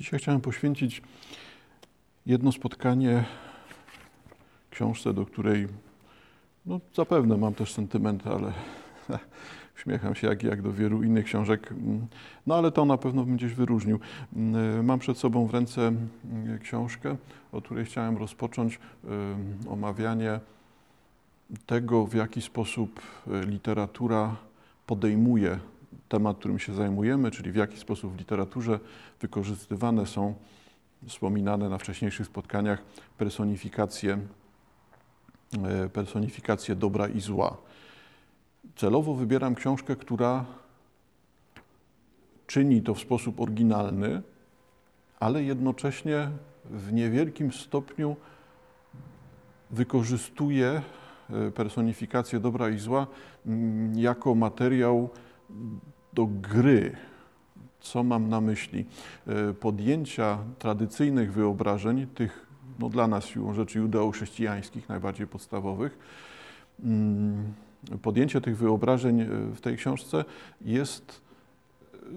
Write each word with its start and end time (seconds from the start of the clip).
Dzisiaj 0.00 0.20
chciałem 0.20 0.40
poświęcić 0.40 1.02
jedno 2.26 2.52
spotkanie 2.52 3.24
książce, 4.70 5.14
do 5.14 5.26
której 5.26 5.68
no, 6.66 6.80
zapewne 6.94 7.36
mam 7.36 7.54
też 7.54 7.72
sentyment, 7.72 8.26
ale 8.26 8.52
uśmiecham 9.76 10.14
się 10.14 10.26
jak, 10.26 10.42
jak 10.42 10.62
do 10.62 10.72
wielu 10.72 11.02
innych 11.02 11.24
książek, 11.24 11.74
no 12.46 12.54
ale 12.54 12.70
to 12.72 12.84
na 12.84 12.98
pewno 12.98 13.24
bym 13.24 13.36
gdzieś 13.36 13.54
wyróżnił. 13.54 14.00
Mam 14.82 14.98
przed 14.98 15.18
sobą 15.18 15.46
w 15.46 15.54
ręce 15.54 15.88
mm, 15.88 16.58
książkę, 16.58 17.16
o 17.52 17.62
której 17.62 17.84
chciałem 17.84 18.16
rozpocząć 18.16 18.78
omawianie 19.68 20.40
tego, 21.66 22.06
w 22.06 22.14
jaki 22.14 22.42
sposób 22.42 23.00
e, 23.26 23.46
literatura 23.46 24.36
podejmuje 24.86 25.58
temat, 26.08 26.38
którym 26.38 26.58
się 26.58 26.74
zajmujemy, 26.74 27.30
czyli 27.30 27.52
w 27.52 27.56
jaki 27.56 27.78
sposób 27.78 28.12
w 28.12 28.18
literaturze 28.18 28.80
wykorzystywane 29.20 30.06
są 30.06 30.34
wspominane 31.06 31.68
na 31.68 31.78
wcześniejszych 31.78 32.26
spotkaniach 32.26 32.82
personifikacje, 33.18 34.18
personifikacje 35.92 36.76
dobra 36.76 37.08
i 37.08 37.20
zła. 37.20 37.56
Celowo 38.76 39.14
wybieram 39.14 39.54
książkę, 39.54 39.96
która 39.96 40.44
czyni 42.46 42.82
to 42.82 42.94
w 42.94 43.00
sposób 43.00 43.40
oryginalny, 43.40 44.22
ale 45.20 45.42
jednocześnie 45.42 46.30
w 46.64 46.92
niewielkim 46.92 47.52
stopniu 47.52 48.16
wykorzystuje 49.70 50.82
e, 51.30 51.50
personifikację 51.50 52.40
dobra 52.40 52.68
i 52.68 52.78
zła 52.78 53.06
jako 53.94 54.34
materiał 54.34 55.10
do 56.12 56.26
gry. 56.26 56.96
Co 57.80 58.02
mam 58.02 58.28
na 58.28 58.40
myśli? 58.40 58.84
E, 59.26 59.54
podjęcia 59.54 60.38
tradycyjnych 60.58 61.32
wyobrażeń, 61.32 62.06
tych 62.06 62.46
no, 62.78 62.88
dla 62.88 63.06
nas 63.06 63.24
siłą 63.24 63.54
rzeczy 63.54 63.78
judeo-chrześcijańskich, 63.78 64.88
najbardziej 64.88 65.26
podstawowych, 65.26 65.98
mm, 66.84 67.52
podjęcie 68.02 68.40
tych 68.40 68.56
wyobrażeń 68.56 69.20
e, 69.20 69.26
w 69.54 69.60
tej 69.60 69.76
książce 69.76 70.24
jest 70.60 71.29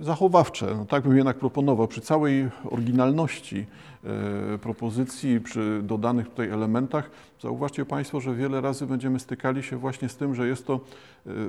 zachowawcze. 0.02 0.76
No, 0.78 0.86
tak 0.86 1.04
bym 1.04 1.18
jednak 1.18 1.38
proponował. 1.38 1.88
Przy 1.88 2.02
całej 2.02 2.50
oryginalności 2.70 3.66
e, 4.04 4.58
propozycji, 4.58 5.42
przy 5.42 5.82
dodanych 5.84 6.30
tutaj 6.30 6.50
elementach, 6.50 7.12
zauważcie 7.42 7.86
Państwo, 7.86 8.20
że 8.22 8.36
wiele 8.36 8.62
razy 8.62 8.88
będziemy 8.88 9.20
stykali 9.20 9.64
się 9.64 9.78
właśnie 9.78 10.10
z 10.10 10.18
tym, 10.18 10.36
że 10.36 10.48
jest 10.48 10.68
to 10.68 10.74
e, 10.74 10.80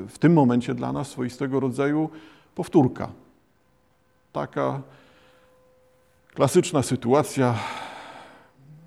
w 0.09 0.19
tym 0.19 0.33
momencie 0.33 0.75
dla 0.75 0.93
nas 0.93 1.09
swoistego 1.09 1.61
rodzaju 1.61 2.11
powtórka. 2.55 3.09
Taka 4.33 4.83
klasyczna 6.35 6.83
sytuacja 6.83 7.55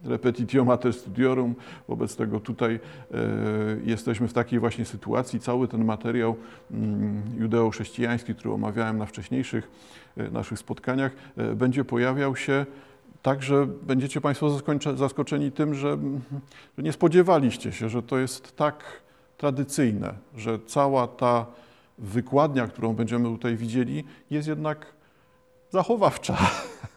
repetitio 0.08 0.66
mater 0.66 0.94
studiorum. 0.94 1.56
Wobec 1.88 2.16
tego 2.16 2.40
tutaj 2.40 2.76
e, 2.76 2.80
jesteśmy 3.84 4.28
w 4.28 4.34
takiej 4.34 4.60
właśnie 4.60 4.86
sytuacji. 4.86 5.40
Cały 5.40 5.68
ten 5.68 5.86
materiał 5.86 6.36
mm, 6.72 7.22
judeo-chrześcijański, 7.38 8.36
który 8.36 8.54
omawiałem 8.54 8.98
na 8.98 9.06
wcześniejszych 9.06 9.72
e, 10.18 10.32
naszych 10.32 10.60
spotkaniach, 10.60 11.12
e, 11.38 11.56
będzie 11.56 11.86
pojawiał 11.86 12.36
się 12.36 12.66
tak, 13.22 13.44
że 13.44 13.68
będziecie 13.68 14.22
Państwo 14.22 14.50
zaskoczeni 14.96 15.52
tym, 15.52 15.74
że, 15.74 15.98
że 16.78 16.84
nie 16.84 16.94
spodziewaliście 16.94 17.72
się, 17.72 17.90
że 17.90 18.04
to 18.04 18.18
jest 18.18 18.56
tak 18.56 18.84
tradycyjne, 19.38 20.14
że 20.36 20.60
cała 20.60 21.08
ta 21.08 21.46
wykładnia, 21.98 22.68
którą 22.68 22.94
będziemy 22.94 23.30
tutaj 23.30 23.56
widzieli, 23.56 24.04
jest 24.30 24.48
jednak 24.48 24.94
zachowawcza. 25.70 26.38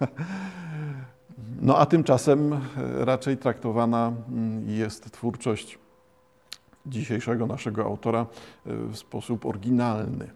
No 1.61 1.79
a 1.79 1.87
tymczasem 1.87 2.53
e, 2.53 2.59
raczej 3.05 3.37
traktowana 3.37 4.13
mm, 4.29 4.69
jest 4.69 5.11
twórczość 5.11 5.79
dzisiejszego 6.87 7.47
naszego 7.47 7.85
autora 7.85 8.21
e, 8.21 8.27
w 8.67 8.97
sposób 8.97 9.47
oryginalny. 9.47 10.31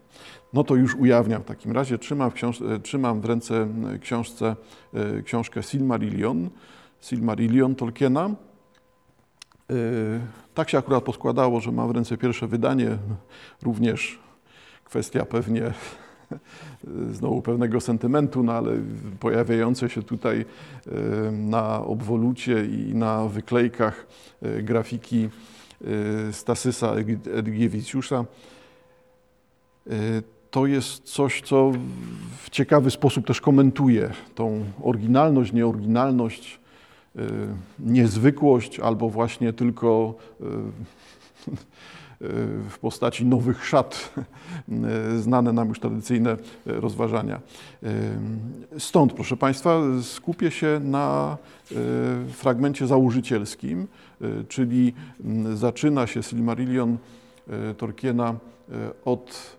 No 0.53 0.65
to 0.65 0.75
już 0.77 0.95
ujawniam 0.95 1.43
w 1.43 1.45
takim 1.45 1.73
razie. 1.73 1.99
Trzymam 1.99 2.31
w, 2.31 2.35
książ- 2.35 2.75
e, 2.75 2.81
trzymam 2.81 3.21
w 3.21 3.25
ręce 3.25 3.69
książce, 4.01 4.57
książkę 5.25 5.63
Silmarillion, 5.63 6.51
Silmarillion 7.01 7.75
Tolkiena. 7.75 8.31
Tak 10.55 10.71
się 10.71 10.79
akurat 10.79 11.05
poskładało, 11.05 11.61
że 11.61 11.73
mam 11.73 11.89
w 11.89 11.91
ręce 11.91 12.17
pierwsze 12.17 12.47
wydanie, 12.47 12.99
również 13.63 14.19
kwestia 14.85 15.25
pewnie 15.25 15.73
znowu 17.19 17.43
pewnego 17.43 17.81
sentymentu, 17.81 18.43
no 18.43 18.53
ale 18.53 18.73
pojawiające 19.21 19.89
się 19.89 20.03
tutaj 20.03 20.45
e, 20.87 21.31
na 21.31 21.85
obwolucie 21.85 22.65
i 22.65 22.95
na 22.95 23.29
wyklejkach 23.29 24.07
e, 24.43 24.63
grafiki 24.63 25.29
e, 26.29 26.33
Stasysa 26.33 26.95
Edgiewicjusza. 27.35 28.25
To 30.51 30.67
jest 30.67 31.03
coś, 31.03 31.43
co 31.43 31.73
w 32.43 32.51
ciekawy 32.51 32.91
sposób 32.91 33.27
też 33.27 33.41
komentuje 33.41 34.11
tą 34.35 34.65
oryginalność, 34.83 35.53
nieoryginalność, 35.53 36.61
niezwykłość 37.79 38.81
albo 38.81 39.09
właśnie 39.11 39.53
tylko 39.53 40.15
w 42.71 42.77
postaci 42.81 43.25
nowych 43.27 43.67
szat, 43.67 44.15
znane 45.19 45.53
nam 45.53 45.69
już 45.69 45.81
tradycyjne 45.81 46.37
rozważania. 46.67 47.41
Stąd, 48.79 49.13
proszę 49.13 49.37
Państwa, 49.37 49.81
skupię 50.03 50.51
się 50.51 50.81
na 50.85 51.37
fragmencie 52.33 52.87
założycielskim, 52.87 53.87
czyli 54.49 54.95
zaczyna 55.55 56.07
się 56.07 56.23
Silmarillion 56.23 56.99
Tolkiena 57.79 58.35
od 59.05 59.57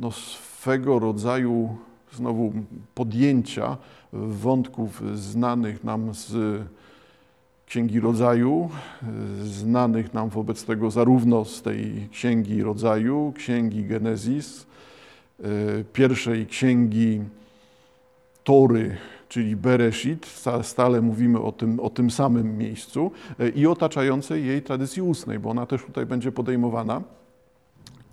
no, 0.00 0.12
swego 0.12 0.98
rodzaju 0.98 1.76
znowu 2.12 2.52
podjęcia 2.94 3.76
wątków 4.12 5.02
znanych 5.18 5.84
nam 5.84 6.14
z 6.14 6.62
Księgi 7.70 8.00
Rodzaju, 8.00 8.70
e, 9.02 9.06
znanych 9.44 10.14
nam 10.14 10.28
wobec 10.28 10.64
tego 10.64 10.90
zarówno 10.90 11.44
z 11.44 11.62
tej 11.62 12.08
Księgi 12.12 12.62
Rodzaju, 12.62 13.32
Księgi 13.36 13.84
Genezis, 13.84 14.66
e, 15.40 15.44
pierwszej 15.92 16.46
Księgi 16.46 17.20
Tory, 18.44 18.96
czyli 19.28 19.56
Bereshit, 19.56 20.26
stale 20.62 21.00
mówimy 21.00 21.40
o 21.40 21.52
tym, 21.52 21.80
o 21.80 21.90
tym 21.90 22.10
samym 22.10 22.58
miejscu, 22.58 23.10
e, 23.38 23.48
i 23.48 23.66
otaczającej 23.66 24.46
jej 24.46 24.62
tradycji 24.62 25.02
ustnej, 25.02 25.38
bo 25.38 25.50
ona 25.50 25.66
też 25.66 25.82
tutaj 25.82 26.06
będzie 26.06 26.32
podejmowana. 26.32 27.02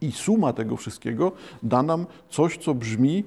I 0.02 0.12
suma 0.12 0.54
tego 0.54 0.78
wszystkiego 0.78 1.32
da 1.64 1.84
nam 1.84 2.06
coś, 2.30 2.58
co 2.58 2.74
brzmi 2.74 3.24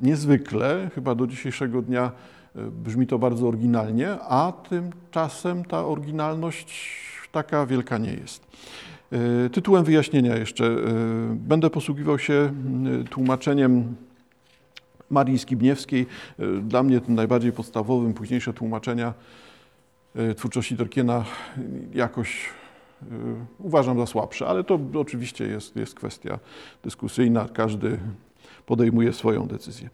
niezwykle, 0.00 0.90
chyba 0.94 1.14
do 1.14 1.26
dzisiejszego 1.26 1.82
dnia 1.82 2.12
Brzmi 2.54 3.06
to 3.06 3.18
bardzo 3.18 3.48
oryginalnie, 3.48 4.10
a 4.20 4.52
tymczasem 4.68 5.64
ta 5.64 5.86
oryginalność 5.86 7.00
taka 7.32 7.66
wielka 7.66 7.98
nie 7.98 8.12
jest. 8.12 8.46
E, 9.12 9.50
tytułem 9.50 9.84
wyjaśnienia 9.84 10.36
jeszcze 10.36 10.66
e, 10.66 10.78
będę 11.34 11.70
posługiwał 11.70 12.18
się 12.18 12.52
e, 13.00 13.04
tłumaczeniem 13.04 13.96
Marii 15.10 15.38
Skibniewskiej. 15.38 16.06
Dla 16.62 16.82
mnie 16.82 17.00
tym 17.00 17.14
najbardziej 17.14 17.52
podstawowym, 17.52 18.14
późniejsze 18.14 18.52
tłumaczenia 18.52 19.14
twórczości 20.36 20.76
Tolkiena 20.76 21.24
jakoś 21.94 22.48
uważam 23.58 23.98
za 23.98 24.06
słabsze, 24.06 24.46
ale 24.46 24.64
to 24.64 24.78
oczywiście 24.94 25.44
jest, 25.46 25.76
jest 25.76 25.94
kwestia 25.94 26.38
dyskusyjna. 26.84 27.48
Każdy 27.52 27.98
podejmuje 28.66 29.12
swoją 29.12 29.46
decyzję. 29.46 29.90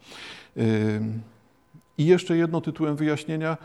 I 1.97 2.05
jeszcze 2.05 2.37
jedno 2.37 2.61
tytułem 2.61 2.95
wyjaśnienia. 2.95 3.57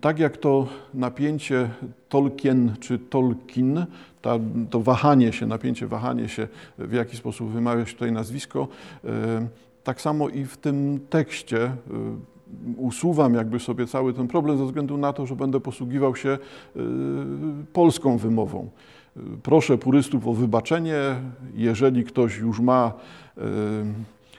Tak 0.00 0.18
jak 0.18 0.36
to 0.36 0.68
napięcie 0.94 1.70
Tolkien 2.08 2.74
czy 2.80 2.98
Tolkien, 2.98 3.86
ta, 4.22 4.38
to 4.70 4.80
wahanie 4.80 5.32
się, 5.32 5.46
napięcie, 5.46 5.86
wahanie 5.86 6.28
się, 6.28 6.48
w 6.78 6.92
jaki 6.92 7.16
sposób 7.16 7.50
wymawia 7.50 7.86
się 7.86 7.92
tutaj 7.92 8.12
nazwisko, 8.12 8.68
tak 9.84 10.00
samo 10.00 10.28
i 10.28 10.44
w 10.44 10.56
tym 10.56 11.00
tekście 11.10 11.72
usuwam 12.76 13.34
jakby 13.34 13.60
sobie 13.60 13.86
cały 13.86 14.12
ten 14.12 14.28
problem 14.28 14.58
ze 14.58 14.66
względu 14.66 14.96
na 14.96 15.12
to, 15.12 15.26
że 15.26 15.36
będę 15.36 15.60
posługiwał 15.60 16.16
się 16.16 16.38
polską 17.72 18.18
wymową. 18.18 18.70
Proszę 19.42 19.78
purystów 19.78 20.26
o 20.28 20.32
wybaczenie, 20.32 21.00
jeżeli 21.54 22.04
ktoś 22.04 22.38
już 22.38 22.60
ma 22.60 22.92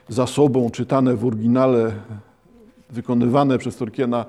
za 0.10 0.28
sobą 0.28 0.70
czytane 0.70 1.16
w 1.16 1.26
oryginale, 1.26 1.92
wykonywane 2.90 3.58
przez 3.58 3.76
Tolkiena 3.76 4.26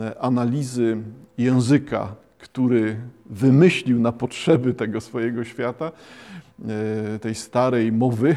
e, 0.00 0.20
analizy 0.20 0.96
języka, 1.38 2.14
który 2.38 2.96
wymyślił 3.26 4.00
na 4.00 4.12
potrzeby 4.12 4.74
tego 4.74 5.00
swojego 5.00 5.44
świata, 5.44 5.92
tej 7.20 7.34
starej 7.34 7.92
mowy, 7.92 8.36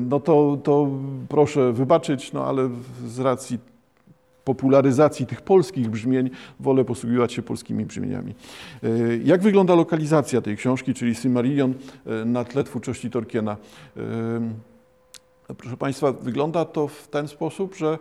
no 0.00 0.20
to, 0.20 0.58
to 0.62 0.90
proszę 1.28 1.72
wybaczyć, 1.72 2.32
no 2.32 2.46
ale 2.46 2.70
z 3.06 3.18
racji 3.18 3.58
popularyzacji 4.44 5.26
tych 5.26 5.42
polskich 5.42 5.90
brzmień 5.90 6.30
wolę 6.60 6.84
posługiwać 6.84 7.32
się 7.32 7.42
polskimi 7.42 7.86
brzmieniami. 7.86 8.34
Jak 9.24 9.42
wygląda 9.42 9.74
lokalizacja 9.74 10.40
tej 10.40 10.56
książki, 10.56 10.94
czyli 10.94 11.14
Silmarillion 11.14 11.74
na 12.26 12.44
tle 12.44 12.64
twórczości 12.64 13.10
Tolkiena? 13.10 13.56
Proszę 15.48 15.76
Państwa, 15.76 16.12
wygląda 16.12 16.64
to 16.64 16.88
w 16.88 17.08
ten 17.08 17.28
sposób, 17.28 17.74
że, 17.76 17.98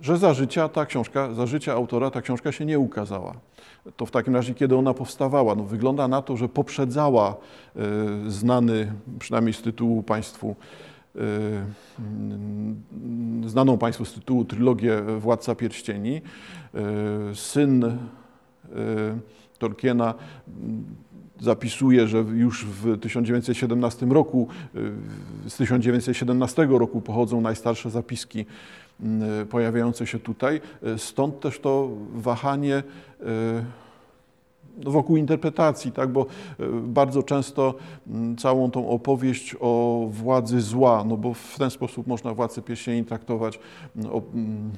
że 0.00 0.18
za 0.18 0.34
życia 0.34 0.68
ta 0.68 0.86
książka, 0.86 1.34
za 1.34 1.46
życia 1.46 1.72
autora 1.72 2.10
ta 2.10 2.22
książka 2.22 2.52
się 2.52 2.64
nie 2.64 2.78
ukazała. 2.78 3.34
To 3.96 4.06
w 4.06 4.10
takim 4.10 4.34
razie, 4.34 4.54
kiedy 4.54 4.76
ona 4.76 4.94
powstawała? 4.94 5.54
No, 5.54 5.64
wygląda 5.64 6.08
na 6.08 6.22
to, 6.22 6.36
że 6.36 6.48
poprzedzała 6.48 7.36
y, 8.26 8.30
znany, 8.30 8.92
przynajmniej 9.18 9.54
z 9.54 9.62
tytułu 9.62 10.02
Państwu, 10.02 10.56
y, 11.16 11.20
znaną 13.46 13.78
Państwu 13.78 14.04
z 14.04 14.12
tytułu 14.12 14.44
trylogię 14.44 15.02
Władca 15.02 15.54
Pierścieni. 15.54 16.22
Y, 17.30 17.34
syn 17.34 17.98
Tolkiena 19.58 20.14
zapisuje, 21.40 22.08
że 22.08 22.18
już 22.18 22.64
w 22.64 22.98
1917 23.00 24.06
roku, 24.06 24.48
y, 25.46 25.50
z 25.50 25.56
1917 25.56 26.66
roku 26.78 27.00
pochodzą 27.00 27.40
najstarsze 27.40 27.90
zapiski 27.90 28.46
y, 29.42 29.46
pojawiające 29.46 30.06
się 30.06 30.18
tutaj. 30.18 30.60
Y, 30.86 30.98
stąd 30.98 31.40
też 31.40 31.60
to 31.60 31.90
wahanie 32.14 32.82
no, 34.84 34.90
wokół 34.90 35.16
interpretacji, 35.16 35.92
tak? 35.92 36.08
bo 36.12 36.26
bardzo 36.82 37.22
często 37.22 37.74
mm, 38.06 38.36
całą 38.36 38.70
tą 38.70 38.88
opowieść 38.88 39.56
o 39.60 40.06
władzy 40.10 40.60
zła, 40.60 41.04
no 41.04 41.16
bo 41.16 41.34
w 41.34 41.58
ten 41.58 41.70
sposób 41.70 42.06
można 42.06 42.34
władcę 42.34 42.62
pierścieni 42.62 43.04
traktować, 43.04 43.58
mm, 43.96 44.12
o, 44.12 44.22
mm, 44.34 44.70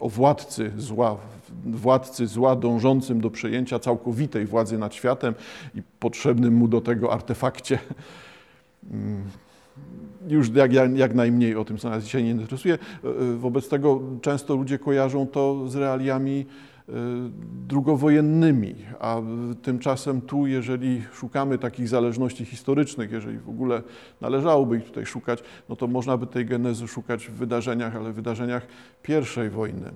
o 0.00 0.08
władcy 0.08 0.72
zła, 0.76 1.16
władcy 1.64 2.26
zła 2.26 2.56
dążącym 2.56 3.20
do 3.20 3.30
przejęcia 3.30 3.78
całkowitej 3.78 4.46
władzy 4.46 4.78
nad 4.78 4.94
światem 4.94 5.34
i 5.74 5.82
potrzebnym 6.00 6.54
mu 6.54 6.68
do 6.68 6.80
tego 6.80 7.12
artefakcie. 7.12 7.78
Mm, 8.90 9.22
już 10.28 10.50
jak, 10.54 10.72
jak 10.94 11.14
najmniej 11.14 11.56
o 11.56 11.64
tym, 11.64 11.78
co 11.78 11.90
nas 11.90 12.04
dzisiaj 12.04 12.24
nie 12.24 12.30
interesuje. 12.30 12.74
E, 12.74 13.08
e, 13.08 13.36
wobec 13.36 13.68
tego 13.68 14.00
często 14.22 14.56
ludzie 14.56 14.78
kojarzą 14.78 15.26
to 15.26 15.68
z 15.68 15.76
realiami 15.76 16.46
drugowojennymi, 17.68 18.74
a 19.00 19.16
tymczasem 19.62 20.20
tu, 20.20 20.46
jeżeli 20.46 21.02
szukamy 21.12 21.58
takich 21.58 21.88
zależności 21.88 22.44
historycznych, 22.44 23.12
jeżeli 23.12 23.38
w 23.38 23.48
ogóle 23.48 23.82
należałoby 24.20 24.76
ich 24.76 24.84
tutaj 24.84 25.06
szukać, 25.06 25.42
no 25.68 25.76
to 25.76 25.86
można 25.86 26.16
by 26.16 26.26
tej 26.26 26.46
genezy 26.46 26.88
szukać 26.88 27.26
w 27.28 27.32
wydarzeniach, 27.32 27.96
ale 27.96 28.12
w 28.12 28.14
wydarzeniach 28.14 28.66
pierwszej 29.02 29.50
wojny. 29.50 29.90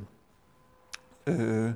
Y, 1.29 1.75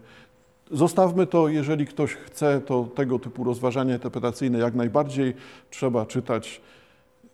zostawmy 0.71 1.27
to, 1.27 1.49
jeżeli 1.49 1.87
ktoś 1.87 2.15
chce, 2.15 2.61
to 2.61 2.85
tego 2.85 3.19
typu 3.19 3.45
rozważania 3.45 3.95
interpretacyjne 3.95 4.59
jak 4.59 4.75
najbardziej 4.75 5.35
trzeba 5.71 6.07
czytać 6.07 6.61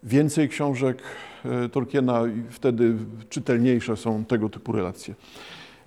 więcej 0.03 0.49
książek 0.49 1.03
y, 1.65 1.69
Tolkiena 1.69 2.26
i 2.26 2.43
wtedy 2.50 2.97
czytelniejsze 3.29 3.97
są 3.97 4.25
tego 4.25 4.49
typu 4.49 4.73
relacje. 4.73 5.15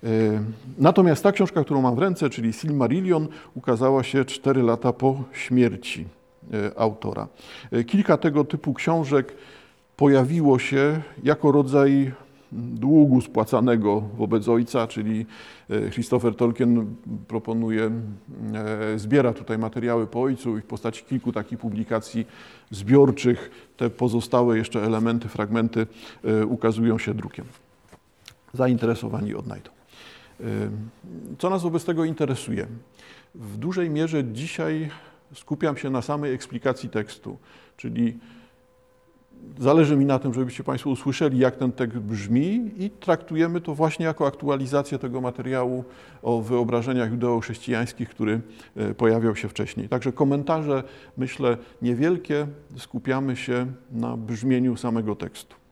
E, 0.04 0.44
natomiast 0.78 1.22
ta 1.22 1.32
książka, 1.32 1.64
którą 1.64 1.82
mam 1.82 1.94
w 1.94 1.98
ręce, 1.98 2.30
czyli 2.30 2.52
Silmarillion, 2.52 3.28
ukazała 3.54 4.02
się 4.02 4.24
4 4.24 4.62
lata 4.62 4.92
po 4.92 5.22
śmierci 5.32 6.04
e, 6.52 6.78
autora. 6.78 7.28
E, 7.72 7.84
kilka 7.84 8.16
tego 8.16 8.44
typu 8.44 8.74
książek 8.74 9.34
pojawiło 9.96 10.58
się 10.58 11.00
jako 11.22 11.52
rodzaj 11.52 12.12
długu 12.52 13.20
spłacanego 13.20 14.00
wobec 14.00 14.48
ojca, 14.48 14.86
czyli 14.86 15.26
Christopher 15.90 16.34
Tolkien 16.36 16.94
proponuje, 17.28 17.90
zbiera 18.96 19.32
tutaj 19.32 19.58
materiały 19.58 20.06
po 20.06 20.22
ojcu 20.22 20.58
i 20.58 20.60
w 20.60 20.66
postaci 20.66 21.04
kilku 21.04 21.32
takich 21.32 21.58
publikacji 21.58 22.26
zbiorczych 22.70 23.50
te 23.76 23.90
pozostałe 23.90 24.58
jeszcze 24.58 24.82
elementy, 24.82 25.28
fragmenty 25.28 25.86
ukazują 26.48 26.98
się 26.98 27.14
drukiem. 27.14 27.44
Zainteresowani 28.52 29.34
odnajdą. 29.34 29.70
Co 31.38 31.50
nas 31.50 31.62
wobec 31.62 31.84
tego 31.84 32.04
interesuje? 32.04 32.66
W 33.34 33.56
dużej 33.56 33.90
mierze 33.90 34.24
dzisiaj 34.24 34.90
skupiam 35.34 35.76
się 35.76 35.90
na 35.90 36.02
samej 36.02 36.34
eksplikacji 36.34 36.88
tekstu, 36.88 37.36
czyli 37.76 38.18
zależy 39.58 39.96
mi 39.96 40.04
na 40.04 40.18
tym, 40.18 40.34
żebyście 40.34 40.64
Państwo 40.64 40.90
usłyszeli, 40.90 41.38
jak 41.38 41.56
ten 41.56 41.72
tekst 41.72 41.98
brzmi 41.98 42.70
i 42.78 42.90
traktujemy 42.90 43.60
to 43.60 43.74
właśnie 43.74 44.06
jako 44.06 44.26
aktualizację 44.26 44.98
tego 44.98 45.20
materiału 45.20 45.84
o 46.22 46.42
wyobrażeniach 46.42 47.10
judeo-chrześcijańskich, 47.10 48.08
który 48.08 48.40
e, 48.76 48.94
pojawiał 48.94 49.36
się 49.36 49.48
wcześniej. 49.48 49.88
Także 49.88 50.12
komentarze, 50.12 50.82
myślę, 51.16 51.56
niewielkie, 51.82 52.46
skupiamy 52.76 53.36
się 53.36 53.66
na 53.92 54.16
brzmieniu 54.16 54.76
samego 54.76 55.16
tekstu. 55.16 55.63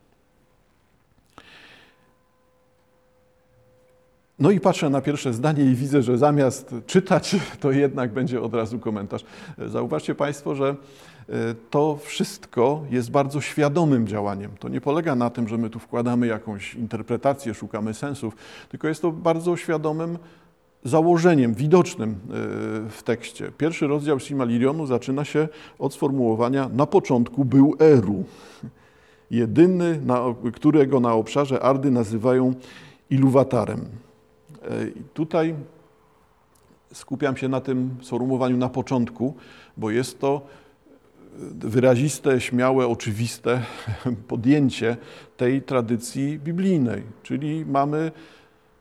No 4.43 4.51
i 4.51 4.61
patrzę 4.61 4.91
na 4.91 5.01
pierwsze 5.01 5.33
zdanie 5.33 5.65
i 5.65 5.75
widzę, 5.75 6.03
że 6.03 6.19
zamiast 6.19 6.75
czytać, 6.87 7.37
to 7.61 7.73
jednak 7.73 8.13
będzie 8.13 8.43
od 8.43 8.55
razu 8.55 8.79
komentarz. 8.79 9.25
Zauważcie 9.67 10.15
Państwo, 10.15 10.55
że 10.55 10.69
e, 11.29 11.35
to 11.71 11.99
wszystko 12.03 12.83
jest 12.91 13.11
bardzo 13.11 13.41
świadomym 13.41 14.07
działaniem. 14.07 14.51
To 14.59 14.69
nie 14.69 14.81
polega 14.81 15.15
na 15.15 15.31
tym, 15.31 15.49
że 15.49 15.59
my 15.59 15.71
tu 15.71 15.79
wkładamy 15.79 16.27
jakąś 16.27 16.75
interpretację, 16.75 17.55
szukamy 17.55 17.95
sensów, 17.95 18.37
tylko 18.69 18.89
jest 18.89 19.03
to 19.03 19.13
bardzo 19.13 19.57
świadomym 19.57 20.19
założeniem 20.85 21.55
widocznym 21.55 22.11
e, 22.11 22.17
w 22.91 23.03
tekście. 23.05 23.53
Pierwszy 23.59 23.87
rozdział 23.87 24.21
Silmarillionu 24.21 24.87
zaczyna 24.87 25.25
się 25.25 25.49
od 25.79 25.95
sformułowania 25.95 26.71
na 26.73 26.87
początku 26.87 27.45
był 27.45 27.77
Eru. 27.79 28.25
Jedyny, 29.31 30.01
którego 30.55 31.01
na 31.01 31.13
obszarze 31.13 31.63
Ardy 31.63 31.91
nazywają 31.91 32.55
Iluwatarem. 33.11 33.81
E, 34.65 34.69
tutaj 35.15 35.55
skupiam 36.93 37.37
się 37.37 37.49
na 37.49 37.61
tym 37.61 37.97
sformułowaniu 38.03 38.57
na 38.57 38.69
początku, 38.69 39.35
bo 39.77 39.91
jest 39.91 40.21
to 40.21 40.47
wyraziste, 41.59 42.41
śmiałe, 42.41 42.87
oczywiste 42.87 43.63
podjęcie 44.29 44.97
tej 45.37 45.63
tradycji 45.63 46.39
biblijnej, 46.39 47.03
czyli 47.23 47.67
mamy 47.67 48.13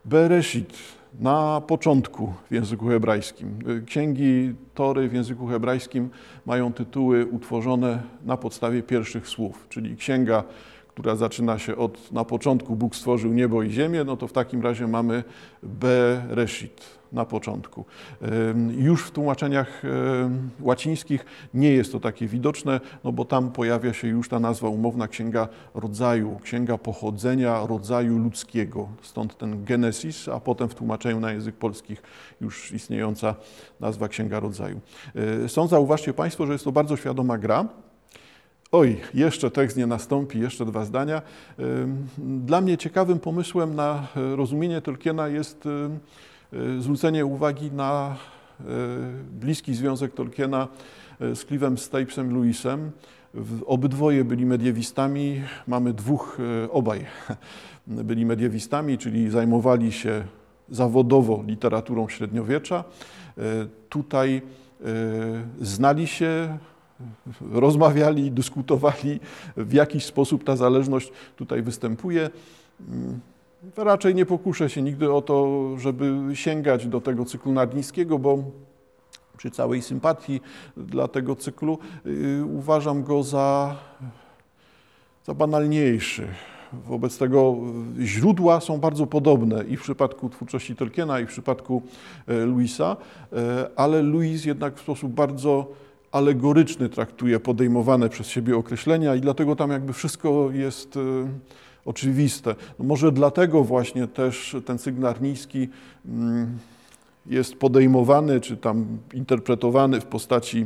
Bereshit 0.05 0.73
na 1.19 1.61
początku 1.67 2.33
w 2.49 2.53
języku 2.53 2.87
hebrajskim. 2.87 3.59
Księgi 3.85 4.53
Tory 4.73 5.09
w 5.09 5.13
języku 5.13 5.47
hebrajskim 5.47 6.09
mają 6.45 6.73
tytuły 6.73 7.25
utworzone 7.25 8.03
na 8.25 8.37
podstawie 8.37 8.83
pierwszych 8.83 9.27
słów, 9.27 9.65
czyli 9.69 9.95
księga 9.95 10.43
która 11.01 11.15
zaczyna 11.15 11.59
się 11.59 11.75
od 11.75 12.11
na 12.11 12.25
początku 12.25 12.75
Bóg 12.75 12.95
stworzył 12.95 13.33
niebo 13.33 13.63
i 13.63 13.71
ziemię, 13.71 14.03
no 14.03 14.17
to 14.17 14.27
w 14.27 14.33
takim 14.33 14.61
razie 14.61 14.87
mamy 14.87 15.23
Bereshit 15.63 16.81
na 17.11 17.25
początku. 17.25 17.85
Już 18.77 19.03
w 19.03 19.11
tłumaczeniach 19.11 19.81
łacińskich 20.59 21.25
nie 21.53 21.71
jest 21.71 21.91
to 21.91 21.99
takie 21.99 22.27
widoczne, 22.27 22.79
no 23.03 23.11
bo 23.11 23.25
tam 23.25 23.51
pojawia 23.51 23.93
się 23.93 24.07
już 24.07 24.29
ta 24.29 24.39
nazwa 24.39 24.69
umowna 24.69 25.07
księga 25.07 25.47
rodzaju, 25.75 26.39
księga 26.43 26.77
pochodzenia 26.77 27.65
rodzaju 27.67 28.17
ludzkiego. 28.17 28.87
Stąd 29.01 29.37
ten 29.37 29.63
Genesis, 29.65 30.27
a 30.27 30.39
potem 30.39 30.69
w 30.69 30.75
tłumaczeniu 30.75 31.19
na 31.19 31.31
język 31.31 31.55
polski 31.55 31.97
już 32.41 32.71
istniejąca 32.71 33.35
nazwa 33.79 34.07
księga 34.07 34.39
rodzaju. 34.39 34.79
E, 35.45 35.49
są, 35.49 35.67
zauważcie 35.67 36.13
Państwo, 36.13 36.45
że 36.45 36.53
jest 36.53 36.65
to 36.65 36.71
bardzo 36.71 36.97
świadoma 36.97 37.37
gra. 37.37 37.65
Oj, 38.73 38.97
jeszcze 39.13 39.51
tekst 39.51 39.77
nie 39.77 39.87
nastąpi, 39.87 40.39
jeszcze 40.39 40.65
dwa 40.65 40.85
zdania. 40.85 41.21
Dla 42.17 42.61
mnie 42.61 42.77
ciekawym 42.77 43.19
pomysłem 43.19 43.75
na 43.75 44.07
e, 44.15 44.35
rozumienie 44.35 44.81
Tolkiena 44.81 45.27
jest 45.27 45.63
e, 45.65 46.81
zwrócenie 46.81 47.25
uwagi 47.25 47.71
na 47.71 48.15
e, 48.59 48.63
bliski 49.31 49.75
związek 49.75 50.13
Tolkiena 50.13 50.67
z 51.19 51.45
Clivem 51.45 51.77
Stapesem 51.77 52.35
Lewisem. 52.35 52.91
Obydwoje 53.65 54.25
byli 54.25 54.45
mediewistami, 54.45 55.41
mamy 55.67 55.93
dwóch, 55.93 56.37
obaj 56.69 57.05
byli 57.87 58.25
mediewistami, 58.25 58.97
czyli 58.97 59.29
zajmowali 59.29 59.91
się 59.91 60.23
zawodowo 60.69 61.43
literaturą 61.47 62.09
średniowiecza. 62.09 62.83
Tutaj 63.89 64.41
znali 65.61 66.07
się, 66.07 66.57
rozmawiali, 67.51 68.31
dyskutowali, 68.31 69.19
w 69.57 69.73
jakiś 69.73 70.05
sposób 70.05 70.43
ta 70.43 70.55
zależność 70.55 71.11
tutaj 71.35 71.61
występuje. 71.61 72.29
Mm, 72.89 73.19
raczej 73.77 74.15
nie 74.15 74.25
pokuszę 74.25 74.69
się 74.69 74.81
nigdy 74.81 75.13
o 75.13 75.21
to, 75.21 75.67
żeby 75.77 76.15
sięgać 76.33 76.87
do 76.87 77.01
tego 77.01 77.25
cyklu 77.25 77.51
nadniskiego, 77.51 78.19
bo 78.19 78.43
przy 79.37 79.51
całej 79.51 79.81
sympatii 79.81 80.41
dla 80.77 81.07
tego 81.07 81.35
cyklu, 81.35 81.77
uważam 82.53 83.03
go 83.03 83.23
za, 83.23 83.75
za 85.25 85.33
banalniejszy. 85.33 86.27
Wobec 86.87 87.17
tego 87.17 87.55
źródła 87.99 88.59
są 88.59 88.77
bardzo 88.77 89.07
podobne 89.07 89.63
i 89.63 89.77
w 89.77 89.81
przypadku 89.81 90.29
twórczości 90.29 90.75
Tolkiena, 90.75 91.19
i 91.19 91.25
w 91.25 91.27
przypadku 91.27 91.81
Louisa, 92.27 92.97
ale 93.75 94.01
Louis 94.01 94.45
jednak 94.45 94.75
w 94.75 94.81
sposób 94.81 95.11
bardzo 95.11 95.67
alegoryczny 96.11 96.89
traktuje 96.89 97.39
podejmowane 97.39 98.09
przez 98.09 98.27
siebie 98.27 98.57
określenia 98.57 99.15
i 99.15 99.21
dlatego 99.21 99.55
tam 99.55 99.71
jakby 99.71 99.93
wszystko 99.93 100.49
jest 100.51 100.99
oczywiste. 101.85 102.55
No 102.79 102.85
może 102.85 103.11
dlatego 103.11 103.63
właśnie 103.63 104.07
też 104.07 104.55
ten 104.65 104.77
sygnał 104.77 105.13
niski 105.21 105.69
mm, 106.05 106.57
jest 107.25 107.55
podejmowany, 107.55 108.41
czy 108.41 108.57
tam 108.57 108.97
interpretowany 109.13 110.01
w 110.01 110.05
postaci 110.05 110.65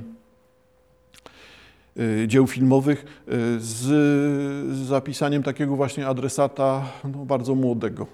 y, 2.00 2.28
dzieł 2.28 2.48
filmowych 2.48 3.06
y, 3.28 3.60
z 3.60 4.88
zapisaniem 4.88 5.44
takiego 5.44 5.76
właśnie 5.76 6.08
adresata 6.08 6.86
no, 7.04 7.26
bardzo 7.26 7.56
młodego. 7.56 8.08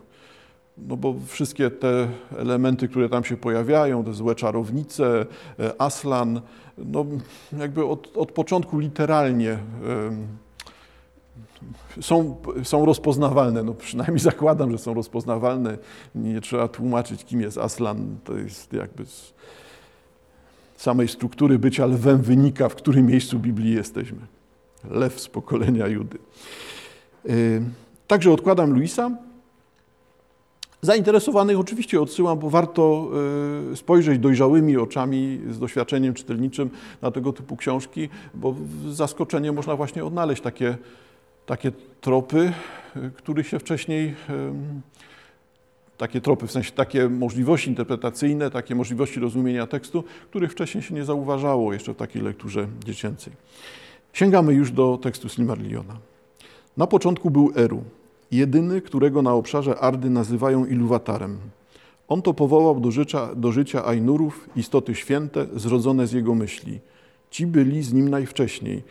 No 0.77 0.97
bo 0.97 1.15
wszystkie 1.27 1.71
te 1.71 2.07
elementy, 2.38 2.88
które 2.88 3.09
tam 3.09 3.23
się 3.23 3.38
pojawiają, 3.38 4.03
te 4.03 4.13
złe 4.13 4.35
czarownice, 4.35 5.25
y, 5.59 5.79
Aslan, 5.79 6.41
no 6.77 7.05
jakby 7.57 7.85
od, 7.85 8.17
od 8.17 8.31
początku 8.31 8.79
literalnie 8.79 9.57
są, 12.01 12.35
są 12.63 12.85
rozpoznawalne, 12.85 13.63
no 13.63 13.73
przynajmniej 13.73 14.19
zakładam, 14.31 14.71
że 14.71 14.77
są 14.77 14.93
rozpoznawalne. 14.93 15.77
Nie 16.15 16.41
trzeba 16.41 16.67
tłumaczyć, 16.67 17.25
kim 17.25 17.41
jest 17.41 17.57
Aslan. 17.57 18.17
To 18.23 18.37
jest 18.37 18.73
jakby 18.73 19.05
z 19.05 19.33
samej 20.77 21.07
struktury 21.07 21.59
bycia 21.59 21.85
lwem 21.85 22.21
wynika, 22.21 22.69
w 22.69 22.75
którym 22.75 23.05
miejscu 23.05 23.39
Biblii 23.39 23.73
jesteśmy. 23.73 24.19
Lew 24.89 25.21
z 25.21 25.27
pokolenia 25.27 25.87
Judy. 25.87 26.17
Także 28.07 28.31
odkładam 28.31 28.73
Luisa. 28.73 29.11
Zainteresowanych 30.81 31.59
oczywiście 31.59 32.01
odsyłam, 32.01 32.39
bo 32.39 32.50
warto 32.50 33.11
y, 33.71 33.75
spojrzeć 33.75 34.19
dojrzałymi 34.19 34.77
oczami 34.77 35.41
z 35.50 35.59
doświadczeniem 35.59 36.13
czytelniczym 36.13 36.69
na 37.01 37.11
tego 37.11 37.33
typu 37.33 37.55
książki, 37.55 38.09
bo 38.33 38.55
zaskoczenie 38.89 39.51
można 39.51 39.75
właśnie 39.75 40.05
odnaleźć 40.05 40.41
takie 40.41 40.77
takie 41.45 41.71
tropy, 42.01 42.53
y, 42.95 43.11
których 43.17 43.47
się 43.47 43.59
wcześniej, 43.59 44.15
takie 45.97 46.21
tropy, 46.21 46.47
w 46.47 46.51
sensie 46.51 46.71
takie 46.71 47.09
możliwości 47.09 47.69
interpretacyjne, 47.69 48.51
takie 48.51 48.75
możliwości 48.75 49.19
rozumienia 49.19 49.67
tekstu, 49.67 50.03
których 50.29 50.51
wcześniej 50.51 50.83
się 50.83 50.95
nie 50.95 51.05
zauważało 51.05 51.73
jeszcze 51.73 51.93
w 51.93 51.97
takiej 51.97 52.21
lekturze 52.21 52.67
dziecięcej. 52.85 53.33
Sięgamy 54.13 54.53
już 54.53 54.71
do 54.71 55.00
tekstu 55.01 55.29
Silmarilliona. 55.29 55.97
Na 56.77 56.88
początku 56.88 57.29
był 57.31 57.51
Eru, 57.55 57.83
jedyny, 58.31 58.81
którego 58.81 59.21
na 59.21 59.33
obszarze 59.33 59.79
Ardy 59.79 60.09
nazywają 60.09 60.65
Iluwatarem. 60.65 61.38
On 62.07 62.21
to 62.21 62.33
powołał 62.33 62.79
do 62.79 62.91
życia, 62.91 63.35
do 63.35 63.51
życia 63.51 63.85
Ainurów, 63.85 64.50
istoty 64.55 64.95
święte, 64.95 65.47
zrodzone 65.55 66.07
z 66.07 66.11
jego 66.11 66.35
myśli. 66.35 66.79
Ci 67.29 67.47
byli 67.47 67.83
z 67.83 67.93
nim 67.93 68.09
najwcześniej. 68.09 68.83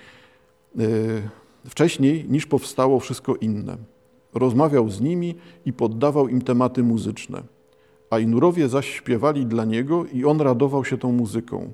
Y, 0.81 1.23
wcześniej 1.65 2.25
niż 2.29 2.47
powstało 2.47 3.01
wszystko 3.01 3.37
inne. 3.37 3.77
Rozmawiał 4.35 4.91
z 4.91 5.01
nimi 5.01 5.35
i 5.67 5.73
poddawał 5.73 6.29
im 6.29 6.43
tematy 6.43 6.83
muzyczne. 6.83 7.43
A 8.11 8.19
Inurowie 8.19 8.69
zaś 8.69 8.95
śpiewali 8.95 9.47
dla 9.47 9.65
niego 9.65 10.05
i 10.13 10.25
on 10.25 10.41
radował 10.41 10.85
się 10.85 10.99
tą 10.99 11.13
muzyką. 11.13 11.73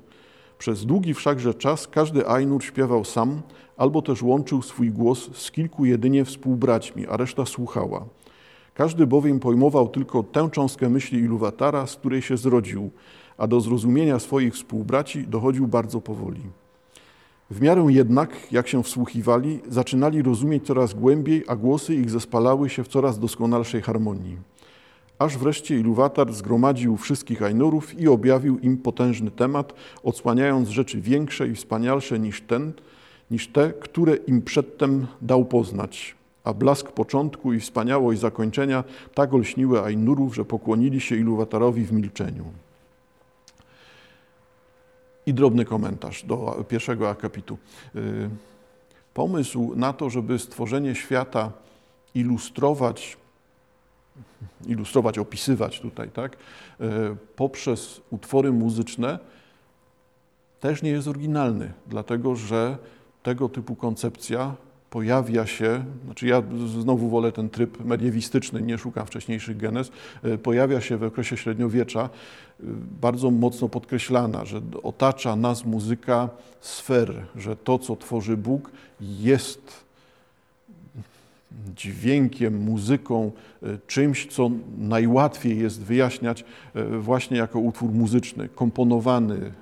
Przez 0.57 0.85
długi 0.85 1.13
wszakże 1.13 1.53
czas 1.53 1.87
każdy 1.87 2.29
Ainur 2.29 2.63
śpiewał 2.63 3.05
sam, 3.05 3.41
albo 3.77 4.01
też 4.01 4.23
łączył 4.23 4.61
swój 4.61 4.91
głos 4.91 5.29
z 5.33 5.51
kilku 5.51 5.85
jedynie 5.85 6.25
współbraćmi, 6.25 7.07
a 7.07 7.17
reszta 7.17 7.45
słuchała. 7.45 8.05
Każdy 8.73 9.07
bowiem 9.07 9.39
pojmował 9.39 9.87
tylko 9.87 10.23
tę 10.23 10.49
cząstkę 10.51 10.89
myśli 10.89 11.19
Iluwatara, 11.19 11.87
z 11.87 11.95
której 11.95 12.21
się 12.21 12.37
zrodził, 12.37 12.89
a 13.37 13.47
do 13.47 13.61
zrozumienia 13.61 14.19
swoich 14.19 14.53
współbraci 14.53 15.27
dochodził 15.27 15.67
bardzo 15.67 16.01
powoli. 16.01 16.41
W 17.51 17.61
miarę 17.61 17.85
jednak, 17.89 18.51
jak 18.51 18.67
się 18.67 18.83
wsłuchiwali, 18.83 19.59
zaczynali 19.67 20.21
rozumieć 20.21 20.65
coraz 20.65 20.93
głębiej, 20.93 21.43
a 21.47 21.55
głosy 21.55 21.95
ich 21.95 22.09
zespalały 22.09 22.69
się 22.69 22.83
w 22.83 22.87
coraz 22.87 23.19
doskonalszej 23.19 23.81
harmonii. 23.81 24.37
Aż 25.19 25.37
wreszcie 25.37 25.79
Iluwatar 25.79 26.33
zgromadził 26.33 26.97
wszystkich 26.97 27.41
Ainurów 27.41 27.99
i 27.99 28.07
objawił 28.07 28.59
im 28.59 28.77
potężny 28.77 29.31
temat, 29.31 29.73
odsłaniając 30.03 30.69
rzeczy 30.69 31.01
większe 31.01 31.47
i 31.47 31.55
wspanialsze 31.55 32.19
niż 32.19 32.41
ten, 32.41 32.73
niż 33.31 33.47
te, 33.47 33.73
które 33.73 34.15
im 34.15 34.41
przedtem 34.41 35.07
dał 35.21 35.45
poznać. 35.45 36.15
A 36.43 36.53
blask 36.53 36.91
początku 36.91 37.53
i 37.53 37.59
wspaniałość 37.59 38.19
zakończenia 38.19 38.83
tak 39.13 39.33
olśniły 39.33 39.81
Ainurów, 39.81 40.35
że 40.35 40.45
pokłonili 40.45 41.01
się 41.01 41.15
Iluwatarowi 41.15 41.85
w 41.85 41.91
milczeniu. 41.91 42.45
I 45.25 45.33
drobny 45.33 45.65
komentarz 45.65 46.23
do 46.23 46.65
pierwszego 46.69 47.09
akapitu. 47.09 47.57
Y, 47.95 48.29
pomysł 49.13 49.73
na 49.75 49.93
to, 49.93 50.09
żeby 50.09 50.39
stworzenie 50.39 50.95
świata 50.95 51.51
ilustrować, 52.15 53.17
ilustrować, 54.65 55.19
opisywać 55.19 55.79
tutaj, 55.79 56.09
tak, 56.09 56.37
y, 56.81 56.85
poprzez 57.35 58.01
utwory 58.09 58.51
muzyczne, 58.51 59.19
też 60.59 60.81
nie 60.81 60.89
jest 60.89 61.07
oryginalny, 61.07 61.73
dlatego 61.87 62.35
że 62.35 62.77
tego 63.23 63.49
typu 63.49 63.75
koncepcja 63.75 64.55
pojawia 64.89 65.45
się, 65.45 65.85
znaczy 66.05 66.27
ja 66.27 66.43
znowu 66.81 67.09
wolę 67.09 67.31
ten 67.31 67.49
tryb 67.49 67.85
mediewistyczny, 67.85 68.61
nie 68.61 68.77
szukam 68.77 69.05
wcześniejszych 69.05 69.57
genez, 69.57 69.91
e, 70.23 70.37
pojawia 70.37 70.81
się 70.81 70.97
w 70.97 71.03
okresie 71.03 71.37
średniowiecza 71.37 72.01
e, 72.01 72.63
bardzo 73.01 73.31
mocno 73.31 73.69
podkreślana, 73.69 74.45
że 74.45 74.61
otacza 74.83 75.35
nas 75.35 75.65
muzyka 75.65 76.29
sfer, 76.61 77.25
że 77.35 77.55
to, 77.55 77.79
co 77.79 77.95
tworzy 77.95 78.37
Bóg, 78.37 78.71
jest 79.01 79.86
dźwiękiem, 81.75 82.63
muzyką, 82.63 83.31
e, 83.63 83.77
czymś, 83.87 84.27
co 84.27 84.51
najłatwiej 84.77 85.59
jest 85.59 85.83
wyjaśniać 85.83 86.45
właśnie 86.99 87.37
jako 87.37 87.59
utwór 87.59 87.91
muzyczny, 87.91 88.49
komponowany, 88.49 89.53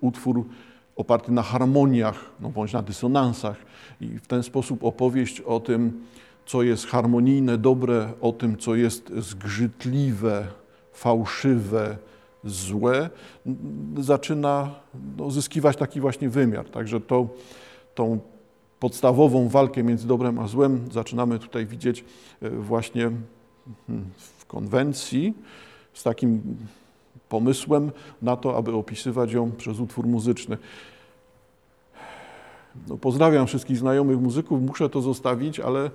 utwór 0.00 0.44
oparty 0.96 1.32
na 1.32 1.42
harmoniach, 1.42 2.30
no 2.40 2.50
bądź 2.50 2.72
na 2.72 2.82
dysonansach 2.82 3.56
i 4.00 4.06
w 4.06 4.26
ten 4.26 4.42
sposób 4.42 4.84
opowieść 4.84 5.40
o 5.40 5.60
tym, 5.60 6.00
co 6.46 6.62
jest 6.62 6.86
harmonijne, 6.86 7.58
dobre, 7.58 8.12
o 8.20 8.32
tym, 8.32 8.56
co 8.56 8.74
jest 8.74 9.12
zgrzytliwe, 9.16 10.46
fałszywe, 10.92 11.96
złe, 12.44 13.10
zaczyna 13.98 14.74
no, 15.16 15.30
zyskiwać 15.30 15.76
taki 15.76 16.00
właśnie 16.00 16.28
wymiar. 16.28 16.70
Także 16.70 17.00
to, 17.00 17.28
tą 17.94 18.20
podstawową 18.82 19.48
walkę 19.48 19.82
między 19.82 20.06
dobrem 20.06 20.38
a 20.38 20.48
złem 20.48 20.80
zaczynamy 20.92 21.38
tutaj 21.38 21.66
widzieć 21.66 22.04
e, 22.42 22.50
właśnie 22.50 23.10
hmm, 23.86 24.04
w 24.16 24.46
konwencji 24.46 25.34
z 25.92 26.02
takim 26.02 26.56
pomysłem 27.28 27.90
na 28.22 28.36
to, 28.36 28.56
aby 28.56 28.72
opisywać 28.74 29.32
ją 29.32 29.52
przez 29.52 29.80
utwór 29.80 30.06
muzyczny. 30.06 30.58
No, 32.88 32.96
pozdrawiam 32.96 33.46
wszystkich 33.46 33.78
znajomych 33.78 34.20
muzyków, 34.20 34.62
muszę 34.62 34.88
to 34.88 35.00
zostawić, 35.00 35.60
ale, 35.60 35.90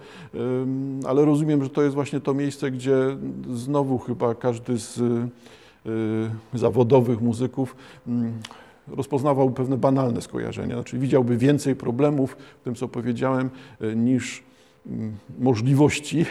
ale 1.08 1.26
rozumiem, 1.26 1.64
że 1.64 1.70
to 1.70 1.82
jest 1.82 1.96
właśnie 1.96 2.20
to 2.20 2.34
miejsce, 2.34 2.72
gdzie 2.72 3.18
znowu 3.54 3.98
chyba 3.98 4.36
każdy 4.36 4.78
z 4.78 4.98
y, 4.98 5.30
zawodowych 6.54 7.22
muzyków 7.22 7.76
mm, 8.08 8.40
rozpoznawał 8.88 9.52
pewne 9.52 9.78
banalne 9.78 10.22
skojarzenia. 10.22 10.76
Znaczy 10.76 11.00
widziałby 11.00 11.38
więcej 11.38 11.76
problemów 11.76 12.38
w 12.62 12.64
tym, 12.64 12.76
co 12.76 12.88
powiedziałem, 12.88 13.50
y, 13.82 13.96
niż 13.96 14.44
Mm, 14.88 15.18
możliwości. 15.40 16.26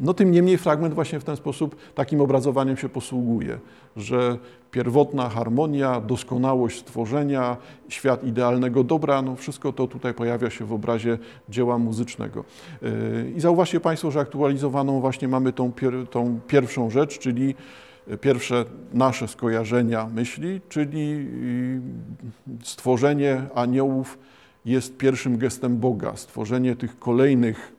No 0.00 0.14
tym 0.14 0.30
niemniej 0.30 0.58
fragment 0.58 0.94
właśnie 0.94 1.20
w 1.20 1.24
ten 1.24 1.36
sposób 1.36 1.76
takim 1.94 2.20
obrazowaniem 2.20 2.76
się 2.76 2.88
posługuje, 2.88 3.58
że 3.96 4.38
pierwotna 4.70 5.28
harmonia, 5.28 6.00
doskonałość 6.00 6.80
stworzenia, 6.80 7.56
świat 7.88 8.24
idealnego 8.24 8.84
dobra, 8.84 9.22
no 9.22 9.36
wszystko 9.36 9.72
to 9.72 9.86
tutaj 9.86 10.14
pojawia 10.14 10.50
się 10.50 10.64
w 10.64 10.72
obrazie 10.72 11.18
dzieła 11.48 11.78
muzycznego. 11.78 12.44
Yy, 12.82 13.32
I 13.36 13.40
zauważcie 13.40 13.80
Państwo, 13.80 14.10
że 14.10 14.20
aktualizowaną 14.20 15.00
właśnie 15.00 15.28
mamy 15.28 15.52
tą, 15.52 15.72
pier 15.72 15.94
tą 16.10 16.40
pierwszą 16.48 16.90
rzecz, 16.90 17.18
czyli 17.18 17.54
pierwsze 18.20 18.64
nasze 18.92 19.28
skojarzenia 19.28 20.06
myśli, 20.06 20.60
czyli 20.68 21.08
yy, 21.10 21.80
stworzenie 22.62 23.42
aniołów 23.54 24.18
jest 24.64 24.96
pierwszym 24.96 25.38
gestem 25.38 25.76
Boga. 25.78 26.16
Stworzenie 26.16 26.76
tych 26.76 26.98
kolejnych 26.98 27.72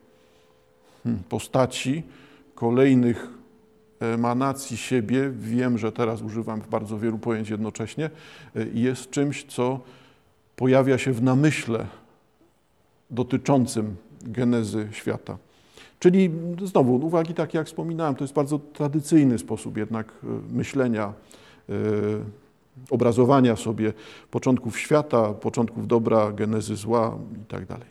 hmm, 1.04 1.24
postaci, 1.30 2.04
kolejnych 2.56 3.28
emanacji 4.00 4.78
siebie, 4.78 5.32
wiem, 5.40 5.78
że 5.78 5.92
teraz 5.92 6.22
używam 6.22 6.62
bardzo 6.72 7.00
wielu 7.00 7.20
pojęć 7.20 7.50
jednocześnie, 7.50 8.10
jest 8.74 9.10
czymś, 9.10 9.46
co 9.46 9.80
pojawia 10.56 10.98
się 10.98 11.14
w 11.14 11.24
namyśle 11.24 11.86
dotyczącym 13.12 13.96
genezy 14.22 14.88
świata. 14.92 15.38
Czyli 16.00 16.32
znowu, 16.64 16.96
uwagi 16.96 17.34
takie 17.34 17.58
jak 17.58 17.68
wspominałem, 17.68 18.16
to 18.16 18.24
jest 18.24 18.34
bardzo 18.34 18.60
tradycyjny 18.60 19.38
sposób 19.38 19.78
jednak 19.78 20.12
myślenia, 20.52 21.14
obrazowania 22.90 23.56
sobie 23.56 23.94
początków 24.32 24.80
świata, 24.80 25.34
początków 25.34 25.88
dobra, 25.88 26.32
genezy 26.32 26.76
zła 26.76 27.18
i 27.44 27.66
tak. 27.66 27.86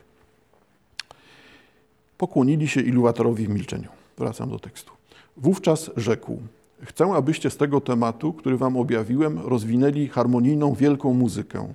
Pokłonili 2.18 2.68
się 2.68 2.80
Iluwatorowi 2.80 3.46
w 3.46 3.50
milczeniu. 3.50 3.88
Wracam 4.18 4.50
do 4.50 4.58
tekstu. 4.58 4.92
Wówczas 5.37 5.90
rzekł: 5.96 6.38
Chcę, 6.82 7.04
abyście 7.04 7.50
z 7.50 7.56
tego 7.56 7.80
tematu, 7.80 8.32
który 8.32 8.56
wam 8.56 8.76
objawiłem, 8.76 9.38
rozwinęli 9.38 10.08
harmonijną, 10.08 10.75
wielką 10.75 11.14
muzykę. 11.14 11.73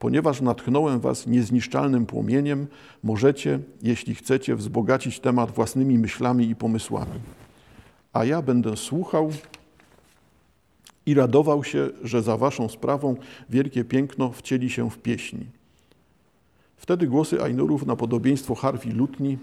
Ponieważ 0.00 0.40
natchnąłem 0.40 1.00
was 1.00 1.26
niezniszczalnym 1.26 2.06
płomieniem, 2.06 2.66
możecie, 3.02 3.58
jeśli 3.82 4.14
chcecie, 4.14 4.56
wzbogacić 4.56 5.20
temat 5.20 5.50
własnymi 5.50 5.98
myślami 5.98 6.48
i 6.48 6.56
pomysłami. 6.56 7.20
A 8.12 8.24
ja 8.24 8.42
będę 8.42 8.76
słuchał 8.76 9.30
i 11.06 11.14
radował 11.14 11.64
się, 11.64 11.90
że 12.02 12.22
za 12.22 12.36
waszą 12.36 12.68
sprawą 12.68 13.16
wielkie 13.50 13.84
piękno 13.84 14.32
wcieli 14.32 14.70
się 14.70 14.90
w 14.90 14.98
pieśni. 14.98 15.46
Wtedy 16.76 17.06
głosy 17.06 17.42
Ainurów 17.42 17.86
na 17.86 17.96
podobieństwo 17.96 18.54
harfi 18.54 18.90
lutni 18.90 19.38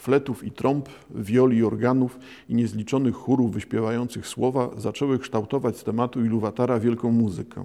fletów 0.00 0.44
i 0.44 0.50
trąb, 0.50 0.88
wioli 1.10 1.56
i 1.56 1.64
organów 1.64 2.18
i 2.48 2.54
niezliczonych 2.54 3.14
chórów 3.14 3.52
wyśpiewających 3.52 4.26
słowa 4.26 4.70
zaczęły 4.76 5.18
kształtować 5.18 5.76
z 5.76 5.84
tematu 5.84 6.24
Iluwatara 6.24 6.80
wielką 6.80 7.12
muzykę. 7.12 7.64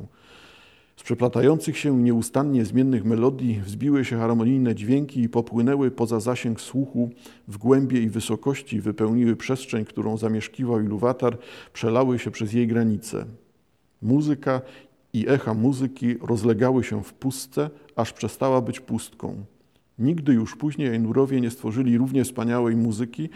Z 0.97 1.03
przeplatających 1.03 1.77
się 1.77 1.97
nieustannie 1.97 2.65
zmiennych 2.65 3.05
melodii 3.05 3.61
wzbiły 3.65 4.05
się 4.05 4.17
harmonijne 4.17 4.75
dźwięki 4.75 5.21
i 5.21 5.29
popłynęły 5.29 5.91
poza 5.91 6.19
zasięg 6.19 6.61
słuchu 6.61 7.09
w 7.47 7.57
głębie 7.57 8.01
i 8.01 8.09
wysokości, 8.09 8.81
wypełniły 8.81 9.35
przestrzeń, 9.35 9.85
którą 9.85 10.17
zamieszkiwał 10.17 10.81
Iluwatar, 10.81 11.37
przelały 11.73 12.19
się 12.19 12.31
przez 12.31 12.53
jej 12.53 12.67
granice. 12.67 13.25
Muzyka 14.01 14.61
i 15.13 15.29
echa 15.29 15.53
muzyki 15.53 16.15
rozlegały 16.21 16.83
się 16.83 17.03
w 17.03 17.13
pustce, 17.13 17.69
aż 17.95 18.13
przestała 18.13 18.61
być 18.61 18.79
pustką. 18.79 19.45
Nigdy 19.99 20.33
już 20.33 20.55
później 20.55 20.89
Ainurowie 20.89 21.41
nie 21.41 21.49
stworzyli 21.49 21.97
równie 21.97 22.23
wspaniałej 22.23 22.75
muzyki, 22.75 23.29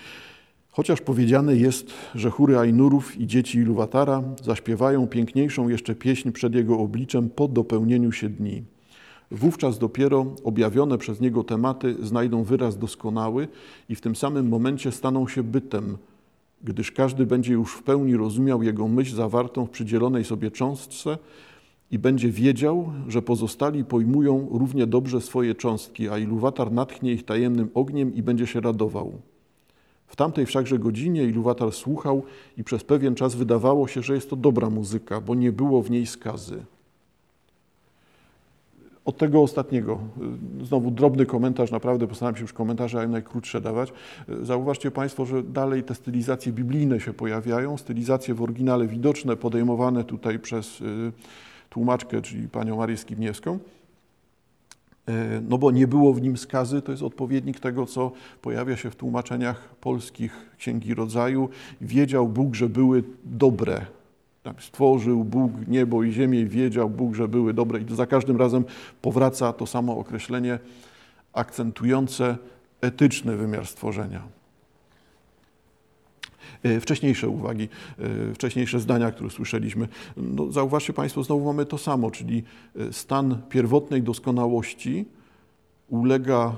chociaż 0.72 1.01
powiedziane 1.01 1.56
jest, 1.56 1.94
że 2.16 2.30
chóry 2.30 2.58
Ainurów 2.58 3.20
i 3.20 3.28
dzieci 3.28 3.58
Iluwatara 3.58 4.24
zaśpiewają 4.44 5.08
piękniejszą 5.08 5.70
jeszcze 5.70 5.96
pieśń 5.96 6.32
przed 6.32 6.56
jego 6.56 6.80
obliczem 6.80 7.30
po 7.30 7.48
dopełnieniu 7.48 8.12
się 8.12 8.30
dni. 8.30 8.63
Wówczas 9.32 9.80
dopiero 9.80 10.25
objawione 10.44 10.98
przez 10.98 11.22
niego 11.22 11.44
tematy 11.44 11.96
znajdą 12.01 12.44
wyraz 12.44 12.78
doskonały 12.78 13.48
i 13.90 13.96
w 13.96 14.01
tym 14.01 14.16
samym 14.16 14.50
momencie 14.50 14.92
staną 14.92 15.28
się 15.28 15.44
bytem, 15.44 15.98
gdyż 16.63 16.92
każdy 16.92 17.25
będzie 17.25 17.54
już 17.54 17.74
w 17.74 17.84
pełni 17.84 18.18
rozumiał 18.18 18.63
jego 18.63 18.88
myśl 18.88 19.16
zawartą 19.16 19.66
w 19.66 19.70
przydzielonej 19.70 20.24
sobie 20.24 20.51
cząstce, 20.51 21.18
i 21.92 22.00
będzie 22.00 22.30
wiedział, 22.30 22.92
że 23.08 23.22
pozostali 23.22 23.86
pojmują 23.86 24.48
równie 24.51 24.88
dobrze 24.88 25.22
swoje 25.22 25.56
cząstki, 25.56 26.10
a 26.10 26.18
Iluwatar 26.18 26.72
natchnie 26.72 27.13
ich 27.13 27.25
tajemnym 27.25 27.70
ogniem 27.74 28.16
i 28.16 28.24
będzie 28.24 28.48
się 28.48 28.62
radował. 28.62 29.13
W 30.12 30.15
tamtej 30.15 30.46
wszakże 30.46 30.80
godzinie 30.80 31.24
Iluwatar 31.24 31.72
słuchał 31.72 32.24
i 32.58 32.63
przez 32.63 32.84
pewien 32.84 33.15
czas 33.15 33.36
wydawało 33.36 33.88
się, 33.88 34.01
że 34.01 34.15
jest 34.15 34.30
to 34.30 34.36
dobra 34.36 34.70
muzyka, 34.70 35.22
bo 35.22 35.36
nie 35.36 35.51
było 35.51 35.82
w 35.82 35.91
niej 35.91 36.06
skazy. 36.06 36.63
Od 39.06 39.18
tego 39.18 39.41
ostatniego, 39.41 40.00
znowu 40.63 40.91
drobny 40.91 41.25
komentarz, 41.25 41.72
naprawdę 41.72 42.08
postaram 42.08 42.36
się 42.36 42.41
już 42.41 42.53
komentarze 42.53 43.08
najkrótsze 43.08 43.62
dawać. 43.62 43.94
Zauważcie 44.41 44.91
Państwo, 44.91 45.25
że 45.25 45.44
dalej 45.44 45.84
te 45.84 45.96
stylizacje 45.96 46.51
biblijne 46.51 47.00
się 47.00 47.13
pojawiają, 47.13 47.77
stylizacje 47.77 48.34
w 48.34 48.41
oryginale 48.41 48.88
widoczne, 48.88 49.38
podejmowane 49.38 50.03
tutaj 50.03 50.40
przez 50.40 50.81
y, 50.81 51.12
tłumaczkę, 51.70 52.22
czyli 52.22 52.50
panią 52.50 52.77
Marię 52.77 52.98
Skibniewską, 52.98 53.59
no 55.50 55.57
bo 55.57 55.71
nie 55.71 55.87
było 55.87 56.13
w 56.13 56.21
nim 56.21 56.37
skazy, 56.37 56.81
to 56.81 56.91
jest 56.91 57.03
odpowiednik 57.03 57.59
tego, 57.59 57.85
co 57.85 58.11
pojawia 58.41 58.77
się 58.77 58.89
w 58.89 58.95
tłumaczeniach 58.95 59.75
polskich 59.75 60.50
Księgi 60.57 60.93
Rodzaju. 60.93 61.50
Wiedział 61.81 62.27
Bóg, 62.27 62.55
że 62.55 62.69
były 62.69 63.03
dobre. 63.24 63.85
Stworzył 64.59 65.24
Bóg 65.24 65.51
niebo 65.67 66.03
i 66.03 66.11
ziemię 66.11 66.45
wiedział 66.45 66.89
Bóg, 66.89 67.15
że 67.15 67.27
były 67.27 67.53
dobre. 67.53 67.79
I 67.79 67.95
za 67.95 68.05
każdym 68.05 68.37
razem 68.37 68.65
powraca 69.01 69.53
to 69.53 69.65
samo 69.65 69.97
określenie 69.97 70.59
akcentujące 71.33 72.37
etyczny 72.81 73.37
wymiar 73.37 73.67
stworzenia. 73.67 74.41
E, 76.64 76.79
wcześniejsze 76.79 77.29
uwagi, 77.29 77.70
e, 78.00 78.33
wcześniejsze 78.33 78.79
zdania, 78.79 79.11
które 79.11 79.29
słyszeliśmy. 79.29 79.87
No, 80.18 80.51
zauważcie 80.51 80.94
Państwo, 80.94 81.24
znowu 81.24 81.46
mamy 81.46 81.66
to 81.66 81.77
samo, 81.77 82.11
czyli 82.11 82.44
e, 82.75 82.94
stan 82.94 83.42
pierwotnej 83.50 84.03
doskonałości 84.03 85.05
ulega, 85.90 86.55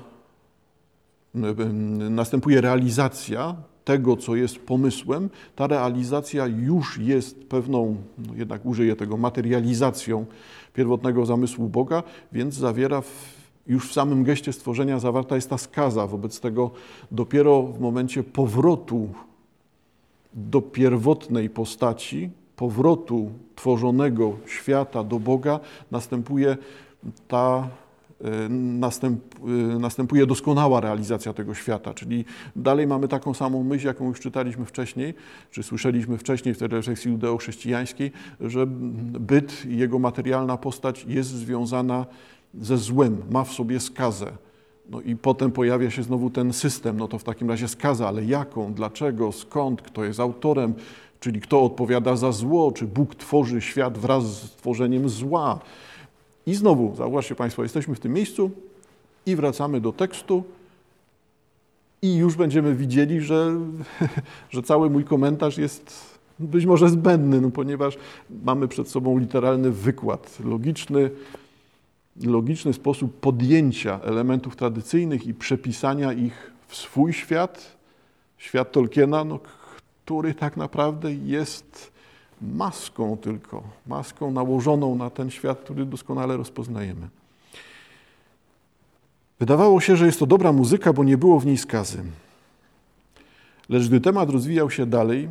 następuje 2.10 2.62
realizacja 2.62 3.56
tego, 3.86 4.18
co 4.18 4.36
jest 4.36 4.60
pomysłem, 4.60 5.30
ta 5.56 5.68
realizacja 5.68 6.48
już 6.48 6.98
jest 6.98 7.44
pewną, 7.44 7.96
no 8.18 8.34
jednak 8.36 8.66
użyję 8.66 8.96
tego, 8.96 9.18
materializacją 9.18 10.26
pierwotnego 10.74 11.26
zamysłu 11.26 11.70
Boga, 11.70 12.04
więc 12.32 12.56
zawiera 12.56 13.02
w, 13.02 13.36
już 13.68 13.90
w 13.90 13.94
samym 13.94 14.24
geście 14.24 14.54
stworzenia 14.54 15.00
zawarta 15.00 15.36
jest 15.36 15.50
ta 15.50 15.58
skaza. 15.58 16.08
Wobec 16.08 16.40
tego 16.40 16.72
dopiero 17.12 17.62
w 17.64 17.80
momencie 17.80 18.24
powrotu 18.24 19.10
do 20.34 20.62
pierwotnej 20.62 21.50
postaci, 21.50 22.30
powrotu 22.56 23.32
tworzonego 23.56 24.38
świata 24.46 25.04
do 25.04 25.20
Boga, 25.20 25.60
następuje 25.92 26.58
ta 27.28 27.68
e, 28.24 28.46
e, 28.46 29.80
następuje 29.80 30.26
doskonała 30.26 30.80
realizacja 30.82 31.34
tego 31.34 31.54
świata. 31.54 31.94
Czyli 31.94 32.26
dalej 32.56 32.88
mamy 32.88 33.08
taką 33.08 33.34
samą 33.34 33.64
myśl, 33.64 33.88
jaką 33.88 34.08
już 34.08 34.20
czytaliśmy 34.20 34.66
wcześniej, 34.66 35.14
czy 35.52 35.64
słyszeliśmy 35.64 36.18
wcześniej 36.18 36.56
w 36.56 36.58
tej 36.58 36.68
refleksji 36.68 37.12
judeo-chrześcijańskiej, 37.12 38.12
że 38.42 38.66
byt 39.20 39.66
i 39.66 39.78
jego 39.78 40.00
materialna 40.00 40.58
postać 40.58 41.06
jest 41.08 41.30
związana 41.30 42.06
ze 42.54 42.78
złem, 42.78 43.18
ma 43.32 43.44
w 43.44 43.52
sobie 43.52 43.80
skazę. 43.80 44.32
No 44.90 45.02
i 45.02 45.16
potem 45.16 45.52
pojawia 45.52 45.92
się 45.92 46.04
znowu 46.04 46.30
ten 46.30 46.54
system, 46.54 46.98
no 46.98 47.08
to 47.08 47.20
w 47.20 47.24
takim 47.24 47.50
razie 47.50 47.68
skaza, 47.68 48.08
ale 48.08 48.26
jaką, 48.26 48.74
dlaczego, 48.74 49.32
skąd, 49.32 49.82
kto 49.82 50.04
jest 50.04 50.20
autorem, 50.20 50.74
czyli 51.20 51.42
kto 51.42 51.64
odpowiada 51.64 52.16
za 52.16 52.32
zło, 52.32 52.72
czy 52.72 52.88
Bóg 52.88 53.16
tworzy 53.16 53.62
świat 53.62 53.98
wraz 53.98 54.24
z 54.24 54.52
tworzeniem 54.56 55.10
zła. 55.10 55.60
I 56.46 56.54
znowu, 56.56 56.96
zauważcie 56.96 57.36
Państwo, 57.36 57.64
jesteśmy 57.64 57.96
w 57.96 58.00
tym 58.00 58.14
miejscu 58.14 58.52
i 59.26 59.36
wracamy 59.36 59.82
do 59.82 59.92
tekstu. 59.94 60.44
I 62.02 62.16
już 62.16 62.36
będziemy 62.36 62.76
widzieli, 62.76 63.22
że, 63.22 63.60
że 64.52 64.64
cały 64.64 64.90
mój 64.90 65.04
komentarz 65.04 65.58
jest 65.58 66.14
być 66.40 66.66
może 66.66 66.90
zbędny, 66.90 67.42
no 67.42 67.50
ponieważ 67.50 67.98
mamy 68.44 68.68
przed 68.68 68.90
sobą 68.90 69.18
literalny 69.18 69.72
wykład 69.72 70.40
logiczny, 70.46 71.10
logiczny 72.16 72.74
sposób 72.74 73.20
podjęcia 73.20 74.00
elementów 74.04 74.56
tradycyjnych 74.56 75.28
i 75.28 75.34
przepisania 75.34 76.14
ich 76.14 76.52
w 76.68 76.76
swój 76.76 77.14
świat, 77.14 77.78
świat 78.38 78.72
Tolkiena, 78.72 79.24
no, 79.24 79.40
który 80.06 80.34
tak 80.34 80.58
naprawdę 80.58 81.14
jest 81.14 81.92
maską 82.42 83.18
tylko, 83.18 83.64
maską 83.88 84.32
nałożoną 84.32 84.96
na 84.96 85.10
ten 85.10 85.32
świat, 85.32 85.60
który 85.60 85.86
doskonale 85.86 86.38
rozpoznajemy. 86.38 87.08
Wydawało 89.40 89.82
się, 89.82 89.98
że 89.98 90.06
jest 90.06 90.20
to 90.20 90.26
dobra 90.26 90.52
muzyka, 90.52 90.94
bo 90.94 91.04
nie 91.04 91.18
było 91.18 91.40
w 91.40 91.46
niej 91.46 91.58
skazy. 91.58 92.04
Lecz 93.70 93.88
gdy 93.88 94.02
temat 94.02 94.30
rozwijał 94.30 94.70
się 94.70 94.86
dalej, 94.86 95.30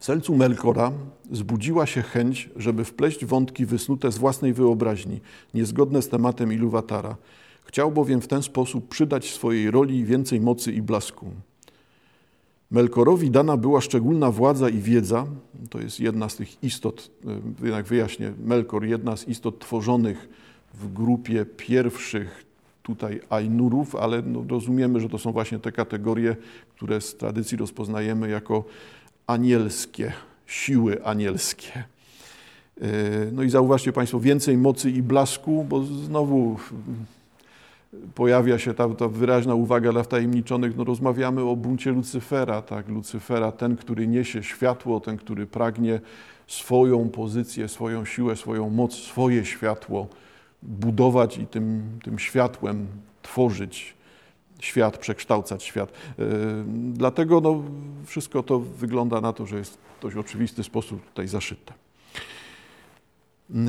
w 0.00 0.04
sercu 0.04 0.36
Melkora 0.36 0.92
zbudziła 1.30 1.86
się 1.86 2.02
chęć, 2.02 2.50
żeby 2.56 2.84
wpleść 2.84 3.24
wątki 3.24 3.66
wysnute 3.66 4.12
z 4.12 4.18
własnej 4.18 4.52
wyobraźni, 4.52 5.20
niezgodne 5.54 6.02
z 6.02 6.08
tematem 6.08 6.52
Iluwatara. 6.52 7.16
Chciał 7.64 7.92
bowiem 7.92 8.20
w 8.20 8.28
ten 8.28 8.42
sposób 8.42 8.88
przydać 8.88 9.30
swojej 9.30 9.70
roli 9.70 10.04
więcej 10.04 10.40
mocy 10.40 10.72
i 10.72 10.82
blasku. 10.82 11.30
Melkorowi 12.70 13.30
dana 13.30 13.56
była 13.56 13.80
szczególna 13.80 14.30
władza 14.30 14.68
i 14.68 14.78
wiedza. 14.78 15.26
To 15.70 15.80
jest 15.80 16.00
jedna 16.00 16.28
z 16.28 16.36
tych 16.36 16.64
istot, 16.64 17.10
jednak 17.62 17.86
wyjaśnię, 17.86 18.32
Melkor, 18.44 18.84
jedna 18.84 19.16
z 19.16 19.28
istot 19.28 19.58
tworzonych 19.58 20.28
w 20.74 20.92
grupie 20.92 21.46
pierwszych 21.46 22.44
tutaj 22.82 23.20
Ainurów, 23.30 23.96
ale 23.96 24.22
no 24.22 24.44
rozumiemy, 24.48 25.00
że 25.00 25.08
to 25.08 25.18
są 25.18 25.32
właśnie 25.32 25.58
te 25.58 25.72
kategorie, 25.72 26.36
które 26.76 27.00
z 27.00 27.16
tradycji 27.16 27.58
rozpoznajemy 27.58 28.28
jako 28.28 28.64
anielskie, 29.30 30.12
siły 30.46 31.04
anielskie. 31.04 31.84
No 33.32 33.42
i 33.42 33.50
zauważcie 33.50 33.92
Państwo, 33.92 34.20
więcej 34.20 34.56
mocy 34.56 34.90
i 34.90 35.02
blasku, 35.02 35.64
bo 35.68 35.82
znowu 35.84 36.56
pojawia 38.14 38.58
się 38.58 38.74
ta, 38.74 38.88
ta 38.88 39.08
wyraźna 39.08 39.54
uwaga 39.54 39.92
dla 39.92 40.02
wtajemniczonych, 40.02 40.76
no 40.76 40.84
rozmawiamy 40.84 41.42
o 41.42 41.56
buncie 41.56 41.90
Lucyfera, 41.90 42.62
tak, 42.62 42.88
Lucyfera, 42.88 43.52
ten, 43.52 43.76
który 43.76 44.06
niesie 44.06 44.42
światło, 44.42 45.00
ten, 45.00 45.16
który 45.16 45.46
pragnie 45.46 46.00
swoją 46.46 47.08
pozycję, 47.08 47.68
swoją 47.68 48.04
siłę, 48.04 48.36
swoją 48.36 48.70
moc, 48.70 48.94
swoje 48.94 49.44
światło 49.44 50.08
budować 50.62 51.38
i 51.38 51.46
tym, 51.46 51.82
tym 52.04 52.18
światłem 52.18 52.86
tworzyć 53.22 53.99
świat, 54.64 54.98
przekształcać 54.98 55.62
świat. 55.62 55.92
Yy, 56.18 56.26
dlatego 56.92 57.40
no, 57.40 57.62
wszystko 58.06 58.42
to 58.42 58.60
wygląda 58.60 59.20
na 59.20 59.32
to, 59.32 59.46
że 59.46 59.58
jest 59.58 59.78
w 59.98 60.02
dość 60.02 60.16
oczywisty 60.16 60.64
sposób 60.64 61.06
tutaj 61.06 61.28
zaszyte. 61.28 61.74
Yy, 63.50 63.60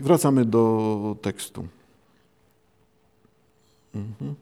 wracamy 0.00 0.44
do 0.44 1.16
tekstu. 1.22 1.68
Mhm. 3.94 4.34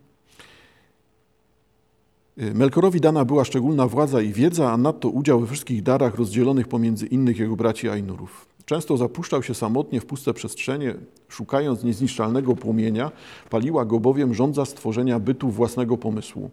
Y, 2.38 2.54
Melkorowi 2.54 3.00
dana 3.00 3.24
była 3.24 3.44
szczególna 3.44 3.86
władza 3.86 4.22
i 4.22 4.32
wiedza, 4.32 4.72
a 4.72 4.76
nadto 4.76 5.08
udział 5.08 5.40
we 5.40 5.46
wszystkich 5.46 5.82
darach 5.82 6.14
rozdzielonych 6.14 6.68
pomiędzy 6.68 7.06
innych 7.06 7.38
jego 7.38 7.56
braci 7.56 7.88
Ainurów. 7.88 8.46
Często 8.66 8.96
zapuszczał 8.96 9.42
się 9.42 9.54
samotnie 9.54 10.00
w 10.00 10.06
puste 10.06 10.34
przestrzenie, 10.34 10.94
szukając 11.28 11.84
niezniszczalnego 11.84 12.56
płomienia, 12.56 13.10
paliła 13.50 13.84
go 13.84 14.00
bowiem 14.00 14.34
żądza 14.34 14.64
stworzenia 14.64 15.18
bytu 15.18 15.50
własnego 15.50 15.96
pomysłu. 15.96 16.50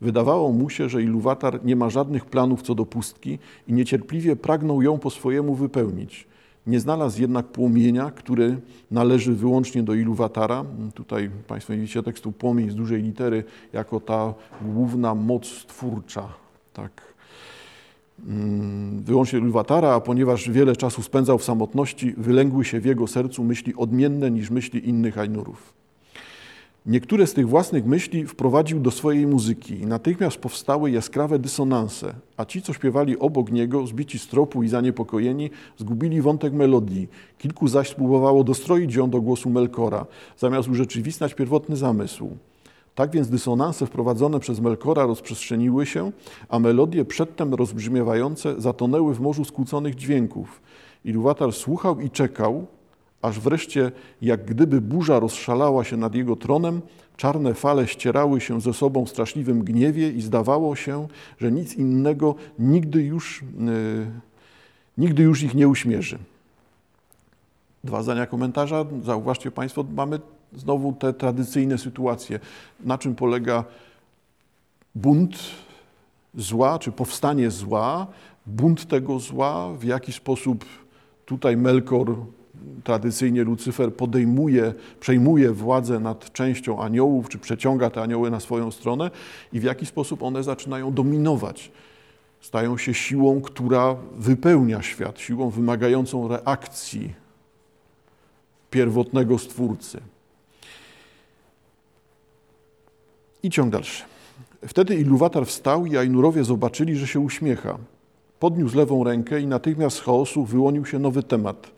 Wydawało 0.00 0.52
mu 0.52 0.70
się, 0.70 0.88
że 0.88 1.02
Iluwatar 1.02 1.64
nie 1.64 1.76
ma 1.76 1.90
żadnych 1.90 2.24
planów 2.24 2.62
co 2.62 2.74
do 2.74 2.86
pustki 2.86 3.38
i 3.68 3.72
niecierpliwie 3.72 4.36
pragnął 4.36 4.82
ją 4.82 4.98
po 4.98 5.10
swojemu 5.10 5.54
wypełnić. 5.54 6.26
Nie 6.66 6.80
znalazł 6.80 7.20
jednak 7.20 7.46
płomienia, 7.46 8.10
który 8.10 8.60
należy 8.90 9.34
wyłącznie 9.34 9.82
do 9.82 9.94
Iluwatara. 9.94 10.64
Tutaj 10.94 11.30
Państwo 11.48 11.72
widzicie 11.72 12.02
tekstu 12.02 12.32
płomień 12.32 12.70
z 12.70 12.74
dużej 12.74 13.02
litery 13.02 13.44
jako 13.72 14.00
ta 14.00 14.34
główna 14.62 15.14
moc 15.14 15.64
twórcza. 15.66 16.28
Tak. 16.72 17.11
Mm, 18.28 19.02
wyłącznie 19.02 19.38
Iluwatara, 19.38 19.94
a 19.94 20.00
ponieważ 20.00 20.50
wiele 20.50 20.76
czasu 20.76 21.02
spędzał 21.02 21.38
w 21.38 21.44
samotności, 21.44 22.14
wylęgły 22.16 22.64
się 22.64 22.80
w 22.80 22.84
jego 22.84 23.06
sercu 23.06 23.44
myśli 23.44 23.74
odmienne 23.76 24.30
niż 24.30 24.50
myśli 24.50 24.88
innych 24.88 25.18
Ainurów. 25.18 25.82
Niektóre 26.86 27.26
z 27.26 27.34
tych 27.34 27.48
własnych 27.48 27.86
myśli 27.86 28.26
wprowadził 28.26 28.80
do 28.80 28.90
swojej 28.90 29.26
muzyki 29.26 29.74
i 29.74 29.86
natychmiast 29.86 30.36
powstały 30.36 30.90
jaskrawe 30.90 31.38
dysonanse, 31.38 32.14
a 32.36 32.44
ci, 32.44 32.62
co 32.62 32.72
śpiewali 32.72 33.18
obok 33.18 33.52
niego, 33.52 33.86
zbici 33.86 34.18
z 34.18 34.26
tropu 34.26 34.62
i 34.62 34.68
zaniepokojeni, 34.68 35.50
zgubili 35.78 36.22
wątek 36.22 36.52
melodii. 36.52 37.08
Kilku 37.38 37.68
zaś 37.68 37.88
spróbowało 37.88 38.44
dostroić 38.44 38.94
ją 38.94 39.10
do 39.10 39.20
głosu 39.20 39.50
Melkora, 39.50 40.06
zamiast 40.38 40.68
urzeczywistniać 40.68 41.34
pierwotny 41.34 41.76
zamysł. 41.76 42.30
Tak 42.94 43.10
więc 43.10 43.28
dysonanse 43.28 43.86
wprowadzone 43.86 44.40
przez 44.40 44.60
Melkora 44.60 45.06
rozprzestrzeniły 45.06 45.86
się, 45.86 46.12
a 46.48 46.58
melodie 46.58 47.04
przedtem 47.04 47.54
rozbrzmiewające 47.54 48.60
zatonęły 48.60 49.14
w 49.14 49.20
morzu 49.20 49.44
skłóconych 49.44 49.94
dźwięków. 49.94 50.60
Iluwatar 51.04 51.52
słuchał 51.52 52.00
i 52.00 52.10
czekał, 52.10 52.66
aż 53.22 53.40
wreszcie, 53.40 53.92
jak 54.22 54.44
gdyby 54.44 54.80
burza 54.80 55.20
rozszalała 55.20 55.84
się 55.84 55.96
nad 55.96 56.14
jego 56.14 56.36
tronem, 56.36 56.80
czarne 57.16 57.54
fale 57.54 57.88
ścierały 57.88 58.40
się 58.40 58.60
ze 58.60 58.72
sobą 58.72 59.04
w 59.04 59.10
straszliwym 59.10 59.64
gniewie 59.64 60.10
i 60.10 60.22
zdawało 60.22 60.76
się, 60.76 61.08
że 61.38 61.52
nic 61.52 61.74
innego 61.74 62.34
nigdy 62.58 63.02
już, 63.02 63.44
yy, 63.58 64.06
nigdy 64.98 65.22
już 65.22 65.42
ich 65.42 65.54
nie 65.54 65.68
uśmierzy. 65.68 66.18
Dwa 67.84 68.02
zdania 68.02 68.26
komentarza. 68.26 68.84
Zauważcie 69.02 69.50
Państwo, 69.50 69.84
mamy 69.94 70.20
znowu 70.56 70.92
te 70.92 71.12
tradycyjne 71.12 71.78
sytuacje. 71.78 72.40
Na 72.80 72.98
czym 72.98 73.14
polega 73.14 73.64
bunt 74.94 75.38
zła, 76.34 76.78
czy 76.78 76.92
powstanie 76.92 77.50
zła, 77.50 78.06
bunt 78.46 78.88
tego 78.88 79.18
zła, 79.18 79.72
w 79.72 79.84
jaki 79.84 80.12
sposób 80.12 80.64
tutaj 81.26 81.56
Melkor 81.56 82.16
tradycyjnie 82.84 83.44
Lucyfer 83.44 83.94
podejmuje, 83.94 84.74
przejmuje 85.00 85.52
władzę 85.52 86.00
nad 86.00 86.32
częścią 86.32 86.82
aniołów, 86.82 87.28
czy 87.28 87.38
przeciąga 87.38 87.90
te 87.90 88.02
anioły 88.02 88.30
na 88.30 88.40
swoją 88.40 88.70
stronę 88.70 89.10
i 89.52 89.60
w 89.60 89.62
jaki 89.62 89.86
sposób 89.86 90.22
one 90.22 90.42
zaczynają 90.42 90.94
dominować. 90.94 91.72
Stają 92.40 92.78
się 92.78 92.94
siłą, 92.94 93.40
która 93.40 93.96
wypełnia 94.16 94.82
świat, 94.82 95.20
siłą 95.20 95.50
wymagającą 95.50 96.28
reakcji 96.28 97.14
pierwotnego 98.70 99.38
Stwórcy. 99.38 100.00
I 103.42 103.50
ciąg 103.50 103.72
dalszy. 103.72 104.04
Wtedy 104.66 104.94
Iluwatar 104.94 105.46
wstał 105.46 105.86
i 105.86 105.96
Ainurowie 105.96 106.44
zobaczyli, 106.44 106.96
że 106.96 107.06
się 107.06 107.20
uśmiecha. 107.20 107.78
Podniósł 108.40 108.76
lewą 108.76 109.04
rękę 109.04 109.40
i 109.40 109.46
natychmiast 109.46 109.96
z 109.96 110.00
chaosu 110.00 110.44
wyłonił 110.44 110.86
się 110.86 110.98
nowy 110.98 111.22
temat– 111.22 111.70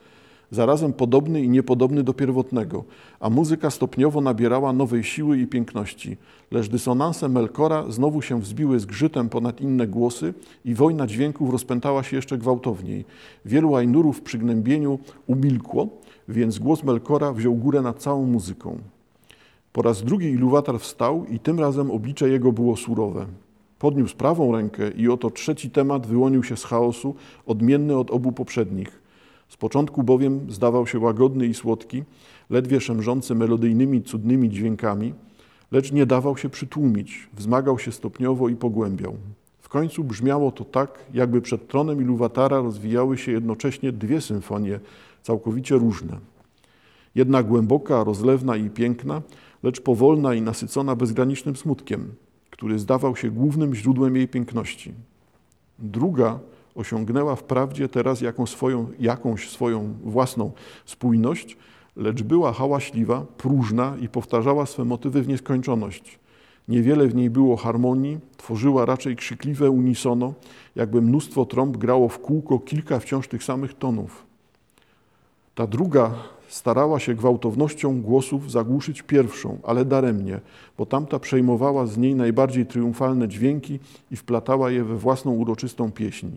zarazem 0.54 0.92
podobny 0.92 1.42
i 1.42 1.48
niepodobny 1.48 2.02
do 2.02 2.14
pierwotnego, 2.14 2.84
a 3.20 3.30
muzyka 3.30 3.70
stopniowo 3.70 4.20
nabierała 4.20 4.72
nowej 4.72 5.04
siły 5.04 5.38
i 5.38 5.46
piękności, 5.46 6.16
lecz 6.50 6.68
dysonanse 6.68 7.28
Melkora 7.28 7.84
znowu 7.88 8.22
się 8.22 8.40
wzbiły 8.40 8.80
z 8.80 8.86
grzytem 8.86 9.28
ponad 9.28 9.60
inne 9.60 9.86
głosy 9.86 10.34
i 10.64 10.74
wojna 10.74 11.06
dźwięków 11.06 11.50
rozpętała 11.50 12.02
się 12.02 12.16
jeszcze 12.16 12.38
gwałtowniej. 12.38 13.04
Wielu 13.44 13.76
Ainurów 13.76 14.18
w 14.18 14.22
przygnębieniu 14.22 14.98
umilkło, 15.26 15.88
więc 16.28 16.58
głos 16.58 16.82
Melkora 16.84 17.32
wziął 17.32 17.54
górę 17.54 17.82
nad 17.82 17.98
całą 17.98 18.26
muzyką. 18.26 18.78
Po 19.74 19.82
raz 19.82 20.02
drugi 20.02 20.26
Iluwatar 20.26 20.80
wstał 20.80 21.26
i 21.26 21.38
tym 21.38 21.60
razem 21.60 21.90
oblicze 21.90 22.28
jego 22.28 22.52
było 22.52 22.76
surowe. 22.76 23.26
Podniósł 23.78 24.16
prawą 24.16 24.52
rękę 24.52 24.90
i 24.90 25.08
oto 25.08 25.30
trzeci 25.30 25.70
temat 25.70 26.06
wyłonił 26.06 26.42
się 26.42 26.56
z 26.56 26.64
chaosu, 26.64 27.14
odmienny 27.46 27.96
od 27.96 28.10
obu 28.10 28.32
poprzednich. 28.32 29.02
Z 29.48 29.56
początku 29.56 30.02
bowiem 30.02 30.46
zdawał 30.50 30.86
się 30.86 30.98
łagodny 30.98 31.46
i 31.46 31.54
słodki, 31.54 32.02
ledwie 32.50 32.80
szemrzący 32.80 33.34
melodyjnymi, 33.34 34.02
cudnymi 34.02 34.50
dźwiękami, 34.50 35.14
lecz 35.72 35.92
nie 35.92 36.06
dawał 36.06 36.36
się 36.36 36.48
przytłumić, 36.48 37.28
wzmagał 37.32 37.78
się 37.78 37.92
stopniowo 37.92 38.48
i 38.48 38.56
pogłębiał. 38.56 39.16
W 39.60 39.68
końcu 39.68 40.04
brzmiało 40.04 40.52
to 40.52 40.64
tak, 40.64 40.98
jakby 41.14 41.40
przed 41.40 41.68
tronem 41.68 42.02
Iluwatara 42.02 42.60
rozwijały 42.60 43.18
się 43.18 43.32
jednocześnie 43.32 43.92
dwie 43.92 44.20
symfonie, 44.20 44.80
całkowicie 45.22 45.74
różne. 45.74 46.18
Jedna 47.14 47.42
głęboka, 47.42 48.04
rozlewna 48.04 48.56
i 48.56 48.70
piękna, 48.70 49.22
lecz 49.64 49.80
powolna 49.80 50.34
i 50.34 50.42
nasycona 50.42 50.96
bezgranicznym 50.96 51.56
smutkiem, 51.56 52.14
który 52.50 52.78
zdawał 52.78 53.16
się 53.16 53.30
głównym 53.30 53.74
źródłem 53.74 54.16
jej 54.16 54.28
piękności. 54.28 54.92
Druga 55.78 56.38
osiągnęła 56.74 57.36
wprawdzie 57.36 57.88
teraz 57.88 58.20
jaką 58.20 58.46
swoją, 58.46 58.88
jakąś 59.00 59.50
swoją 59.50 59.94
własną 60.04 60.52
spójność, 60.84 61.56
lecz 61.96 62.22
była 62.22 62.52
hałaśliwa, 62.52 63.26
próżna 63.36 63.96
i 64.00 64.08
powtarzała 64.08 64.66
swe 64.66 64.84
motywy 64.84 65.22
w 65.22 65.28
nieskończoność. 65.28 66.18
Niewiele 66.68 67.06
w 67.06 67.14
niej 67.14 67.30
było 67.30 67.56
harmonii, 67.56 68.18
tworzyła 68.36 68.84
raczej 68.84 69.16
krzykliwe 69.16 69.70
unisono, 69.70 70.34
jakby 70.76 71.02
mnóstwo 71.02 71.44
trąb 71.44 71.76
grało 71.76 72.08
w 72.08 72.18
kółko 72.18 72.58
kilka 72.58 72.98
wciąż 72.98 73.28
tych 73.28 73.44
samych 73.44 73.74
tonów. 73.74 74.26
Ta 75.54 75.66
druga 75.66 76.14
starała 76.54 77.00
się 77.00 77.14
gwałtownością 77.14 78.02
głosów 78.02 78.50
zagłuszyć 78.50 79.02
pierwszą, 79.02 79.58
ale 79.62 79.84
daremnie, 79.84 80.40
bo 80.78 80.86
tamta 80.86 81.18
przejmowała 81.18 81.86
z 81.86 81.96
niej 81.96 82.14
najbardziej 82.14 82.66
triumfalne 82.66 83.28
dźwięki 83.28 83.78
i 84.10 84.16
wplatała 84.16 84.70
je 84.70 84.84
we 84.84 84.96
własną 84.96 85.32
uroczystą 85.32 85.92
pieśń. 85.92 86.28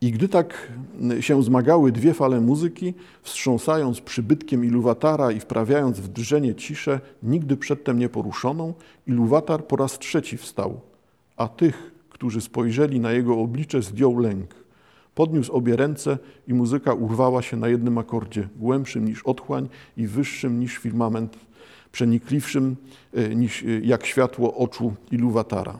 I 0.00 0.12
gdy 0.12 0.28
tak 0.28 0.72
się 1.20 1.42
zmagały 1.42 1.92
dwie 1.92 2.14
fale 2.14 2.40
muzyki, 2.40 2.94
wstrząsając 3.22 4.00
przybytkiem 4.00 4.64
Iluwatara 4.64 5.32
i 5.32 5.40
wprawiając 5.40 6.00
w 6.00 6.08
drżenie 6.08 6.54
ciszę, 6.54 7.00
nigdy 7.22 7.56
przedtem 7.56 7.98
nie 7.98 8.08
poruszoną, 8.08 8.74
Iluwatar 9.06 9.66
po 9.66 9.76
raz 9.76 9.98
trzeci 9.98 10.36
wstał, 10.36 10.80
a 11.36 11.48
tych, 11.48 11.92
którzy 12.10 12.40
spojrzeli 12.40 13.00
na 13.00 13.12
jego 13.12 13.40
oblicze, 13.40 13.82
zdjął 13.82 14.18
lęk. 14.18 14.63
Podniósł 15.14 15.52
obie 15.52 15.76
ręce 15.76 16.18
i 16.48 16.54
muzyka 16.54 16.92
urwała 16.92 17.42
się 17.42 17.56
na 17.56 17.68
jednym 17.68 17.98
akordzie, 17.98 18.48
głębszym 18.56 19.04
niż 19.04 19.22
otchłań 19.22 19.68
i 19.96 20.06
wyższym 20.06 20.60
niż 20.60 20.76
firmament, 20.76 21.36
przenikliwszym 21.92 22.76
e, 23.14 23.34
niż 23.34 23.62
e, 23.62 23.66
jak 23.66 24.06
światło 24.06 24.54
oczu 24.54 24.94
Iluwatara. 25.10 25.78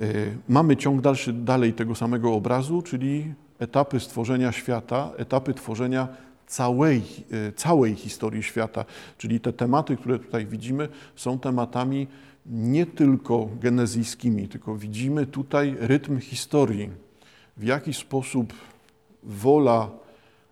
E, 0.00 0.02
mamy 0.48 0.76
ciąg 0.76 1.00
dalszy 1.00 1.32
dalej 1.32 1.72
tego 1.72 1.94
samego 1.94 2.34
obrazu, 2.34 2.82
czyli 2.82 3.34
etapy 3.58 4.00
stworzenia 4.00 4.52
świata, 4.52 5.10
etapy 5.16 5.54
tworzenia 5.54 6.08
całej, 6.46 7.02
całej 7.56 7.94
historii 7.94 8.42
świata. 8.42 8.84
Czyli 9.18 9.40
te 9.40 9.52
tematy, 9.52 9.96
które 9.96 10.18
tutaj 10.18 10.46
widzimy, 10.46 10.88
są 11.16 11.38
tematami 11.38 12.06
nie 12.48 12.86
tylko 12.86 13.48
genezyjskimi, 13.60 14.48
tylko 14.48 14.76
widzimy 14.76 15.26
tutaj 15.26 15.76
rytm 15.78 16.20
historii, 16.20 16.90
w 17.56 17.64
jaki 17.64 17.94
sposób 17.94 18.52
wola 19.22 19.90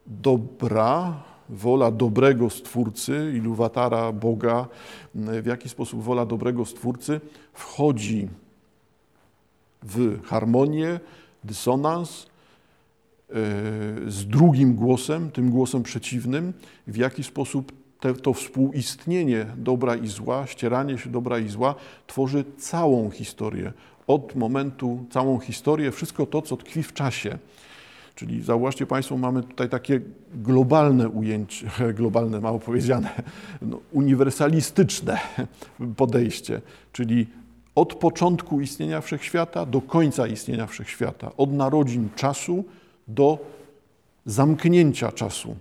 dobra, 0.07 1.23
wola 1.49 1.91
dobrego 1.91 2.51
Stwórcy, 2.51 3.33
iluwatara 3.37 4.13
Boga, 4.13 4.69
w 5.15 5.47
jaki 5.47 5.69
sposób 5.69 6.03
wola 6.03 6.27
dobrego 6.27 6.65
Stwórcy 6.65 7.21
wchodzi 7.53 8.29
w 9.83 10.23
harmonię, 10.23 11.01
dysonans 11.45 12.27
e, 12.27 13.33
z 14.07 14.27
drugim 14.27 14.75
głosem, 14.75 15.31
tym 15.31 15.51
głosem 15.51 15.83
przeciwnym, 15.83 16.53
w 16.87 16.97
jaki 16.97 17.23
sposób 17.23 17.73
te, 18.01 18.15
to 18.15 18.33
współistnienie 18.33 19.47
dobra 19.57 19.97
i 19.97 20.09
zła, 20.09 20.47
ścieranie 20.47 20.99
się 20.99 21.11
dobra 21.11 21.39
i 21.39 21.49
zła 21.49 21.75
tworzy 22.07 22.45
całą 22.59 23.11
historię. 23.11 23.73
Od 24.07 24.35
momentu, 24.35 25.07
całą 25.11 25.39
historię, 25.39 25.93
wszystko 25.93 26.27
to, 26.27 26.43
co 26.43 26.57
tkwi 26.57 26.83
w 26.83 26.93
czasie. 26.93 27.39
Czyli 28.15 28.43
zauważcie 28.43 28.87
Państwo, 28.87 29.17
mamy 29.17 29.43
tutaj 29.43 29.69
takie 29.69 30.01
globalne 30.35 31.09
ujęcie, 31.09 31.71
globalne, 31.99 32.41
mało 32.41 32.59
powiedziane, 32.59 33.11
no, 33.63 33.81
uniwersalistyczne 33.93 35.19
podejście, 35.97 36.61
czyli 36.93 37.27
od 37.75 37.95
początku 37.95 38.61
istnienia 38.61 39.01
wszechświata 39.01 39.67
do 39.67 39.81
końca 39.81 40.27
istnienia 40.27 40.67
wszechświata, 40.67 41.31
od 41.37 41.53
narodzin 41.53 42.09
czasu 42.17 42.65
do 43.09 43.39
zamknięcia 44.27 45.13
czasu. 45.13 45.57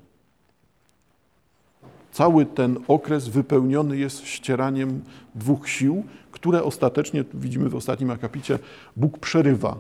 Cały 2.16 2.46
ten 2.46 2.78
okres 2.88 3.28
wypełniony 3.28 3.98
jest 3.98 4.26
ścieraniem 4.26 5.02
dwóch 5.36 5.70
sił, 5.70 6.04
które 6.32 6.64
ostatecznie, 6.64 7.24
widzimy 7.34 7.70
w 7.70 7.76
ostatnim 7.76 8.12
akapicie, 8.12 8.60
Bóg 8.96 9.20
przerywa. 9.20 9.80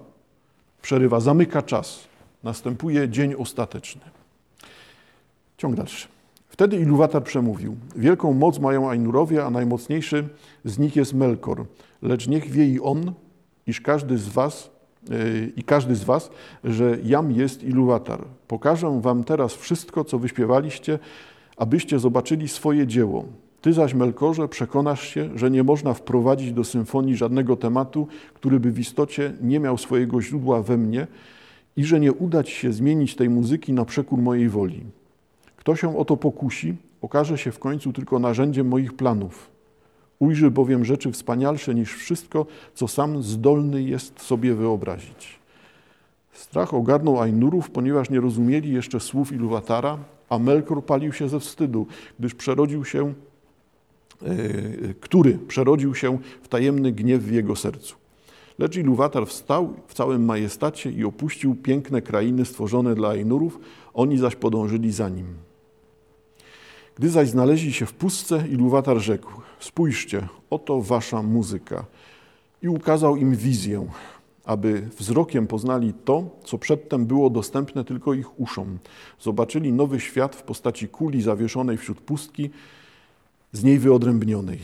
Przerywa, 0.81 1.19
zamyka 1.19 1.61
czas. 1.61 1.99
Następuje 2.43 3.09
dzień 3.09 3.35
ostateczny. 3.37 4.01
Ciąg 5.57 5.75
dalszy. 5.75 6.07
Wtedy 6.49 6.77
Iluwatar 6.77 7.23
przemówił. 7.23 7.75
Wielką 7.95 8.33
moc 8.33 8.59
mają 8.59 8.89
Ainurowie, 8.89 9.45
a 9.45 9.49
najmocniejszy 9.49 10.27
z 10.65 10.79
nich 10.79 10.95
jest 10.95 11.13
Melkor. 11.13 11.65
Lecz 12.01 12.27
niech 12.27 12.51
wie 12.51 12.67
i 12.67 12.79
on, 12.79 13.13
iż 13.67 13.81
każdy 13.81 14.17
z 14.17 14.27
was 14.27 14.69
yy, 15.09 15.51
i 15.55 15.63
każdy 15.63 15.95
z 15.95 16.03
was, 16.03 16.29
że 16.63 16.97
jam 17.03 17.31
jest 17.31 17.63
Iluwatar. 17.63 18.25
Pokażę 18.47 19.01
wam 19.01 19.23
teraz 19.23 19.53
wszystko, 19.53 20.03
co 20.03 20.19
wyśpiewaliście, 20.19 20.99
abyście 21.57 21.99
zobaczyli 21.99 22.47
swoje 22.47 22.87
dzieło. 22.87 23.25
Ty 23.61 23.73
zaś, 23.73 23.93
Melkorze, 23.93 24.47
przekonasz 24.47 25.07
się, 25.07 25.29
że 25.35 25.51
nie 25.51 25.63
można 25.63 25.93
wprowadzić 25.93 26.53
do 26.53 26.63
symfonii 26.63 27.15
żadnego 27.15 27.55
tematu, 27.55 28.07
który 28.33 28.59
by 28.59 28.71
w 28.71 28.79
istocie 28.79 29.33
nie 29.41 29.59
miał 29.59 29.77
swojego 29.77 30.21
źródła 30.21 30.61
we 30.61 30.77
mnie 30.77 31.07
i 31.77 31.83
że 31.83 31.99
nie 31.99 32.13
uda 32.13 32.43
ci 32.43 32.55
się 32.55 32.73
zmienić 32.73 33.15
tej 33.15 33.29
muzyki 33.29 33.73
na 33.73 33.85
przekór 33.85 34.19
mojej 34.19 34.49
woli. 34.49 34.83
Kto 35.57 35.75
się 35.75 35.97
o 35.97 36.05
to 36.05 36.17
pokusi, 36.17 36.75
okaże 37.01 37.37
się 37.37 37.51
w 37.51 37.59
końcu 37.59 37.93
tylko 37.93 38.19
narzędziem 38.19 38.67
moich 38.67 38.93
planów. 38.93 39.49
Ujrzy 40.19 40.51
bowiem 40.51 40.85
rzeczy 40.85 41.11
wspanialsze 41.11 41.75
niż 41.75 41.93
wszystko, 41.93 42.45
co 42.73 42.87
sam 42.87 43.23
zdolny 43.23 43.83
jest 43.83 44.21
sobie 44.21 44.55
wyobrazić. 44.55 45.39
Strach 46.33 46.73
ogarnął 46.73 47.21
Ainurów, 47.21 47.69
ponieważ 47.69 48.09
nie 48.09 48.19
rozumieli 48.19 48.73
jeszcze 48.73 48.99
słów 48.99 49.31
Iluwatara, 49.31 49.97
a 50.35 50.39
Melkor 50.39 50.85
palił 50.85 51.13
się 51.13 51.29
ze 51.29 51.39
wstydu, 51.39 51.87
gdyż 52.19 52.35
przerodził 52.35 52.85
się, 52.85 53.13
yy, 54.21 54.95
który 54.99 55.37
przerodził 55.37 55.95
się 55.95 56.17
w 56.41 56.47
tajemny 56.47 56.91
gniew 56.91 57.23
w 57.23 57.31
jego 57.31 57.55
sercu. 57.55 57.95
Lecz 58.59 58.75
Iluwatar 58.75 59.27
wstał 59.27 59.73
w 59.87 59.93
całym 59.93 60.25
majestacie 60.25 60.91
i 60.91 61.03
opuścił 61.03 61.55
piękne 61.55 62.01
krainy 62.01 62.45
stworzone 62.45 62.95
dla 62.95 63.09
Ainurów, 63.09 63.59
oni 63.93 64.17
zaś 64.17 64.35
podążyli 64.35 64.91
za 64.91 65.09
nim. 65.09 65.25
Gdy 66.95 67.09
zaś 67.09 67.29
znaleźli 67.29 67.73
się 67.73 67.85
w 67.85 67.93
pustce, 67.93 68.47
Iluwatar 68.47 68.97
rzekł: 68.97 69.31
Spójrzcie, 69.59 70.27
oto 70.49 70.81
wasza 70.81 71.21
muzyka. 71.21 71.85
I 72.61 72.69
ukazał 72.69 73.15
im 73.15 73.35
wizję 73.35 73.87
aby 74.45 74.89
wzrokiem 74.97 75.47
poznali 75.47 75.93
to, 76.05 76.23
co 76.43 76.57
przedtem 76.57 77.05
było 77.05 77.29
dostępne 77.29 77.83
tylko 77.83 78.13
ich 78.13 78.39
uszom. 78.39 78.77
Zobaczyli 79.19 79.73
nowy 79.73 79.99
świat 79.99 80.35
w 80.35 80.43
postaci 80.43 80.87
kuli 80.87 81.21
zawieszonej 81.21 81.77
wśród 81.77 82.01
pustki, 82.01 82.49
z 83.51 83.63
niej 83.63 83.79
wyodrębnionej. 83.79 84.59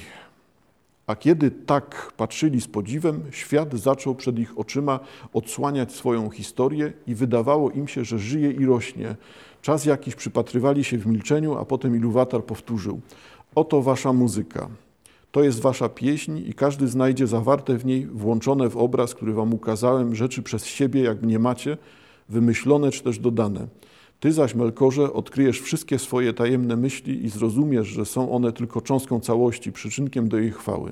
A 1.07 1.15
kiedy 1.15 1.51
tak 1.51 2.13
patrzyli 2.17 2.61
z 2.61 2.67
podziwem, 2.67 3.23
świat 3.31 3.73
zaczął 3.73 4.15
przed 4.15 4.39
ich 4.39 4.59
oczyma 4.59 4.99
odsłaniać 5.33 5.91
swoją 5.91 6.29
historię 6.29 6.93
i 7.07 7.15
wydawało 7.15 7.71
im 7.71 7.87
się, 7.87 8.05
że 8.05 8.19
żyje 8.19 8.51
i 8.51 8.65
rośnie. 8.65 9.15
Czas 9.61 9.85
jakiś 9.85 10.15
przypatrywali 10.15 10.83
się 10.83 10.97
w 10.97 11.07
milczeniu, 11.07 11.57
a 11.57 11.65
potem 11.65 11.95
Iluwatar 11.95 12.43
powtórzył: 12.43 13.01
Oto 13.55 13.81
wasza 13.81 14.13
muzyka. 14.13 14.69
To 15.31 15.43
jest 15.43 15.59
wasza 15.59 15.89
pieśń 15.89 16.37
i 16.45 16.53
każdy 16.53 16.87
znajdzie 16.87 17.27
zawarte 17.27 17.77
w 17.77 17.85
niej, 17.85 18.05
włączone 18.05 18.69
w 18.69 18.77
obraz, 18.77 19.15
który 19.15 19.33
wam 19.33 19.53
ukazałem, 19.53 20.15
rzeczy 20.15 20.43
przez 20.43 20.65
siebie, 20.65 21.01
jak 21.01 21.21
mnie 21.21 21.39
macie, 21.39 21.77
wymyślone 22.29 22.91
czy 22.91 23.03
też 23.03 23.19
dodane. 23.19 23.67
Ty 24.19 24.31
zaś, 24.31 24.55
Melkorze, 24.55 25.13
odkryjesz 25.13 25.61
wszystkie 25.61 25.99
swoje 25.99 26.33
tajemne 26.33 26.75
myśli 26.75 27.25
i 27.25 27.29
zrozumiesz, 27.29 27.87
że 27.87 28.05
są 28.05 28.31
one 28.31 28.51
tylko 28.51 28.81
cząstką 28.81 29.19
całości, 29.19 29.71
przyczynkiem 29.71 30.29
do 30.29 30.37
jej 30.37 30.51
chwały. 30.51 30.91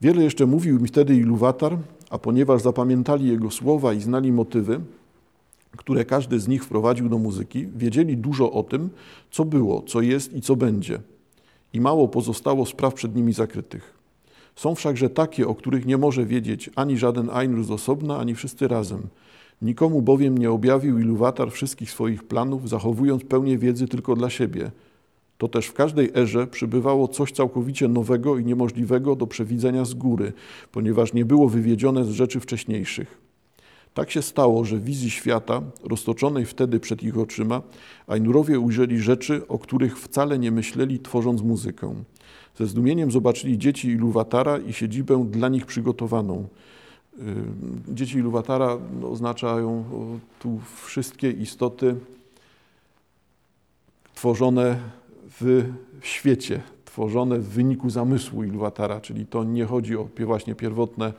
Wiele 0.00 0.24
jeszcze 0.24 0.46
mówił 0.46 0.80
mi 0.80 0.88
wtedy 0.88 1.16
Iluwatar, 1.16 1.78
a 2.10 2.18
ponieważ 2.18 2.62
zapamiętali 2.62 3.28
jego 3.28 3.50
słowa 3.50 3.92
i 3.92 4.00
znali 4.00 4.32
motywy, 4.32 4.80
które 5.76 6.04
każdy 6.04 6.40
z 6.40 6.48
nich 6.48 6.64
wprowadził 6.64 7.08
do 7.08 7.18
muzyki, 7.18 7.66
wiedzieli 7.76 8.16
dużo 8.16 8.52
o 8.52 8.62
tym, 8.62 8.90
co 9.30 9.44
było, 9.44 9.82
co 9.82 10.00
jest 10.00 10.36
i 10.36 10.40
co 10.40 10.56
będzie– 10.56 11.00
i 11.74 11.80
mało 11.80 12.08
pozostało 12.08 12.66
spraw 12.66 12.94
przed 12.94 13.16
nimi 13.16 13.32
zakrytych. 13.32 13.94
Są 14.56 14.74
wszakże 14.74 15.10
takie, 15.10 15.48
o 15.48 15.54
których 15.54 15.86
nie 15.86 15.98
może 15.98 16.26
wiedzieć 16.26 16.70
ani 16.76 16.98
żaden 16.98 17.30
Ainur 17.30 17.64
z 17.64 17.70
osobna, 17.70 18.18
ani 18.18 18.34
wszyscy 18.34 18.68
razem. 18.68 19.02
Nikomu 19.62 20.02
bowiem 20.02 20.38
nie 20.38 20.50
objawił 20.50 20.98
Iluwatar 20.98 21.52
wszystkich 21.52 21.90
swoich 21.90 22.24
planów, 22.24 22.68
zachowując 22.68 23.24
pełnię 23.24 23.58
wiedzy 23.58 23.88
tylko 23.88 24.16
dla 24.16 24.30
siebie. 24.30 24.70
To 25.38 25.48
też 25.48 25.66
w 25.66 25.72
każdej 25.72 26.10
erze 26.14 26.46
przybywało 26.46 27.08
coś 27.08 27.32
całkowicie 27.32 27.88
nowego 27.88 28.38
i 28.38 28.44
niemożliwego 28.44 29.16
do 29.16 29.26
przewidzenia 29.26 29.84
z 29.84 29.94
góry, 29.94 30.32
ponieważ 30.72 31.12
nie 31.12 31.24
było 31.24 31.48
wywiedzione 31.48 32.04
z 32.04 32.10
rzeczy 32.10 32.40
wcześniejszych. 32.40 33.23
Tak 33.94 34.10
się 34.10 34.22
stało, 34.22 34.64
że 34.64 34.76
w 34.76 34.84
wizji 34.84 35.10
świata, 35.10 35.62
roztoczonej 35.84 36.46
wtedy 36.46 36.80
przed 36.80 37.02
ich 37.02 37.18
oczyma, 37.18 37.62
Ainurowie 38.06 38.60
ujrzeli 38.60 38.98
rzeczy, 38.98 39.48
o 39.48 39.58
których 39.58 39.98
wcale 39.98 40.38
nie 40.38 40.50
myśleli, 40.50 40.98
tworząc 40.98 41.42
muzykę. 41.42 41.94
Ze 42.58 42.66
zdumieniem 42.66 43.10
zobaczyli 43.10 43.58
dzieci 43.58 43.88
Iluwatara 43.88 44.58
i 44.58 44.72
siedzibę 44.72 45.26
dla 45.30 45.48
nich 45.48 45.66
przygotowaną. 45.66 46.48
Dzieci 47.88 48.18
Iluwatara 48.18 48.78
oznaczają 49.10 49.84
tu 50.38 50.60
wszystkie 50.84 51.30
istoty 51.30 51.94
tworzone 54.14 54.78
w 55.40 55.72
świecie, 56.00 56.62
tworzone 56.84 57.38
w 57.38 57.48
wyniku 57.48 57.90
zamysłu 57.90 58.44
Iluwatara, 58.44 59.00
czyli 59.00 59.26
to 59.26 59.44
nie 59.44 59.64
chodzi 59.64 59.96
o 59.96 60.08
właśnie 60.26 60.54
pierwotne 60.54 61.12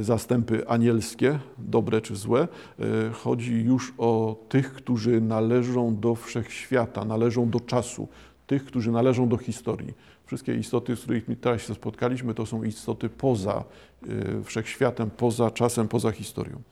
zastępy 0.00 0.68
anielskie, 0.68 1.38
dobre 1.58 2.00
czy 2.00 2.16
złe. 2.16 2.48
E, 2.80 2.84
chodzi 3.12 3.54
już 3.64 3.94
o 3.98 4.36
tych, 4.48 4.72
którzy 4.72 5.20
należą 5.20 5.96
do 5.96 6.14
wszechświata, 6.14 7.04
należą 7.04 7.50
do 7.50 7.60
czasu, 7.60 8.08
tych, 8.46 8.64
którzy 8.64 8.92
należą 8.92 9.28
do 9.28 9.36
historii. 9.36 9.94
Wszystkie 10.26 10.54
istoty, 10.54 10.96
z 10.96 11.00
którymi 11.00 11.36
teraz 11.40 11.62
się 11.62 11.74
spotkaliśmy, 11.74 12.34
to 12.34 12.46
są 12.46 12.62
istoty 12.62 13.08
poza 13.08 13.64
e, 14.02 14.44
wszechświatem, 14.44 15.10
poza 15.10 15.50
czasem, 15.50 15.88
poza 15.88 16.10
historią. 16.10 16.62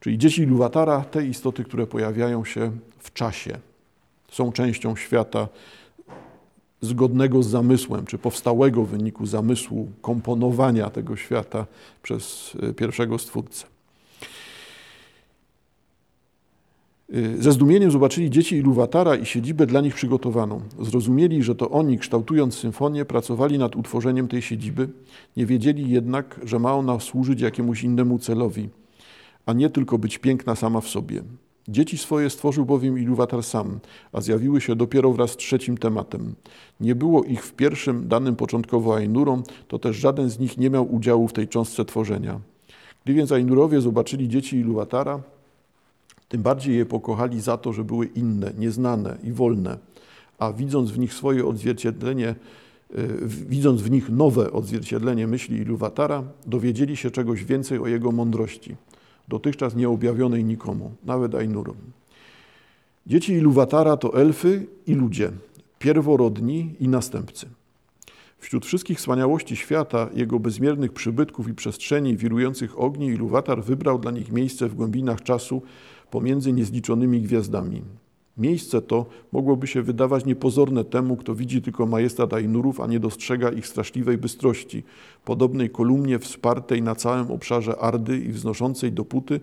Czyli 0.00 0.18
dzieci 0.18 0.44
Luwatara, 0.44 1.00
te 1.00 1.26
istoty, 1.26 1.64
które 1.64 1.86
pojawiają 1.86 2.44
się 2.44 2.72
w 2.98 3.12
czasie, 3.12 3.58
są 4.30 4.52
częścią 4.52 4.96
świata 4.96 5.48
zgodnego 6.80 7.42
z 7.42 7.46
zamysłem, 7.46 8.06
czy 8.06 8.18
powstałego 8.18 8.84
w 8.84 8.88
wyniku 8.88 9.26
zamysłu 9.26 9.88
komponowania 10.02 10.90
tego 10.90 11.16
świata 11.16 11.66
przez 12.02 12.56
e, 12.62 12.72
pierwszego 12.72 13.18
Stwórcę. 13.18 13.66
E, 17.12 17.42
ze 17.42 17.52
zdumieniem 17.52 17.90
zobaczyli 17.90 18.30
dzieci 18.30 18.56
Iluwatara 18.56 19.16
i 19.16 19.26
siedzibę 19.26 19.66
dla 19.66 19.80
nich 19.80 19.94
przygotowaną. 19.94 20.60
Zrozumieli, 20.80 21.42
że 21.42 21.54
to 21.54 21.70
oni, 21.70 21.98
kształtując 21.98 22.54
symfonię, 22.54 23.04
pracowali 23.04 23.58
nad 23.58 23.76
utworzeniem 23.76 24.28
tej 24.28 24.42
siedziby. 24.42 24.88
Nie 25.36 25.46
wiedzieli 25.46 25.90
jednak, 25.90 26.40
że 26.44 26.58
ma 26.58 26.74
ona 26.74 27.00
służyć 27.00 27.40
jakiemuś 27.40 27.82
innemu 27.82 28.18
celowi, 28.18 28.68
a 29.46 29.52
nie 29.52 29.70
tylko 29.70 29.98
być 29.98 30.18
piękna 30.18 30.56
sama 30.56 30.80
w 30.80 30.88
sobie. 30.88 31.22
Dzieci 31.68 31.98
swoje 31.98 32.30
stworzył 32.30 32.64
bowiem 32.64 32.98
Iluwatar 32.98 33.42
sam, 33.42 33.80
a 34.12 34.20
zjawiły 34.20 34.60
się 34.60 34.76
dopiero 34.76 35.12
wraz 35.12 35.30
z 35.30 35.36
trzecim 35.36 35.78
tematem. 35.78 36.34
Nie 36.80 36.94
było 36.94 37.24
ich 37.24 37.44
w 37.44 37.52
pierwszym, 37.52 38.08
danym 38.08 38.36
początkowo 38.36 38.96
Ainurom, 38.96 39.42
to 39.68 39.78
też 39.78 39.96
żaden 39.96 40.30
z 40.30 40.38
nich 40.38 40.58
nie 40.58 40.70
miał 40.70 40.94
udziału 40.94 41.28
w 41.28 41.32
tej 41.32 41.48
cząstce 41.48 41.84
tworzenia. 41.84 42.40
Gdy 43.04 43.14
więc 43.14 43.32
Ainurowie 43.32 43.80
zobaczyli 43.80 44.28
dzieci 44.28 44.56
Iluwatara, 44.56 45.20
tym 46.28 46.42
bardziej 46.42 46.76
je 46.76 46.86
pokochali 46.86 47.40
za 47.40 47.56
to, 47.56 47.72
że 47.72 47.84
były 47.84 48.06
inne, 48.06 48.52
nieznane 48.58 49.16
i 49.24 49.32
wolne, 49.32 49.78
a 50.38 50.52
widząc 50.52 50.90
w 50.90 50.98
nich 50.98 51.14
swoje 51.14 51.46
odzwierciedlenie, 51.46 52.28
e, 52.28 52.36
widząc 53.26 53.82
w 53.82 53.90
nich 53.90 54.10
nowe 54.10 54.52
odzwierciedlenie 54.52 55.26
myśli 55.26 55.56
Iluwatara, 55.56 56.22
dowiedzieli 56.46 56.96
się 56.96 57.10
czegoś 57.10 57.44
więcej 57.44 57.78
o 57.78 57.86
jego 57.86 58.12
mądrości 58.12 58.76
dotychczas 59.30 59.74
nieobjawionej 59.74 60.44
nikomu, 60.44 60.92
nawet 61.04 61.34
Ainurom. 61.34 61.76
Dzieci 63.06 63.32
Iluwatara 63.32 63.96
to 63.96 64.20
elfy 64.20 64.66
i 64.86 64.94
ludzie, 64.94 65.30
pierworodni 65.78 66.74
i 66.80 66.88
następcy. 66.88 67.46
Wśród 68.38 68.66
wszystkich 68.66 68.98
wspaniałości 68.98 69.56
świata, 69.56 70.08
jego 70.14 70.38
bezmiernych 70.38 70.92
przybytków 70.92 71.48
i 71.48 71.54
przestrzeni 71.54 72.16
wirujących 72.16 72.80
ogni, 72.80 73.06
Iluwatar 73.06 73.62
wybrał 73.64 73.98
dla 73.98 74.10
nich 74.10 74.32
miejsce 74.32 74.68
w 74.68 74.74
głębinach 74.74 75.22
czasu 75.22 75.62
pomiędzy 76.10 76.52
niezliczonymi 76.52 77.22
gwiazdami. 77.22 77.82
Miejsce 78.40 78.82
to 78.82 79.06
mogłoby 79.32 79.66
się 79.66 79.82
wydawać 79.82 80.24
niepozorne 80.24 80.84
temu, 80.84 81.16
kto 81.16 81.34
widzi 81.34 81.62
tylko 81.62 81.86
majestat 81.86 82.34
Ainurów, 82.34 82.80
a 82.80 82.86
nie 82.86 83.00
dostrzega 83.00 83.50
ich 83.50 83.66
straszliwej 83.66 84.18
bystrości, 84.18 84.82
podobnej 85.24 85.70
kolumnie 85.70 86.18
wspartej 86.18 86.82
na 86.82 86.94
całym 86.94 87.30
obszarze 87.30 87.76
Ardy 87.78 88.18
i 88.18 88.28
wznoszącej 88.28 88.92
dopóty, 88.92 89.40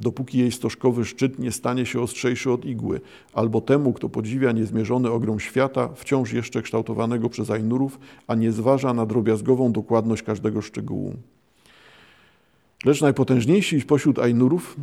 dopóki 0.00 0.38
jej 0.38 0.52
stożkowy 0.52 1.04
szczyt 1.04 1.38
nie 1.38 1.52
stanie 1.52 1.86
się 1.86 2.00
ostrzejszy 2.00 2.52
od 2.52 2.64
igły, 2.64 3.00
albo 3.32 3.60
temu, 3.60 3.92
kto 3.92 4.08
podziwia 4.08 4.52
niezmierzony 4.52 5.10
ogrom 5.10 5.40
świata, 5.40 5.88
wciąż 5.94 6.32
jeszcze 6.32 6.62
kształtowanego 6.62 7.28
przez 7.28 7.50
Ainurów, 7.50 7.98
a 8.26 8.34
nie 8.34 8.52
zważa 8.52 8.94
na 8.94 9.06
drobiazgową 9.06 9.72
dokładność 9.72 10.22
każdego 10.22 10.62
szczegółu. 10.62 11.14
Lecz 12.84 13.00
najpotężniejsi 13.00 13.80
spośród 13.80 14.18
Ainurów 14.18 14.76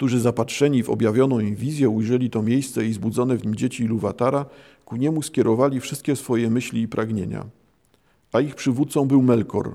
którzy 0.00 0.20
zapatrzeni 0.20 0.82
w 0.82 0.90
objawioną 0.90 1.40
im 1.40 1.54
wizję 1.54 1.88
ujrzeli 1.88 2.30
to 2.30 2.42
miejsce 2.42 2.86
i 2.86 2.92
zbudzone 2.92 3.36
w 3.36 3.44
nim 3.44 3.54
dzieci 3.54 3.84
Iluwatara, 3.84 4.46
ku 4.84 4.96
niemu 4.96 5.22
skierowali 5.22 5.80
wszystkie 5.80 6.16
swoje 6.16 6.50
myśli 6.50 6.82
i 6.82 6.88
pragnienia. 6.88 7.46
A 8.32 8.40
ich 8.40 8.54
przywódcą 8.54 9.08
był 9.08 9.22
Melkor, 9.22 9.72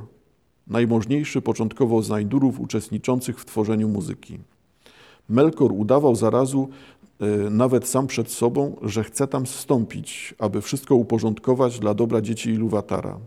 najmożniejszy 0.67 1.41
początkowo 1.41 2.01
z 2.01 2.09
najdurów 2.09 2.59
uczestniczących 2.59 3.39
w 3.39 3.45
tworzeniu 3.45 3.89
muzyki. 3.89 4.39
Melkor 5.29 5.71
udawał 5.71 6.15
zarazu 6.15 6.69
e, 7.19 7.49
nawet 7.49 7.87
sam 7.87 8.07
przed 8.07 8.31
sobą, 8.31 8.75
że 8.81 9.03
chce 9.03 9.27
tam 9.27 9.47
zstąpić, 9.47 10.35
aby 10.39 10.61
wszystko 10.61 10.95
uporządkować 10.95 11.79
dla 11.79 11.93
dobra 11.93 12.21
dzieci 12.21 12.49
Iluwatara. 12.49 13.19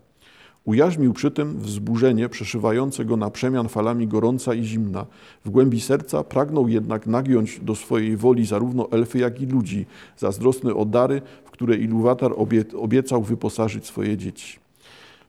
Ujarzmił 0.68 1.12
przy 1.12 1.30
tym 1.30 1.58
wzburzenie 1.58 2.28
przeszywające 2.28 3.04
go 3.04 3.16
na 3.16 3.30
przemian 3.30 3.68
falami 3.68 4.08
gorąca 4.08 4.54
i 4.54 4.64
zimna. 4.64 5.06
W 5.44 5.50
głębi 5.50 5.80
serca 5.80 6.24
pragnął 6.24 6.68
jednak 6.68 7.06
nagiąć 7.06 7.60
do 7.60 7.74
swojej 7.74 8.16
woli 8.16 8.46
zarówno 8.46 8.90
elfy, 8.90 9.18
jak 9.18 9.40
i 9.40 9.46
ludzi, 9.46 9.86
zazdrosny 10.16 10.74
o 10.74 10.84
dary, 10.84 11.22
w 11.44 11.50
które 11.50 11.76
Iluwatar 11.76 12.32
obiecał 12.76 13.22
wyposażyć 13.22 13.86
swoje 13.86 14.16
dzieci. 14.16 14.58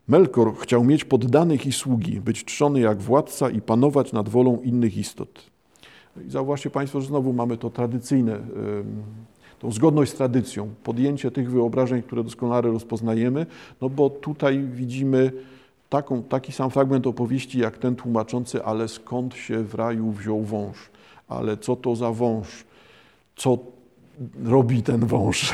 Melkor 0.07 0.57
chciał 0.57 0.83
mieć 0.83 1.05
poddanych 1.05 1.65
i 1.65 1.71
sługi, 1.71 2.21
być 2.21 2.45
trzony 2.45 2.79
jak 2.79 3.01
władca 3.01 3.49
i 3.49 3.61
panować 3.61 4.13
nad 4.13 4.29
wolą 4.29 4.61
innych 4.63 4.97
istot. 4.97 5.49
I 6.27 6.29
zauważcie 6.29 6.69
Państwo, 6.69 7.01
że 7.01 7.07
znowu 7.07 7.33
mamy 7.33 7.57
to 7.57 7.69
tradycyjne 7.69 8.39
tą 9.59 9.71
zgodność 9.71 10.11
z 10.11 10.15
tradycją, 10.15 10.69
podjęcie 10.83 11.31
tych 11.31 11.51
wyobrażeń, 11.51 12.01
które 12.01 12.23
doskonale 12.23 12.71
rozpoznajemy, 12.71 13.45
no 13.81 13.89
bo 13.89 14.09
tutaj 14.09 14.59
widzimy 14.59 15.31
taką, 15.89 16.23
taki 16.23 16.51
sam 16.51 16.69
fragment 16.69 17.07
opowieści 17.07 17.59
jak 17.59 17.77
ten 17.77 17.95
tłumaczący, 17.95 18.63
ale 18.63 18.87
skąd 18.87 19.33
się 19.33 19.63
w 19.63 19.75
raju 19.75 20.11
wziął 20.11 20.41
wąż, 20.41 20.77
ale 21.27 21.57
co 21.57 21.75
to 21.75 21.95
za 21.95 22.11
wąż, 22.11 22.65
co 23.35 23.57
robi 24.43 24.83
ten 24.83 25.05
wąż. 25.05 25.53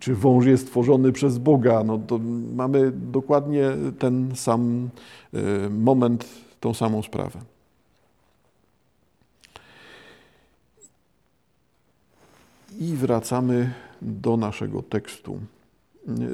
Czy 0.00 0.14
wąż 0.14 0.46
jest 0.46 0.66
stworzony 0.66 1.12
przez 1.12 1.38
Boga? 1.38 1.84
No 1.84 1.98
to 1.98 2.20
mamy 2.54 2.92
dokładnie 2.92 3.64
ten 3.98 4.36
sam 4.36 4.88
e, 5.34 5.70
moment, 5.70 6.28
tą 6.60 6.74
samą 6.74 7.02
sprawę. 7.02 7.40
I 12.78 12.94
wracamy 12.96 13.72
do 14.02 14.36
naszego 14.36 14.82
tekstu. 14.82 15.38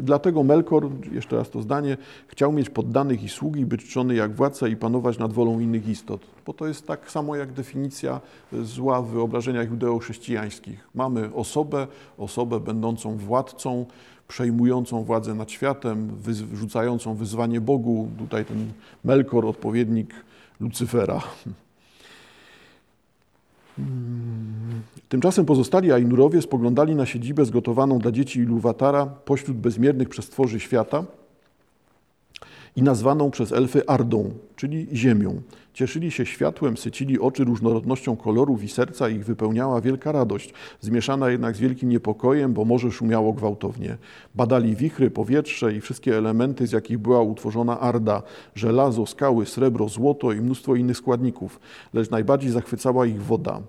Dlatego 0.03 0.43
Melkor, 0.43 0.89
jeszcze 1.13 1.37
raz 1.37 1.51
to 1.51 1.63
zdanie, 1.63 1.97
chciał 2.29 2.53
mieć 2.53 2.71
poddanych 2.71 3.23
i 3.23 3.29
sługi, 3.29 3.67
być 3.67 3.85
czczony 3.85 4.15
jak 4.15 4.35
władca 4.35 4.69
i 4.69 4.77
panować 4.77 5.19
nad 5.19 5.33
wolą 5.33 5.61
innych 5.61 5.89
istot. 5.89 6.21
Bo 6.47 6.53
to 6.53 6.67
jest 6.67 6.87
tak 6.87 7.11
samo 7.11 7.37
jak 7.37 7.53
definicja 7.53 8.21
zła 8.63 9.03
w 9.03 9.09
wyobrażeniach 9.09 9.71
judeo-chrześcijańskich. 9.71 10.89
Mamy 10.95 11.35
osobę, 11.35 11.87
osobę 12.19 12.61
będącą 12.61 13.17
władcą, 13.17 13.87
przejmującą 14.29 15.05
władzę 15.05 15.35
nad 15.35 15.51
światem, 15.51 16.09
wyrzucającą 16.17 17.15
wyzwanie 17.15 17.61
Bogu. 17.61 18.09
Tutaj 18.19 18.45
ten 18.45 18.73
Melkor, 19.05 19.47
odpowiednik 19.47 20.15
Lucyfera. 20.61 21.23
Tymczasem 25.09 25.47
pozostali 25.47 25.93
Ainurowie 25.93 26.43
spoglądali 26.43 26.95
na 26.95 27.07
siedzibę 27.07 27.45
zgotowaną 27.45 27.99
dla 27.99 28.13
dzieci 28.13 28.39
Iluwatara 28.41 29.07
pośród 29.07 29.57
bezmiernych 29.57 30.09
przestworzy 30.09 30.61
świata 30.61 31.05
i 32.77 32.83
nazwaną 32.83 33.31
przez 33.31 33.53
elfy 33.53 33.87
Ardą, 33.87 34.31
czyli 34.57 34.89
ziemią. 34.93 35.43
Cieszyli 35.75 36.11
się 36.11 36.27
światłem, 36.27 36.77
sycili 36.77 37.21
oczy 37.21 37.45
różnorodnością 37.45 38.17
kolorów 38.17 38.65
i 38.65 38.69
serca 38.69 39.09
ich 39.09 39.25
wypełniała 39.25 39.81
wielka 39.81 40.13
radość, 40.13 40.55
zmieszana 40.81 41.31
jednak 41.31 41.57
z 41.57 41.59
wielkim 41.59 41.89
niepokojem, 41.89 42.53
bo 42.53 42.65
morze 42.65 42.93
szumiało 42.93 43.33
gwałtownie. 43.33 43.97
Badali 44.35 44.77
wichry, 44.77 45.11
powietrze 45.11 45.75
i 45.75 45.81
wszystkie 45.81 46.19
elementy, 46.19 46.67
z 46.67 46.73
jakich 46.73 46.99
była 46.99 47.23
utworzona 47.23 47.81
Arda, 47.81 48.23
żelazo, 48.55 49.07
skały, 49.07 49.47
srebro, 49.47 49.89
złoto 49.89 50.33
i 50.33 50.41
mnóstwo 50.41 50.75
innych 50.75 50.97
składników, 50.97 51.61
lecz 51.95 52.11
najbardziej 52.11 52.51
zachwycała 52.51 53.07
ich 53.07 53.23
woda. 53.23 53.61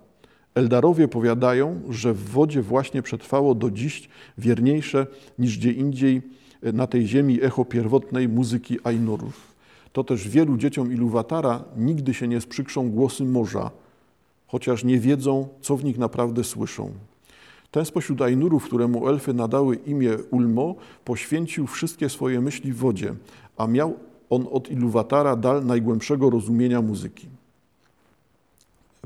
Eldarowie 0.55 1.07
powiadają, 1.07 1.81
że 1.89 2.13
w 2.13 2.29
wodzie 2.29 2.61
właśnie 2.61 3.01
przetrwało 3.01 3.55
do 3.55 3.71
dziś 3.71 4.09
wierniejsze 4.37 5.07
niż 5.39 5.57
gdzie 5.57 5.71
indziej 5.71 6.21
na 6.63 6.87
tej 6.87 7.07
ziemi 7.07 7.43
echo 7.43 7.65
pierwotnej 7.65 8.29
muzyki 8.29 8.77
Ainurów. 8.83 9.57
To 9.93 10.03
też 10.03 10.29
wielu 10.29 10.57
dzieciom 10.57 10.93
Iluwatara 10.93 11.63
nigdy 11.77 12.13
się 12.13 12.27
nie 12.27 12.41
sprzykrzą 12.41 12.89
głosy 12.89 13.23
morza, 13.25 13.71
chociaż 14.47 14.83
nie 14.83 14.99
wiedzą, 14.99 15.47
co 15.61 15.77
w 15.77 15.83
nich 15.83 15.97
naprawdę 15.97 16.43
słyszą. 16.43 16.91
Ten 17.71 17.85
spośród 17.85 18.21
Ainurów, 18.21 18.65
któremu 18.65 19.07
elfy 19.07 19.33
nadały 19.33 19.75
imię 19.75 20.17
Ulmo, 20.31 20.75
poświęcił 21.05 21.67
wszystkie 21.67 22.09
swoje 22.09 22.41
myśli 22.41 22.73
w 22.73 22.77
wodzie, 22.77 23.13
a 23.57 23.67
miał 23.67 23.95
on 24.29 24.47
od 24.51 24.71
Iluwatara 24.71 25.35
dal 25.35 25.65
najgłębszego 25.65 26.29
rozumienia 26.29 26.81
muzyki. 26.81 27.27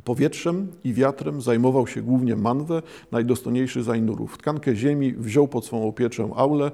Powietrzem 0.03 0.67
i 0.83 0.93
wiatrem 0.93 1.41
zajmował 1.41 1.87
się 1.87 2.01
głównie 2.01 2.35
Manwę, 2.35 2.81
najdostojniejszy 3.11 3.83
z 3.83 3.89
Ainurów. 3.89 4.37
Tkankę 4.37 4.75
ziemi 4.75 5.13
wziął 5.13 5.47
pod 5.47 5.65
swą 5.65 5.87
opieczę 5.87 6.29
Aule, 6.35 6.71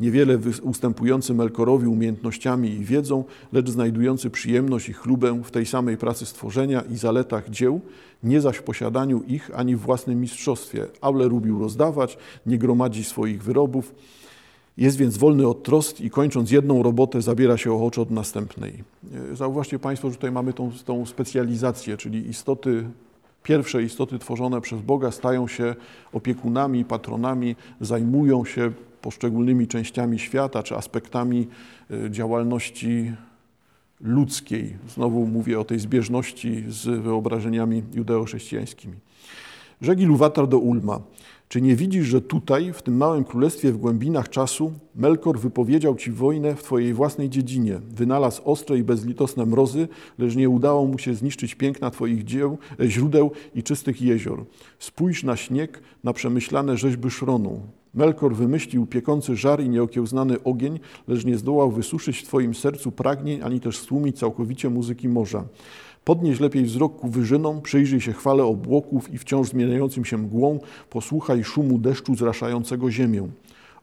niewiele 0.00 0.38
ustępujący 0.62 1.34
Melkorowi 1.34 1.86
umiejętnościami 1.86 2.70
i 2.70 2.84
wiedzą, 2.84 3.24
lecz 3.52 3.70
znajdujący 3.70 4.30
przyjemność 4.30 4.88
i 4.88 4.92
chlubę 4.92 5.42
w 5.44 5.50
tej 5.50 5.66
samej 5.66 5.96
pracy 5.96 6.26
stworzenia 6.26 6.80
i 6.80 6.96
zaletach 6.96 7.50
dzieł, 7.50 7.80
nie 8.22 8.40
zaś 8.40 8.56
w 8.56 8.62
posiadaniu 8.62 9.22
ich 9.28 9.50
ani 9.54 9.76
w 9.76 9.80
własnym 9.80 10.20
mistrzostwie. 10.20 10.86
Aule 11.00 11.26
lubił 11.26 11.58
rozdawać, 11.58 12.18
nie 12.46 12.58
gromadzi 12.58 13.04
swoich 13.04 13.42
wyrobów, 13.42 13.94
jest 14.76 14.96
więc 14.96 15.16
wolny 15.16 15.48
od 15.48 15.62
trost 15.62 16.00
i 16.00 16.10
kończąc 16.10 16.50
jedną 16.50 16.82
robotę 16.82 17.22
zabiera 17.22 17.56
się 17.56 17.72
ochoczo 17.72 18.02
od 18.02 18.10
następnej. 18.10 18.84
Zauważcie 19.32 19.78
Państwo, 19.78 20.10
że 20.10 20.16
tutaj 20.16 20.32
mamy 20.32 20.52
tą, 20.52 20.72
tą 20.84 21.06
specjalizację, 21.06 21.96
czyli 21.96 22.28
istoty 22.28 22.84
pierwsze 23.42 23.82
istoty 23.82 24.18
tworzone 24.18 24.60
przez 24.60 24.80
Boga 24.80 25.10
stają 25.10 25.48
się 25.48 25.74
opiekunami, 26.12 26.84
patronami, 26.84 27.56
zajmują 27.80 28.44
się 28.44 28.72
poszczególnymi 29.06 29.66
częściami 29.66 30.18
świata 30.18 30.62
czy 30.62 30.76
aspektami 30.76 31.48
y, 31.90 32.10
działalności 32.10 33.12
ludzkiej. 34.00 34.76
Znowu 34.88 35.26
mówię 35.26 35.60
o 35.60 35.64
tej 35.64 35.78
zbieżności 35.78 36.64
z 36.68 37.02
wyobrażeniami 37.02 37.82
judeo-chrześcijańskimi. 37.94 38.94
Rzekł 39.80 40.02
Luwatar 40.02 40.48
do 40.48 40.58
Ulma. 40.58 41.00
Czy 41.48 41.60
nie 41.60 41.76
widzisz, 41.76 42.06
że 42.06 42.20
tutaj, 42.20 42.72
w 42.72 42.82
tym 42.82 42.96
małym 42.96 43.24
królestwie 43.24 43.72
w 43.72 43.76
głębinach 43.76 44.28
czasu, 44.28 44.72
Melkor 44.94 45.38
wypowiedział 45.38 45.96
ci 45.96 46.10
wojnę 46.10 46.54
w 46.54 46.62
twojej 46.62 46.94
własnej 46.94 47.30
dziedzinie, 47.30 47.80
wynalazł 47.90 48.42
ostre 48.44 48.78
i 48.78 48.82
bezlitosne 48.82 49.46
mrozy, 49.46 49.88
lecz 50.18 50.36
nie 50.36 50.48
udało 50.48 50.86
mu 50.86 50.98
się 50.98 51.14
zniszczyć 51.14 51.54
piękna 51.54 51.90
twoich 51.90 52.24
dzieł, 52.24 52.58
e, 52.80 52.90
źródeł 52.90 53.30
i 53.54 53.62
czystych 53.62 54.02
jezior. 54.02 54.44
Spójrz 54.78 55.22
na 55.22 55.36
śnieg, 55.36 55.82
na 56.04 56.12
przemyślane 56.12 56.76
rzeźby 56.76 57.10
szronu. 57.10 57.60
Melkor 57.96 58.34
wymyślił 58.34 58.86
piekący 58.86 59.36
żar 59.36 59.62
i 59.62 59.68
nieokiełznany 59.68 60.42
ogień, 60.42 60.80
lecz 61.08 61.24
nie 61.24 61.36
zdołał 61.36 61.70
wysuszyć 61.70 62.18
w 62.18 62.22
twoim 62.22 62.54
sercu 62.54 62.92
pragnień, 62.92 63.42
ani 63.42 63.60
też 63.60 63.78
stłumić 63.78 64.18
całkowicie 64.18 64.70
muzyki 64.70 65.08
morza. 65.08 65.44
Podnieś 66.04 66.40
lepiej 66.40 66.64
wzrok 66.64 66.96
ku 67.00 67.08
wyżynom, 67.08 67.62
przyjrzyj 67.62 68.00
się 68.00 68.12
chwale 68.12 68.44
obłoków 68.44 69.14
i 69.14 69.18
wciąż 69.18 69.48
zmieniającym 69.48 70.04
się 70.04 70.18
mgłą, 70.18 70.58
posłuchaj 70.90 71.44
szumu 71.44 71.78
deszczu 71.78 72.14
zraszającego 72.14 72.90
ziemię. 72.90 73.28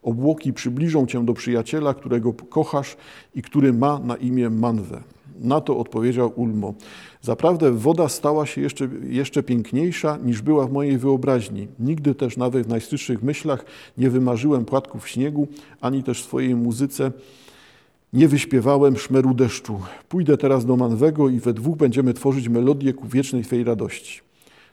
Obłoki 0.02 0.52
przybliżą 0.52 1.06
cię 1.06 1.24
do 1.24 1.34
przyjaciela, 1.34 1.94
którego 1.94 2.32
kochasz 2.32 2.96
i 3.34 3.42
który 3.42 3.72
ma 3.72 3.98
na 3.98 4.16
imię 4.16 4.50
Manwę. 4.50 5.13
Na 5.40 5.60
to 5.60 5.78
odpowiedział 5.78 6.32
Ulmo. 6.36 6.74
Zaprawdę 7.22 7.72
woda 7.72 8.08
stała 8.08 8.46
się 8.46 8.60
jeszcze, 8.60 8.88
jeszcze 9.08 9.42
piękniejsza 9.42 10.18
niż 10.24 10.42
była 10.42 10.66
w 10.66 10.72
mojej 10.72 10.98
wyobraźni. 10.98 11.68
Nigdy 11.78 12.14
też 12.14 12.36
nawet 12.36 12.66
w 12.66 12.68
najstyczszych 12.68 13.22
myślach 13.22 13.64
nie 13.98 14.10
wymarzyłem 14.10 14.64
płatków 14.64 15.08
śniegu, 15.08 15.48
ani 15.80 16.02
też 16.02 16.22
w 16.22 16.24
swojej 16.24 16.54
muzyce 16.54 17.12
nie 18.12 18.28
wyśpiewałem 18.28 18.96
szmeru 18.96 19.34
deszczu. 19.34 19.80
Pójdę 20.08 20.36
teraz 20.36 20.66
do 20.66 20.76
Manwego 20.76 21.28
i 21.28 21.40
we 21.40 21.52
dwóch 21.52 21.76
będziemy 21.76 22.14
tworzyć 22.14 22.48
melodię 22.48 22.92
ku 22.92 23.08
wiecznej 23.08 23.42
Twej 23.42 23.64
radości. 23.64 24.20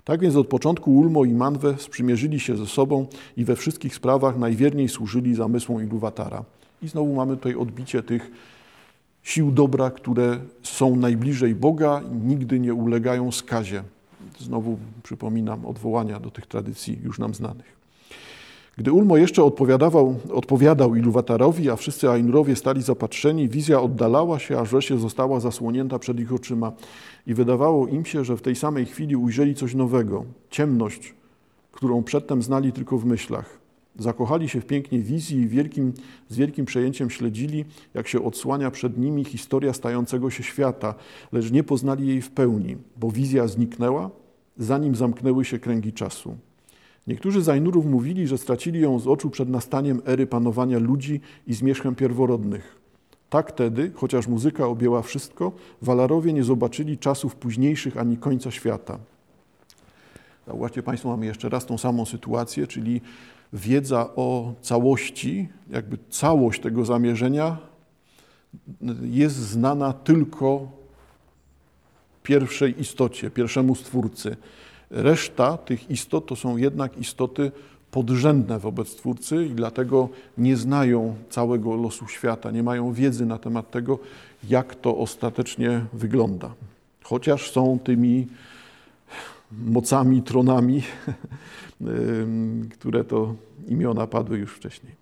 Tak 0.04 0.20
więc 0.20 0.36
od 0.36 0.48
początku 0.48 0.96
Ulmo 0.96 1.26
i 1.26 1.34
Manwe 1.34 1.76
sprzymierzyli 1.78 2.40
się 2.40 2.58
ze 2.58 2.66
sobą 2.66 3.06
i 3.38 3.46
we 3.46 3.56
wszystkich 3.56 3.96
sprawach 3.96 4.38
najwierniej 4.38 4.90
służyli 4.90 5.36
zamysłom 5.36 5.84
Iluwatara. 5.84 6.44
I 6.84 6.88
znowu 6.88 7.16
mamy 7.16 7.38
tutaj 7.38 7.56
odbicie 7.56 8.04
tych 8.04 8.32
sił 9.24 9.52
dobra, 9.52 9.92
które 9.92 10.40
są 10.64 10.96
najbliżej 10.96 11.56
Boga 11.56 12.02
i 12.14 12.28
nigdy 12.28 12.60
nie 12.60 12.74
ulegają 12.74 13.32
skazie. 13.32 13.84
Znowu 14.40 14.78
przypominam 15.04 15.66
odwołania 15.66 16.20
do 16.20 16.32
tych 16.32 16.48
tradycji 16.48 17.00
już 17.04 17.20
nam 17.20 17.34
znanych. 17.34 17.82
Gdy 18.78 18.92
Ulmo 18.92 19.18
jeszcze 19.18 19.44
odpowiadał, 19.44 20.20
odpowiadał 20.34 20.96
Iluwatarowi, 20.96 21.70
a 21.70 21.76
wszyscy 21.76 22.10
Ainurowie 22.10 22.56
stali 22.56 22.82
zapatrzeni, 22.82 23.50
wizja 23.50 23.82
oddalała 23.82 24.40
się, 24.40 24.60
aż 24.60 24.70
wreszcie 24.70 24.98
została 24.98 25.40
zasłonięta 25.40 26.00
przed 26.00 26.20
ich 26.20 26.34
oczyma 26.34 26.72
i 27.28 27.34
wydawało 27.34 27.88
im 27.88 28.06
się, 28.06 28.26
że 28.26 28.38
w 28.38 28.42
tej 28.42 28.56
samej 28.56 28.86
chwili 28.86 29.16
ujrzeli 29.16 29.56
coś 29.56 29.76
nowego, 29.76 30.26
ciemność, 30.50 31.14
którą 31.72 32.04
przedtem 32.04 32.44
znali 32.44 32.72
tylko 32.72 32.98
w 32.98 33.06
myślach. 33.06 33.61
Zakochali 34.00 34.50
się 34.50 34.62
w 34.62 34.66
pięknie 34.66 35.00
wizji 35.00 35.38
i 35.40 35.48
wielkim, 35.48 35.94
z 36.30 36.36
wielkim 36.36 36.66
przejęciem 36.66 37.10
śledzili, 37.10 37.66
jak 37.94 38.08
się 38.08 38.26
odsłania 38.26 38.72
przed 38.72 38.98
nimi 38.98 39.24
historia 39.24 39.74
stającego 39.74 40.30
się 40.30 40.44
świata, 40.44 40.96
lecz 41.32 41.52
nie 41.52 41.64
poznali 41.64 42.08
jej 42.08 42.22
w 42.22 42.32
pełni, 42.32 42.78
bo 42.98 43.12
wizja 43.12 43.48
zniknęła, 43.48 44.10
zanim 44.58 44.96
zamknęły 44.96 45.46
się 45.46 45.60
kręgi 45.60 45.94
czasu. 45.94 46.36
Niektórzy 47.08 47.42
Zajnurów 47.42 47.86
mówili, 47.86 48.28
że 48.28 48.38
stracili 48.38 48.80
ją 48.80 49.00
z 49.00 49.08
oczu 49.08 49.30
przed 49.30 49.50
nastaniem 49.50 50.02
ery 50.06 50.28
panowania 50.28 50.80
ludzi 50.80 51.22
i 51.48 51.54
zmierzchem 51.54 51.96
pierworodnych. 51.96 52.82
Tak 53.30 53.52
tedy, 53.52 53.92
chociaż 53.96 54.28
muzyka 54.28 54.68
objęła 54.68 55.02
wszystko, 55.02 55.52
Walarowie 55.82 56.34
nie 56.34 56.44
zobaczyli 56.44 56.98
czasów 56.98 57.36
późniejszych 57.36 57.98
ani 57.98 58.18
końca 58.18 58.52
świata. 58.52 59.00
Zauważcie 60.48 60.84
Państwo, 60.84 61.10
mamy 61.10 61.26
jeszcze 61.26 61.50
raz 61.50 61.66
tą 61.66 61.78
samą 61.78 62.06
sytuację, 62.06 62.68
czyli 62.68 63.02
wiedza 63.54 64.10
o 64.16 64.54
całości, 64.62 65.48
jakby 65.70 65.98
całość 66.10 66.62
tego 66.62 66.86
zamierzenia 66.86 67.58
jest 69.02 69.36
znana 69.36 69.94
tylko 69.94 70.68
pierwszej 72.24 72.82
istocie, 72.82 73.30
pierwszemu 73.30 73.76
Stwórcy. 73.76 74.38
Reszta 74.90 75.58
tych 75.58 75.90
istot 75.92 76.26
to 76.26 76.36
są 76.36 76.58
jednak 76.58 76.98
istoty 76.98 77.52
podrzędne 77.92 78.60
wobec 78.60 78.96
Twórcy 78.96 79.46
i 79.46 79.50
dlatego 79.50 80.10
nie 80.38 80.58
znają 80.58 81.16
całego 81.30 81.76
losu 81.76 82.08
świata, 82.08 82.52
nie 82.52 82.64
mają 82.64 82.94
wiedzy 82.94 83.26
na 83.26 83.38
temat 83.38 83.72
tego, 83.72 84.00
jak 84.50 84.76
to 84.76 84.98
ostatecznie 84.98 85.86
wygląda. 85.94 86.54
Chociaż 87.04 87.52
są 87.52 87.80
tymi 87.84 88.28
mocami, 89.52 90.22
tronami, 90.22 90.84
które 92.70 93.04
to 93.04 93.36
imiona 93.68 94.08
padły 94.08 94.38
już 94.38 94.54
wcześniej. 94.54 95.02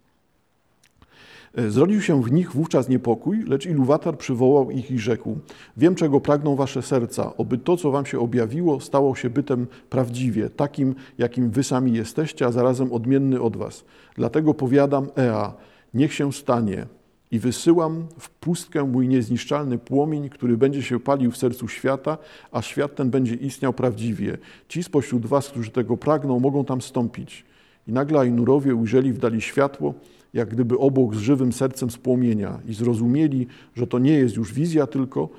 E, 1.56 1.70
zrodził 1.72 2.02
się 2.02 2.24
w 2.24 2.32
nich 2.32 2.52
wówczas 2.52 2.90
niepokój, 2.90 3.44
lecz 3.44 3.66
Iluwatar 3.66 4.18
przywołał 4.18 4.72
ich 4.72 4.92
i 4.92 5.00
rzekł: 5.00 5.38
Wiem, 5.78 5.96
czego 5.96 6.22
pragną 6.22 6.56
wasze 6.56 6.82
serca, 6.82 7.38
oby 7.38 7.58
to, 7.58 7.78
co 7.78 7.92
wam 7.92 8.06
się 8.06 8.20
objawiło, 8.20 8.80
stało 8.80 9.16
się 9.16 9.30
bytem 9.30 9.68
prawdziwie, 9.90 10.50
takim, 10.50 10.96
jakim 11.18 11.50
wy 11.50 11.64
sami 11.64 11.94
jesteście, 11.94 12.46
a 12.46 12.52
zarazem 12.52 12.94
odmienny 12.94 13.42
od 13.42 13.58
was. 13.58 13.86
Dlatego 14.16 14.54
powiadam, 14.54 15.08
Ea, 15.18 15.54
niech 15.94 16.14
się 16.14 16.34
stanie. 16.34 16.86
I 17.32 17.40
wysyłam 17.40 18.08
w 18.20 18.30
pustkę 18.30 18.84
mój 18.84 19.08
niezniszczalny 19.08 19.78
płomień, 19.78 20.30
który 20.30 20.58
będzie 20.58 20.84
się 20.84 21.00
palił 21.00 21.32
w 21.32 21.38
sercu 21.38 21.68
świata, 21.68 22.18
a 22.52 22.62
świat 22.62 22.96
ten 22.96 23.10
będzie 23.10 23.36
istniał 23.36 23.74
prawdziwie. 23.74 24.38
Ci 24.68 24.84
spośród 24.84 25.26
was, 25.26 25.50
którzy 25.50 25.72
tego 25.72 25.98
pragną, 25.98 26.40
mogą 26.40 26.66
tam 26.66 26.82
stąpić. 26.82 27.46
I 27.88 27.92
nagle 27.92 28.20
Ainurowie 28.20 28.76
ujrzeli 28.76 29.14
w 29.14 29.18
dali 29.18 29.42
światło, 29.42 29.94
jak 30.34 30.50
gdyby 30.50 30.78
obok 30.78 31.16
z 31.16 31.20
żywym 31.20 31.54
sercem 31.54 31.92
z 31.92 31.98
płomienia 31.98 32.60
i 32.68 32.74
zrozumieli, 32.74 33.48
że 33.76 33.88
to 33.88 34.00
nie 34.00 34.14
jest 34.14 34.36
już 34.36 34.54
wizja 34.54 34.88
tylko, 34.88 35.30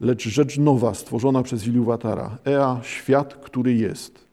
lecz 0.00 0.28
rzecz 0.28 0.58
nowa 0.58 0.94
stworzona 0.94 1.42
przez 1.42 1.66
Iluwatara. 1.66 2.38
Ea, 2.46 2.80
świat, 2.82 3.34
który 3.34 3.74
jest. 3.74 4.28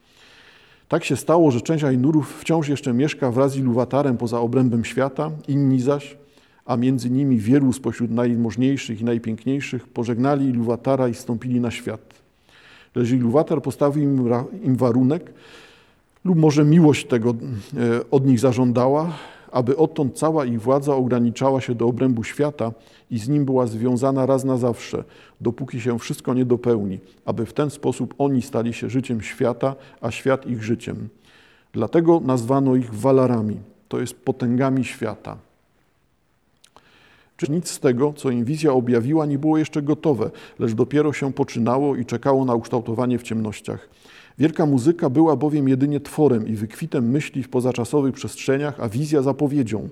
Tak 0.88 1.04
się 1.04 1.16
stało, 1.16 1.52
że 1.52 1.62
część 1.62 1.84
Ainurów 1.84 2.38
wciąż 2.42 2.68
jeszcze 2.68 2.94
mieszka 2.94 3.32
wraz 3.32 3.52
z 3.52 3.58
Iluwatarem 3.58 4.18
poza 4.18 4.40
obrębem 4.40 4.86
świata, 4.86 5.32
inni 5.48 5.82
zaś, 5.82 6.18
a 6.66 6.78
między 6.78 7.10
nimi 7.10 7.38
wielu 7.38 7.74
spośród 7.74 8.12
najmożniejszych 8.12 9.02
i 9.02 9.04
najpiękniejszych, 9.04 9.88
pożegnali 9.88 10.46
Iluwatara 10.46 11.08
i 11.08 11.14
stąpili 11.14 11.60
na 11.60 11.72
świat. 11.72 12.02
Lecz 12.96 13.12
Iluwatar 13.12 13.62
postawił 13.62 14.04
im, 14.04 14.30
im 14.64 14.76
warunek, 14.76 15.34
lub 16.26 16.38
może 16.38 16.66
miłość 16.66 17.08
tego 17.08 17.30
e, 17.30 17.36
od 18.12 18.26
nich 18.26 18.40
zażądała, 18.40 19.14
aby 19.52 19.78
odtąd 19.78 20.18
cała 20.18 20.46
ich 20.46 20.62
władza 20.62 20.96
ograniczała 20.96 21.62
się 21.62 21.76
do 21.76 21.88
obrębu 21.88 22.24
świata 22.24 22.72
i 23.12 23.20
z 23.20 23.30
nim 23.30 23.46
była 23.46 23.68
związana 23.68 24.26
raz 24.26 24.44
na 24.44 24.58
zawsze, 24.58 25.04
dopóki 25.42 25.82
się 25.82 26.00
wszystko 26.00 26.34
nie 26.34 26.46
dopełni, 26.46 27.00
aby 27.26 27.46
w 27.46 27.54
ten 27.54 27.70
sposób 27.70 28.14
oni 28.18 28.42
stali 28.42 28.74
się 28.74 28.90
życiem 28.90 29.22
świata, 29.22 29.76
a 30.02 30.12
świat 30.12 30.48
ich 30.48 30.64
życiem. 30.64 31.10
Dlatego 31.74 32.20
nazwano 32.20 32.76
ich 32.76 32.94
walarami, 32.94 33.58
to 33.88 34.00
jest 34.00 34.16
potęgami 34.16 34.86
świata. 34.86 35.38
Czy 37.38 37.52
nic 37.52 37.70
z 37.70 37.80
tego, 37.80 38.14
co 38.14 38.30
im 38.30 38.46
wizja 38.46 38.74
objawiła, 38.74 39.26
nie 39.26 39.40
było 39.40 39.58
jeszcze 39.58 39.82
gotowe, 39.82 40.32
lecz 40.60 40.72
dopiero 40.74 41.14
się 41.14 41.34
poczynało 41.34 41.96
i 41.96 42.06
czekało 42.06 42.46
na 42.46 42.56
ukształtowanie 42.56 43.20
w 43.20 43.24
ciemnościach. 43.24 43.90
Wielka 44.38 44.66
muzyka 44.66 45.10
była 45.10 45.36
bowiem 45.36 45.70
jedynie 45.70 46.00
tworem 46.00 46.48
i 46.48 46.56
wykwitem 46.56 47.10
myśli 47.10 47.44
w 47.44 47.50
pozaczasowych 47.50 48.16
przestrzeniach, 48.16 48.80
a 48.80 48.90
wizja 48.90 49.22
zapowiedzią. 49.22 49.90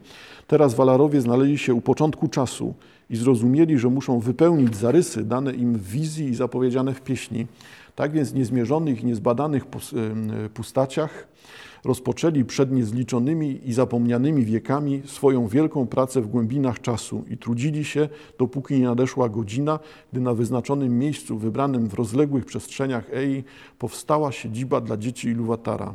Teraz 0.48 0.74
Walarowie 0.74 1.22
znaleźli 1.22 1.58
się 1.58 1.74
u 1.74 1.82
początku 1.82 2.28
czasu 2.28 2.74
i 3.10 3.16
zrozumieli, 3.16 3.80
że 3.80 3.90
muszą 3.90 4.20
wypełnić 4.20 4.76
zarysy 4.76 5.24
dane 5.24 5.54
im 5.54 5.74
w 5.74 5.90
wizji 5.90 6.26
i 6.26 6.36
zapowiedziane 6.36 6.94
w 6.94 7.02
pieśni. 7.02 7.48
Tak 7.96 8.12
więc 8.12 8.32
w 8.32 8.36
niezmierzonych 8.36 9.04
niezbadanych 9.04 9.66
pustaciach 10.54 11.28
rozpoczęli 11.86 12.46
przed 12.46 12.72
niezliczonymi 12.72 13.60
i 13.70 13.74
zapomnianymi 13.74 14.46
wiekami 14.46 15.02
swoją 15.06 15.48
wielką 15.48 15.88
pracę 15.88 16.22
w 16.22 16.28
głębinach 16.28 16.82
czasu 16.82 17.24
i 17.30 17.38
trudzili 17.38 17.86
się, 17.86 18.10
dopóki 18.40 18.80
nie 18.80 18.86
nadeszła 18.86 19.30
godzina, 19.30 19.80
gdy 20.12 20.22
na 20.22 20.34
wyznaczonym 20.34 21.00
miejscu 21.00 21.38
wybranym 21.38 21.88
w 21.88 21.94
rozległych 21.94 22.46
przestrzeniach 22.46 23.14
Ei 23.14 23.44
powstała 23.80 24.32
siedziba 24.32 24.82
dla 24.82 24.98
dzieci 24.98 25.28
Iluwatara. 25.28 25.94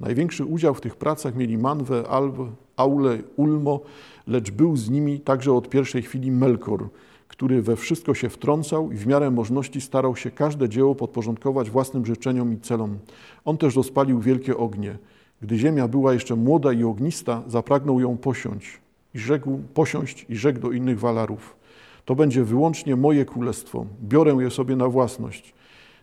Największy 0.00 0.44
udział 0.44 0.74
w 0.74 0.80
tych 0.80 0.96
pracach 0.96 1.36
mieli 1.36 1.58
Manwe, 1.58 2.08
Alb, 2.08 2.36
Aule, 2.76 3.18
Ulmo, 3.36 3.80
lecz 4.26 4.50
był 4.50 4.76
z 4.76 4.90
nimi 4.90 5.20
także 5.20 5.52
od 5.52 5.68
pierwszej 5.68 6.02
chwili 6.02 6.30
Melkor, 6.30 6.88
który 7.28 7.62
we 7.62 7.76
wszystko 7.76 8.14
się 8.14 8.28
wtrącał 8.28 8.92
i 8.92 8.96
w 8.96 9.06
miarę 9.06 9.30
możliwości 9.30 9.80
starał 9.80 10.16
się 10.16 10.30
każde 10.30 10.68
dzieło 10.68 10.94
podporządkować 10.94 11.70
własnym 11.70 12.06
życzeniom 12.06 12.52
i 12.52 12.58
celom. 12.58 12.98
On 13.44 13.56
też 13.56 13.76
rozpalił 13.76 14.20
wielkie 14.20 14.56
ognie. 14.56 14.98
Gdy 15.42 15.58
ziemia 15.58 15.88
była 15.88 16.12
jeszcze 16.12 16.36
młoda 16.36 16.72
i 16.72 16.84
ognista, 16.84 17.42
zapragnął 17.46 18.00
ją 18.00 18.16
posiąść 18.16 18.80
i 19.14 19.18
rzekł, 19.18 19.60
posiąść 19.74 20.26
i 20.28 20.36
rzekł 20.36 20.60
do 20.60 20.72
innych 20.72 21.00
walarów. 21.00 21.56
To 22.04 22.14
będzie 22.14 22.44
wyłącznie 22.44 22.96
moje 22.96 23.24
królestwo, 23.24 23.86
biorę 24.02 24.36
je 24.40 24.50
sobie 24.50 24.76
na 24.76 24.88
własność. 24.88 25.54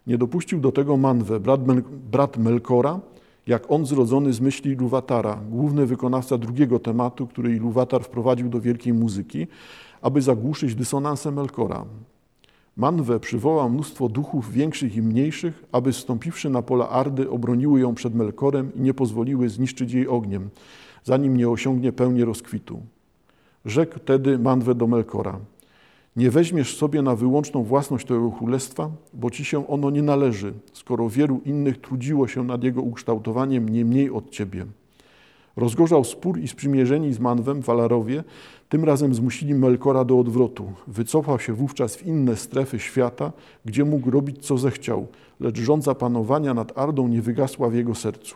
Nie 0.08 0.18
dopuścił 0.18 0.60
do 0.60 0.72
tego 0.72 0.98
Manwę, 0.98 1.40
brat, 1.40 1.68
Mel, 1.68 1.84
brat 2.12 2.38
Melkora, 2.38 3.00
jak 3.48 3.72
on 3.72 3.86
zrodzony 3.86 4.34
z 4.34 4.42
myśli 4.42 4.72
Iluwatara, 4.72 5.40
główny 5.50 5.86
wykonawca 5.86 6.38
drugiego 6.38 6.80
tematu, 6.80 7.28
który 7.28 7.56
Iluwatar 7.56 8.04
wprowadził 8.04 8.50
do 8.50 8.62
wielkiej 8.62 8.94
muzyki, 8.94 9.48
aby 10.02 10.22
zagłuszyć 10.22 10.76
dysonansę 10.76 11.32
Melkora. 11.32 11.86
Manwę 12.78 13.20
przywołał 13.20 13.70
mnóstwo 13.70 14.10
duchów 14.10 14.52
większych 14.52 14.96
i 14.96 15.02
mniejszych, 15.02 15.64
aby 15.72 15.94
stąpiwszy 15.94 16.50
na 16.50 16.62
pola 16.62 16.90
Ardy 16.90 17.30
obroniły 17.30 17.80
ją 17.80 17.96
przed 17.96 18.16
Melkorem 18.16 18.72
i 18.76 18.82
nie 18.82 18.94
pozwoliły 18.94 19.50
zniszczyć 19.50 19.94
jej 19.94 20.08
ogniem, 20.08 20.50
zanim 21.04 21.38
nie 21.38 21.50
osiągnie 21.50 21.92
pełni 21.92 22.24
rozkwitu. 22.24 22.82
Rzekł 23.66 24.00
tedy 24.00 24.40
Manwę 24.40 24.76
do 24.76 24.88
Melkora– 24.88 25.40
nie 26.16 26.32
weźmiesz 26.32 26.78
sobie 26.78 27.02
na 27.02 27.16
wyłączną 27.16 27.64
własność 27.64 28.08
tego 28.08 28.32
królestwa, 28.32 28.90
bo 29.14 29.32
ci 29.32 29.46
się 29.46 29.68
ono 29.68 29.90
nie 29.90 30.02
należy, 30.02 30.54
skoro 30.74 31.10
wielu 31.10 31.42
innych 31.46 31.82
trudziło 31.82 32.28
się 32.28 32.44
nad 32.44 32.64
jego 32.64 32.82
ukształtowaniem 32.82 33.70
nie 33.70 33.86
mniej 33.86 34.10
od 34.12 34.30
ciebie. 34.30 34.66
Rozgorzał 35.58 36.04
spór 36.04 36.40
i 36.40 36.48
sprzymierzeni 36.48 37.14
z 37.14 37.20
Manwem 37.20 37.62
Walarowie, 37.62 38.24
tym 38.70 38.86
razem 38.86 39.14
zmusili 39.16 39.54
Melkora 39.54 40.06
do 40.06 40.20
odwrotu. 40.20 40.74
Wycofał 40.88 41.40
się 41.40 41.54
wówczas 41.54 41.96
w 41.96 42.06
inne 42.06 42.36
strefy 42.36 42.80
świata, 42.80 43.32
gdzie 43.66 43.86
mógł 43.86 44.12
robić 44.12 44.46
co 44.46 44.58
zechciał, 44.58 45.08
lecz 45.40 45.60
rządza 45.60 45.96
panowania 45.96 46.54
nad 46.54 46.78
Ardą 46.78 47.08
nie 47.08 47.22
wygasła 47.22 47.70
w 47.70 47.74
jego 47.74 47.96
sercu. 47.96 48.36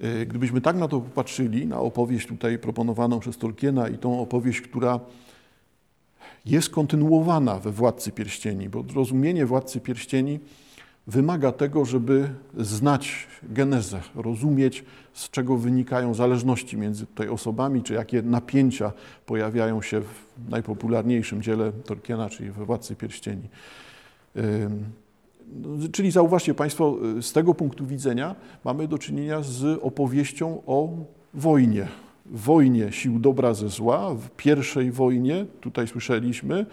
E, 0.00 0.26
gdybyśmy 0.26 0.60
tak 0.60 0.76
na 0.76 0.88
to 0.88 1.00
popatrzyli, 1.00 1.66
na 1.66 1.80
opowieść 1.80 2.28
tutaj 2.28 2.58
proponowaną 2.58 3.20
przez 3.20 3.38
Tolkiena 3.38 3.88
i 3.88 3.98
tą 3.98 4.20
opowieść, 4.20 4.60
która 4.60 5.00
jest 6.46 6.70
kontynuowana 6.70 7.58
we 7.58 7.72
Władcy 7.72 8.12
Pierścieni, 8.12 8.68
bo 8.68 8.84
rozumienie 8.94 9.46
Władcy 9.46 9.80
Pierścieni 9.80 10.38
wymaga 11.08 11.52
tego, 11.52 11.84
żeby 11.84 12.28
znać 12.58 13.26
genezę, 13.42 14.00
rozumieć, 14.14 14.84
z 15.12 15.30
czego 15.30 15.56
wynikają 15.56 16.14
zależności 16.14 16.76
między 16.76 17.06
tutaj 17.06 17.28
osobami, 17.28 17.82
czy 17.82 17.94
jakie 17.94 18.22
napięcia 18.22 18.92
pojawiają 19.26 19.82
się 19.82 20.00
w 20.00 20.50
najpopularniejszym 20.50 21.42
dziele 21.42 21.72
Tolkiena, 21.72 22.30
czyli 22.30 22.50
we 22.50 22.64
Władcy 22.64 22.96
Pierścieni. 22.96 23.48
No, 25.62 25.88
czyli 25.92 26.10
zauważcie 26.10 26.54
Państwo, 26.54 26.96
z 27.20 27.32
tego 27.32 27.54
punktu 27.54 27.86
widzenia 27.86 28.34
mamy 28.64 28.88
do 28.88 28.98
czynienia 28.98 29.42
z 29.42 29.78
opowieścią 29.82 30.62
o 30.66 30.88
wojnie, 31.34 31.88
wojnie 32.26 32.92
sił 32.92 33.18
dobra 33.18 33.54
ze 33.54 33.68
zła, 33.68 34.14
w 34.14 34.30
pierwszej 34.30 34.92
wojnie, 34.92 35.46
tutaj 35.60 35.88
słyszeliśmy, 35.88 36.66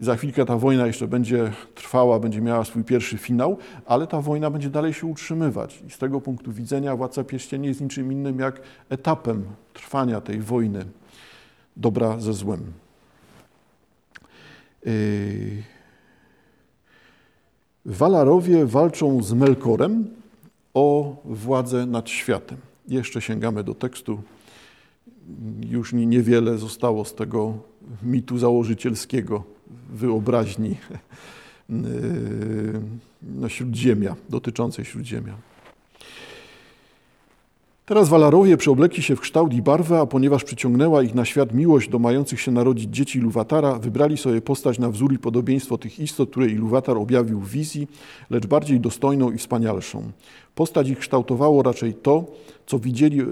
za 0.00 0.16
chwilkę 0.16 0.44
ta 0.44 0.56
wojna 0.56 0.86
jeszcze 0.86 1.08
będzie 1.08 1.52
trwała, 1.74 2.18
będzie 2.18 2.40
miała 2.40 2.64
swój 2.64 2.84
pierwszy 2.84 3.18
finał, 3.18 3.58
ale 3.86 4.06
ta 4.06 4.20
wojna 4.20 4.50
będzie 4.50 4.70
dalej 4.70 4.94
się 4.94 5.06
utrzymywać. 5.06 5.82
I 5.86 5.90
z 5.90 5.98
tego 5.98 6.20
punktu 6.20 6.52
widzenia 6.52 6.96
Władca 6.96 7.24
Pierścieni 7.24 7.68
jest 7.68 7.80
niczym 7.80 8.12
innym 8.12 8.38
jak 8.38 8.60
etapem 8.88 9.44
trwania 9.74 10.20
tej 10.20 10.40
wojny 10.40 10.84
dobra 11.76 12.20
ze 12.20 12.32
złem. 12.32 12.60
Yy, 14.84 15.62
Walarowie 17.84 18.66
walczą 18.66 19.22
z 19.22 19.32
Melkorem 19.32 20.06
o 20.74 21.16
władzę 21.24 21.86
nad 21.86 22.08
światem. 22.10 22.58
Jeszcze 22.88 23.20
sięgamy 23.20 23.64
do 23.64 23.74
tekstu. 23.74 24.22
Już 25.70 25.92
niewiele 25.92 26.58
zostało 26.58 27.04
z 27.04 27.14
tego 27.14 27.58
mitu 28.02 28.38
założycielskiego, 28.38 29.44
wyobraźni 29.90 30.76
no, 33.40 33.48
śródziemia, 33.48 34.16
dotyczącej 34.28 34.84
śródziemia. 34.84 35.34
Teraz 37.88 38.08
Walarowie 38.08 38.56
przeoblekli 38.56 39.02
się 39.02 39.16
w 39.16 39.20
kształt 39.20 39.54
i 39.54 39.62
barwę, 39.62 40.00
a 40.00 40.06
ponieważ 40.06 40.44
przyciągnęła 40.44 41.02
ich 41.02 41.14
na 41.14 41.24
świat 41.24 41.54
miłość 41.54 41.88
do 41.88 41.98
mających 41.98 42.40
się 42.40 42.50
narodzić 42.52 42.94
dzieci 42.94 43.18
Iluwatara, 43.18 43.78
wybrali 43.78 44.16
sobie 44.16 44.40
postać 44.40 44.78
na 44.78 44.90
wzór 44.90 45.12
i 45.12 45.18
podobieństwo 45.18 45.78
tych 45.78 45.98
istot, 45.98 46.30
które 46.30 46.46
Iluwatar 46.46 46.96
objawił 46.96 47.40
w 47.40 47.50
wizji, 47.50 47.88
lecz 48.30 48.46
bardziej 48.46 48.80
dostojną 48.80 49.32
i 49.32 49.38
wspanialszą. 49.38 50.02
Postać 50.54 50.88
ich 50.88 50.98
kształtowało 50.98 51.62
raczej 51.62 51.94
to, 51.94 52.24
co 52.66 52.78
widzieli, 52.78 53.20
y, 53.20 53.24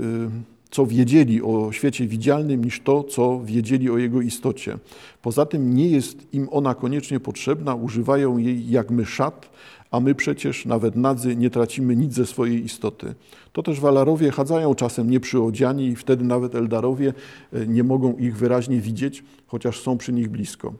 co 0.71 0.87
wiedzieli 0.87 1.43
o 1.43 1.73
świecie 1.73 2.07
widzialnym, 2.07 2.65
niż 2.65 2.81
to, 2.81 3.05
co 3.05 3.41
wiedzieli 3.45 3.91
o 3.91 3.99
jego 3.99 4.21
istocie. 4.21 4.79
Poza 5.23 5.47
tym 5.47 5.75
nie 5.75 5.89
jest 5.89 6.35
im 6.35 6.49
ona 6.51 6.75
koniecznie 6.75 7.21
potrzebna, 7.21 7.75
używają 7.75 8.39
jej 8.39 8.71
jak 8.71 8.91
my 8.91 9.05
szat, 9.05 9.51
a 9.91 10.01
my 10.01 10.15
przecież 10.15 10.65
nawet 10.65 10.97
nadzy 10.97 11.37
nie 11.37 11.51
tracimy 11.51 11.97
nic 11.97 12.15
ze 12.15 12.27
swojej 12.27 12.65
istoty. 12.65 13.15
To 13.53 13.63
też 13.63 13.81
Walarowie 13.81 14.31
chadzają 14.31 14.75
czasem 14.75 15.11
nieprzyodziani 15.11 15.87
i 15.87 15.97
wtedy 15.97 16.25
nawet 16.25 16.55
Eldarowie 16.55 17.13
e, 17.53 17.67
nie 17.67 17.85
mogą 17.85 18.17
ich 18.17 18.37
wyraźnie 18.37 18.81
widzieć, 18.81 19.25
chociaż 19.47 19.81
są 19.81 19.99
przy 19.99 20.13
nich 20.13 20.29
blisko. 20.29 20.73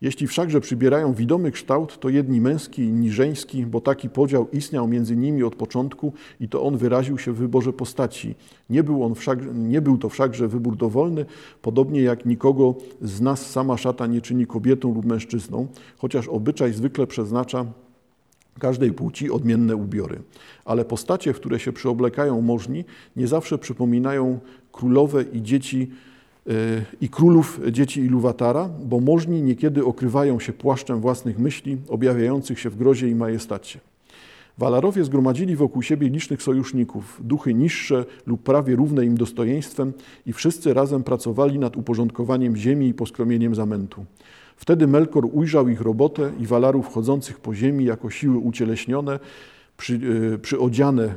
Jeśli 0.00 0.26
wszakże 0.26 0.60
przybierają 0.60 1.14
widomy 1.14 1.50
kształt, 1.50 2.00
to 2.00 2.08
jedni 2.08 2.40
męski, 2.40 2.82
inni 2.82 3.10
żeński, 3.10 3.66
bo 3.66 3.80
taki 3.80 4.10
podział 4.10 4.48
istniał 4.52 4.88
między 4.88 5.16
nimi 5.16 5.42
od 5.42 5.54
początku 5.54 6.12
i 6.40 6.48
to 6.48 6.62
on 6.62 6.76
wyraził 6.76 7.18
się 7.18 7.32
w 7.32 7.36
wyborze 7.36 7.72
postaci. 7.72 8.34
Nie 8.70 8.82
był, 8.82 9.04
on 9.04 9.14
wszak, 9.14 9.38
nie 9.54 9.80
był 9.80 9.98
to 9.98 10.08
wszakże 10.08 10.48
wybór 10.48 10.76
dowolny, 10.76 11.26
podobnie 11.62 12.02
jak 12.02 12.26
nikogo 12.26 12.74
z 13.02 13.20
nas 13.20 13.50
sama 13.50 13.76
szata 13.76 14.06
nie 14.06 14.20
czyni 14.20 14.46
kobietą 14.46 14.94
lub 14.94 15.04
mężczyzną, 15.04 15.66
chociaż 15.96 16.28
obyczaj 16.28 16.72
zwykle 16.72 17.06
przeznacza 17.06 17.66
każdej 18.58 18.92
płci 18.92 19.30
odmienne 19.30 19.76
ubiory. 19.76 20.22
Ale 20.64 20.84
postacie, 20.84 21.32
w 21.32 21.36
które 21.36 21.60
się 21.60 21.72
przyoblekają 21.72 22.40
możni, 22.40 22.84
nie 23.16 23.26
zawsze 23.26 23.58
przypominają 23.58 24.40
królowe 24.72 25.22
i 25.22 25.42
dzieci 25.42 25.90
i 27.00 27.08
królów 27.08 27.60
dzieci 27.70 28.00
Iluwatara, 28.00 28.68
bo 28.84 29.00
możni 29.00 29.42
niekiedy 29.42 29.84
okrywają 29.84 30.40
się 30.40 30.52
płaszczem 30.52 31.00
własnych 31.00 31.38
myśli, 31.38 31.76
objawiających 31.88 32.60
się 32.60 32.70
w 32.70 32.76
grozie 32.76 33.08
i 33.08 33.14
majestacie. 33.14 33.80
Walarowie 34.58 35.04
zgromadzili 35.04 35.56
wokół 35.56 35.82
siebie 35.82 36.08
licznych 36.08 36.42
sojuszników, 36.42 37.20
duchy 37.24 37.54
niższe 37.54 38.04
lub 38.26 38.42
prawie 38.42 38.76
równe 38.76 39.04
im 39.04 39.16
dostojeństwem 39.16 39.92
i 40.26 40.32
wszyscy 40.32 40.74
razem 40.74 41.02
pracowali 41.02 41.58
nad 41.58 41.76
uporządkowaniem 41.76 42.56
ziemi 42.56 42.88
i 42.88 42.94
poskromieniem 42.94 43.54
zamętu. 43.54 44.04
Wtedy 44.56 44.86
Melkor 44.86 45.28
ujrzał 45.32 45.68
ich 45.68 45.80
robotę 45.80 46.32
i 46.40 46.46
walarów 46.46 46.88
chodzących 46.88 47.40
po 47.40 47.54
ziemi 47.54 47.84
jako 47.84 48.10
siły 48.10 48.38
ucieleśnione, 48.38 49.18
przy, 49.76 50.00
e, 50.34 50.38
przyodziane 50.38 51.14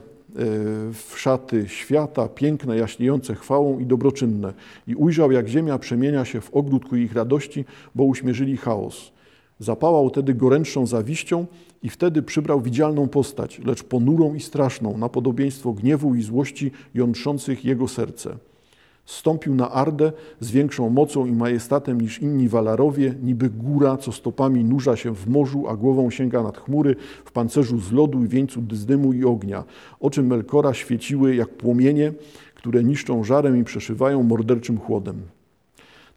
w 0.94 1.14
szaty 1.16 1.70
świata, 1.70 2.28
piękne, 2.28 2.78
jaśniejące 2.78 3.36
chwałą 3.36 3.80
i 3.80 3.86
dobroczynne. 3.86 4.54
I 4.88 4.96
ujrzał, 4.96 5.32
jak 5.32 5.48
ziemia 5.48 5.78
przemienia 5.80 6.26
się 6.26 6.42
w 6.42 6.54
ogród 6.54 6.86
ku 6.90 6.96
ich 6.96 7.14
radości, 7.14 7.66
bo 7.96 8.04
uśmierzyli 8.04 8.58
chaos. 8.58 9.12
Zapałał 9.60 10.10
tedy 10.10 10.34
gorętszą 10.34 10.88
zawiścią 10.88 11.46
i 11.84 11.90
wtedy 11.90 12.22
przybrał 12.22 12.62
widzialną 12.62 13.08
postać, 13.08 13.62
lecz 13.66 13.84
ponurą 13.84 14.34
i 14.34 14.40
straszną, 14.40 14.98
na 14.98 15.10
podobieństwo 15.10 15.74
gniewu 15.74 16.16
i 16.16 16.22
złości 16.22 16.72
jątrzących 16.94 17.66
jego 17.66 17.88
serce. 17.88 18.38
Stąpił 19.12 19.56
na 19.56 19.72
Ardę 19.72 20.12
z 20.40 20.52
większą 20.52 20.90
mocą 20.90 21.26
i 21.26 21.32
majestatem 21.32 22.02
niż 22.02 22.20
inni 22.20 22.50
Walarowie, 22.50 23.16
niby 23.24 23.50
góra, 23.50 23.98
co 23.98 24.12
stopami 24.12 24.64
nurza 24.64 24.96
się 24.96 25.16
w 25.16 25.28
morzu, 25.28 25.68
a 25.68 25.76
głową 25.76 26.10
sięga 26.10 26.44
nad 26.44 26.58
chmury, 26.58 26.96
w 27.26 27.32
pancerzu 27.32 27.80
z 27.80 27.92
lodu 27.92 28.24
i 28.24 28.28
wieńcu 28.28 28.62
z 28.72 28.86
dymu 28.86 29.14
i 29.14 29.26
ognia. 29.26 29.64
Oczy 30.00 30.24
Melkora 30.24 30.74
świeciły 30.74 31.36
jak 31.36 31.50
płomienie, 31.50 32.14
które 32.56 32.84
niszczą 32.84 33.24
żarem 33.24 33.58
i 33.58 33.64
przeszywają 33.64 34.24
morderczym 34.24 34.78
chłodem. 34.80 35.22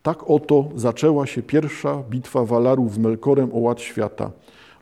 Tak 0.03 0.31
oto 0.31 0.69
zaczęła 0.77 1.27
się 1.27 1.43
pierwsza 1.43 2.03
bitwa 2.11 2.45
Walarów 2.45 2.95
z 2.95 2.99
Melkorem 2.99 3.51
o 3.53 3.59
ład 3.59 3.81
świata. 3.81 4.31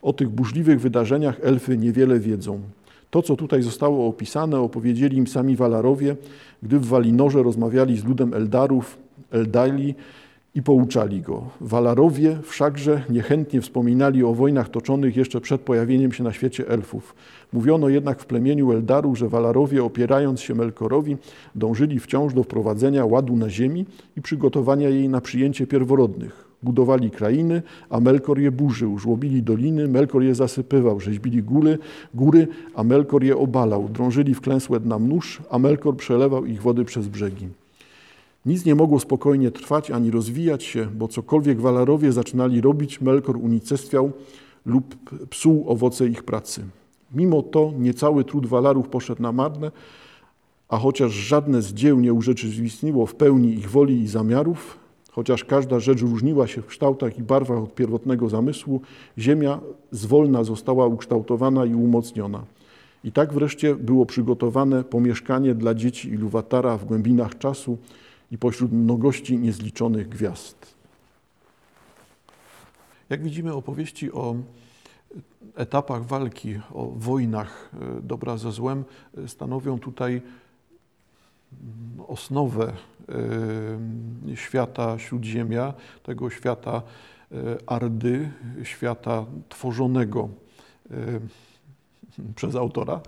O 0.02 0.12
tych 0.12 0.28
burzliwych 0.28 0.80
wydarzeniach 0.80 1.40
elfy 1.42 1.78
niewiele 1.78 2.20
wiedzą. 2.20 2.60
To, 3.12 3.22
co 3.22 3.36
tutaj 3.36 3.62
zostało 3.62 4.06
opisane, 4.06 4.60
opowiedzieli 4.60 5.16
im 5.16 5.26
sami 5.26 5.56
Walarowie, 5.56 6.16
gdy 6.62 6.78
w 6.78 6.86
Walinorze 6.86 7.42
rozmawiali 7.42 7.98
z 7.98 8.04
ludem 8.04 8.34
Eldarów, 8.34 8.98
Eldali 9.30 9.94
i 10.54 10.62
pouczali 10.62 11.20
go. 11.20 11.42
Walarowie 11.60 12.38
wszakże 12.42 13.02
niechętnie 13.08 13.60
wspominali 13.60 14.24
o 14.24 14.34
wojnach 14.34 14.68
toczonych 14.68 15.16
jeszcze 15.16 15.40
przed 15.40 15.60
pojawieniem 15.60 16.12
się 16.12 16.24
na 16.24 16.32
świecie 16.32 16.68
elfów. 16.68 17.14
Mówiono 17.52 17.88
jednak 17.88 18.20
w 18.20 18.26
plemieniu 18.26 18.72
Eldaru, 18.72 19.16
że 19.16 19.28
Walarowie, 19.28 19.84
opierając 19.84 20.40
się 20.40 20.54
Melkorowi, 20.54 21.16
dążyli 21.54 22.00
wciąż 22.00 22.34
do 22.34 22.42
wprowadzenia 22.42 23.06
ładu 23.06 23.36
na 23.36 23.50
ziemi 23.50 23.86
i 24.16 24.22
przygotowania 24.22 24.88
jej 24.88 25.08
na 25.08 25.20
przyjęcie 25.20 25.66
pierworodnych. 25.66 26.51
Budowali 26.62 27.10
krainy, 27.10 27.62
a 27.90 28.00
Melkor 28.00 28.38
je 28.38 28.50
burzył. 28.50 28.98
Żłobili 28.98 29.42
doliny, 29.42 29.88
Melkor 29.88 30.22
je 30.22 30.34
zasypywał. 30.34 31.00
Rzeźbili 31.00 31.42
góry, 31.42 31.78
góry, 32.14 32.48
a 32.74 32.84
Melkor 32.84 33.24
je 33.24 33.36
obalał. 33.36 33.88
Drążyli 33.88 34.34
wklęsłe 34.34 34.80
dna 34.80 34.98
mnóż, 34.98 35.42
a 35.50 35.58
Melkor 35.58 35.96
przelewał 35.96 36.46
ich 36.46 36.62
wody 36.62 36.84
przez 36.84 37.08
brzegi. 37.08 37.48
Nic 38.46 38.64
nie 38.64 38.74
mogło 38.74 39.00
spokojnie 39.00 39.50
trwać 39.50 39.90
ani 39.90 40.10
rozwijać 40.10 40.64
się, 40.64 40.86
bo 40.86 41.08
cokolwiek 41.08 41.60
Walarowie 41.60 42.12
zaczynali 42.12 42.60
robić, 42.60 43.00
Melkor 43.00 43.36
unicestwiał 43.36 44.12
lub 44.66 44.96
psuł 45.30 45.64
owoce 45.68 46.06
ich 46.06 46.22
pracy. 46.22 46.64
Mimo 47.14 47.42
to 47.42 47.72
niecały 47.78 48.24
trud 48.24 48.46
walarów 48.46 48.88
poszedł 48.88 49.22
na 49.22 49.32
marne, 49.32 49.70
a 50.68 50.78
chociaż 50.78 51.12
żadne 51.12 51.62
z 51.62 51.72
dzieł 51.72 52.00
nie 52.00 52.12
urzeczywistniło 52.12 53.06
w 53.06 53.14
pełni 53.14 53.54
ich 53.54 53.70
woli 53.70 54.00
i 54.00 54.08
zamiarów, 54.08 54.78
chociaż 55.12 55.44
każda 55.44 55.80
rzecz 55.80 56.00
różniła 56.00 56.46
się 56.46 56.62
w 56.62 56.66
kształtach 56.66 57.18
i 57.18 57.22
barwach 57.22 57.58
od 57.58 57.74
pierwotnego 57.74 58.28
zamysłu, 58.28 58.80
ziemia 59.18 59.60
zwolna 59.90 60.44
została 60.44 60.86
ukształtowana 60.86 61.64
i 61.64 61.74
umocniona. 61.74 62.44
I 63.04 63.12
tak 63.12 63.32
wreszcie 63.32 63.74
było 63.74 64.06
przygotowane 64.06 64.84
pomieszkanie 64.84 65.54
dla 65.54 65.74
dzieci 65.74 66.08
Iluwatara 66.08 66.78
w 66.78 66.84
głębinach 66.84 67.38
czasu 67.38 67.78
i 68.30 68.38
pośród 68.38 68.72
mnogości 68.72 69.38
niezliczonych 69.38 70.08
gwiazd. 70.08 70.74
Jak 73.10 73.22
widzimy, 73.22 73.54
opowieści 73.54 74.12
o 74.12 74.36
etapach 75.54 76.04
walki, 76.06 76.60
o 76.74 76.86
wojnach 76.96 77.70
e, 77.74 78.00
dobra 78.02 78.36
ze 78.36 78.52
złem 78.52 78.84
e, 79.18 79.28
stanowią 79.28 79.78
tutaj 79.78 80.12
mm, 80.12 80.22
osnowę 82.08 82.72
świata 84.34 84.98
Śródziemia, 84.98 85.74
tego 86.02 86.30
świata 86.30 86.82
Ardy, 87.66 88.30
świata 88.62 89.26
tworzonego 89.48 90.28
przez 92.36 92.56
autora. 92.56 93.00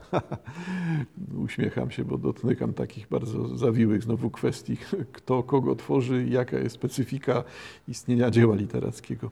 Uśmiecham 1.44 1.90
się, 1.90 2.04
bo 2.04 2.18
dotykam 2.18 2.74
takich 2.74 3.08
bardzo 3.08 3.56
zawiłych 3.58 4.02
znowu 4.02 4.30
kwestii, 4.30 4.76
kto 5.12 5.42
kogo 5.42 5.76
tworzy, 5.76 6.26
jaka 6.28 6.58
jest 6.58 6.74
specyfika 6.74 7.44
istnienia 7.88 8.30
dzieła 8.30 8.56
literackiego. 8.56 9.30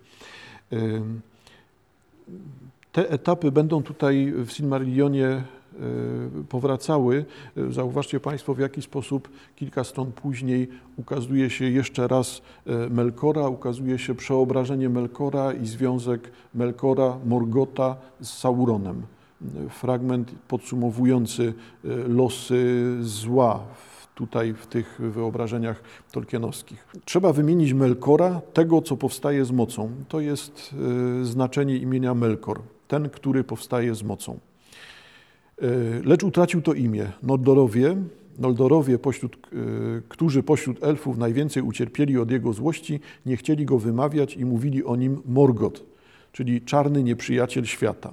Te 2.92 3.10
etapy 3.10 3.52
będą 3.52 3.82
tutaj 3.82 4.32
w 4.36 4.50
Silmarillionie 4.50 5.42
powracały. 6.48 7.24
Zauważcie 7.70 8.20
Państwo, 8.20 8.54
w 8.54 8.58
jaki 8.58 8.82
sposób 8.82 9.28
kilka 9.56 9.84
stron 9.84 10.12
później 10.12 10.68
ukazuje 10.96 11.50
się 11.50 11.64
jeszcze 11.64 12.08
raz 12.08 12.42
e, 12.66 12.88
Melkora, 12.88 13.48
ukazuje 13.48 13.98
się 13.98 14.14
przeobrażenie 14.14 14.88
Melkora 14.88 15.52
i 15.52 15.66
związek 15.66 16.30
Melkora, 16.54 17.18
Morgota 17.26 17.96
z 18.20 18.28
Sauronem. 18.28 19.02
Fragment 19.70 20.34
podsumowujący 20.48 21.54
losy 22.08 22.96
zła 23.00 23.60
tutaj 24.14 24.54
w 24.54 24.66
tych 24.66 25.00
wyobrażeniach 25.00 25.82
tolkienowskich. 26.12 26.86
Trzeba 27.04 27.32
wymienić 27.32 27.72
Melkora, 27.72 28.40
tego 28.52 28.82
co 28.82 28.96
powstaje 28.96 29.44
z 29.44 29.50
mocą. 29.50 29.90
To 30.08 30.20
jest 30.20 30.74
znaczenie 31.22 31.76
imienia 31.76 32.14
Melkor 32.14 32.60
ten, 32.92 33.10
który 33.10 33.44
powstaje 33.44 33.94
z 33.94 34.02
mocą. 34.02 34.38
E, 35.62 35.66
lecz 36.04 36.22
utracił 36.22 36.62
to 36.62 36.74
imię. 36.74 37.12
Noldorowie, 37.22 37.96
Noldorowie 38.38 38.98
pośród, 38.98 39.36
e, 39.36 39.48
którzy 40.08 40.42
pośród 40.42 40.84
elfów 40.84 41.18
najwięcej 41.18 41.62
ucierpieli 41.62 42.18
od 42.18 42.30
jego 42.30 42.52
złości, 42.52 43.00
nie 43.26 43.36
chcieli 43.36 43.64
go 43.64 43.78
wymawiać 43.78 44.36
i 44.36 44.44
mówili 44.44 44.84
o 44.84 44.96
nim 44.96 45.22
Morgot, 45.26 45.84
czyli 46.32 46.60
czarny 46.60 47.02
nieprzyjaciel 47.02 47.64
świata. 47.64 48.12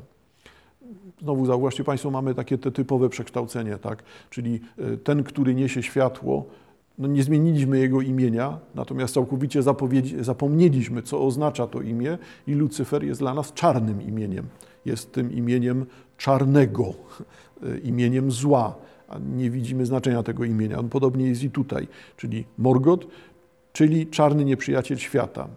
Znowu 1.22 1.46
zauważcie 1.46 1.84
Państwo, 1.84 2.12
mamy 2.12 2.36
takie 2.36 2.58
te 2.58 2.72
typowe 2.72 3.10
przekształcenie, 3.10 3.78
tak? 3.78 4.04
czyli 4.30 4.60
e, 4.78 4.98
ten, 4.98 5.24
który 5.24 5.56
niesie 5.56 5.84
światło, 5.84 6.46
no 6.98 7.08
nie 7.08 7.24
zmieniliśmy 7.24 7.80
jego 7.80 8.02
imienia, 8.02 8.58
natomiast 8.76 9.14
całkowicie 9.14 9.62
zapomnieliśmy, 10.22 11.02
co 11.02 11.26
oznacza 11.26 11.68
to 11.68 11.82
imię 11.82 12.18
i 12.48 12.54
Lucyfer 12.54 13.04
jest 13.04 13.20
dla 13.22 13.34
nas 13.34 13.54
czarnym 13.54 14.02
imieniem 14.02 14.46
jest 14.86 15.12
tym 15.12 15.32
imieniem 15.32 15.86
czarnego, 16.18 16.94
imieniem 17.84 18.32
zła. 18.32 18.76
Nie 19.36 19.50
widzimy 19.50 19.86
znaczenia 19.86 20.24
tego 20.24 20.44
imienia. 20.44 20.80
On 20.80 20.90
podobnie 20.90 21.28
jest 21.28 21.44
i 21.44 21.50
tutaj, 21.50 21.88
czyli 22.18 22.46
Morgot, 22.58 23.08
czyli 23.74 24.08
czarny 24.08 24.46
nieprzyjaciel 24.46 24.98
świata. 24.98 25.48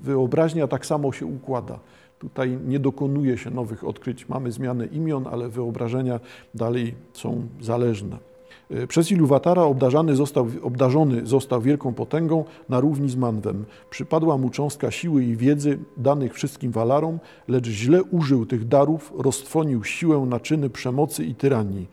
Wyobraźnia 0.00 0.68
tak 0.68 0.86
samo 0.86 1.12
się 1.12 1.26
układa. 1.26 1.78
Tutaj 2.18 2.58
nie 2.66 2.78
dokonuje 2.78 3.38
się 3.38 3.50
nowych 3.50 3.84
odkryć. 3.84 4.28
Mamy 4.28 4.52
zmianę 4.52 4.86
imion, 4.86 5.26
ale 5.30 5.48
wyobrażenia 5.48 6.20
dalej 6.54 6.94
są 7.12 7.46
zależne. 7.60 8.29
E, 8.70 8.86
przez 8.86 9.10
Iluwatara 9.10 9.62
obdarzony 9.62 10.16
został, 10.16 10.46
obdarzony 10.62 11.26
został 11.26 11.60
wielką 11.60 11.94
potęgą 11.94 12.44
na 12.68 12.80
równi 12.80 13.10
z 13.10 13.16
Manwem. 13.16 13.64
Przypadła 13.90 14.38
mu 14.38 14.50
cząstka 14.50 14.90
siły 14.90 15.24
i 15.24 15.36
wiedzy 15.36 15.78
danych 15.96 16.34
wszystkim 16.34 16.72
Walarom, 16.72 17.18
lecz 17.48 17.66
źle 17.66 18.02
użył 18.02 18.46
tych 18.46 18.68
darów, 18.68 19.12
roztrwonił 19.16 19.84
siłę 19.84 20.18
na 20.18 20.40
czyny 20.40 20.70
przemocy 20.70 21.24
i 21.24 21.34
tyranii. 21.34 21.86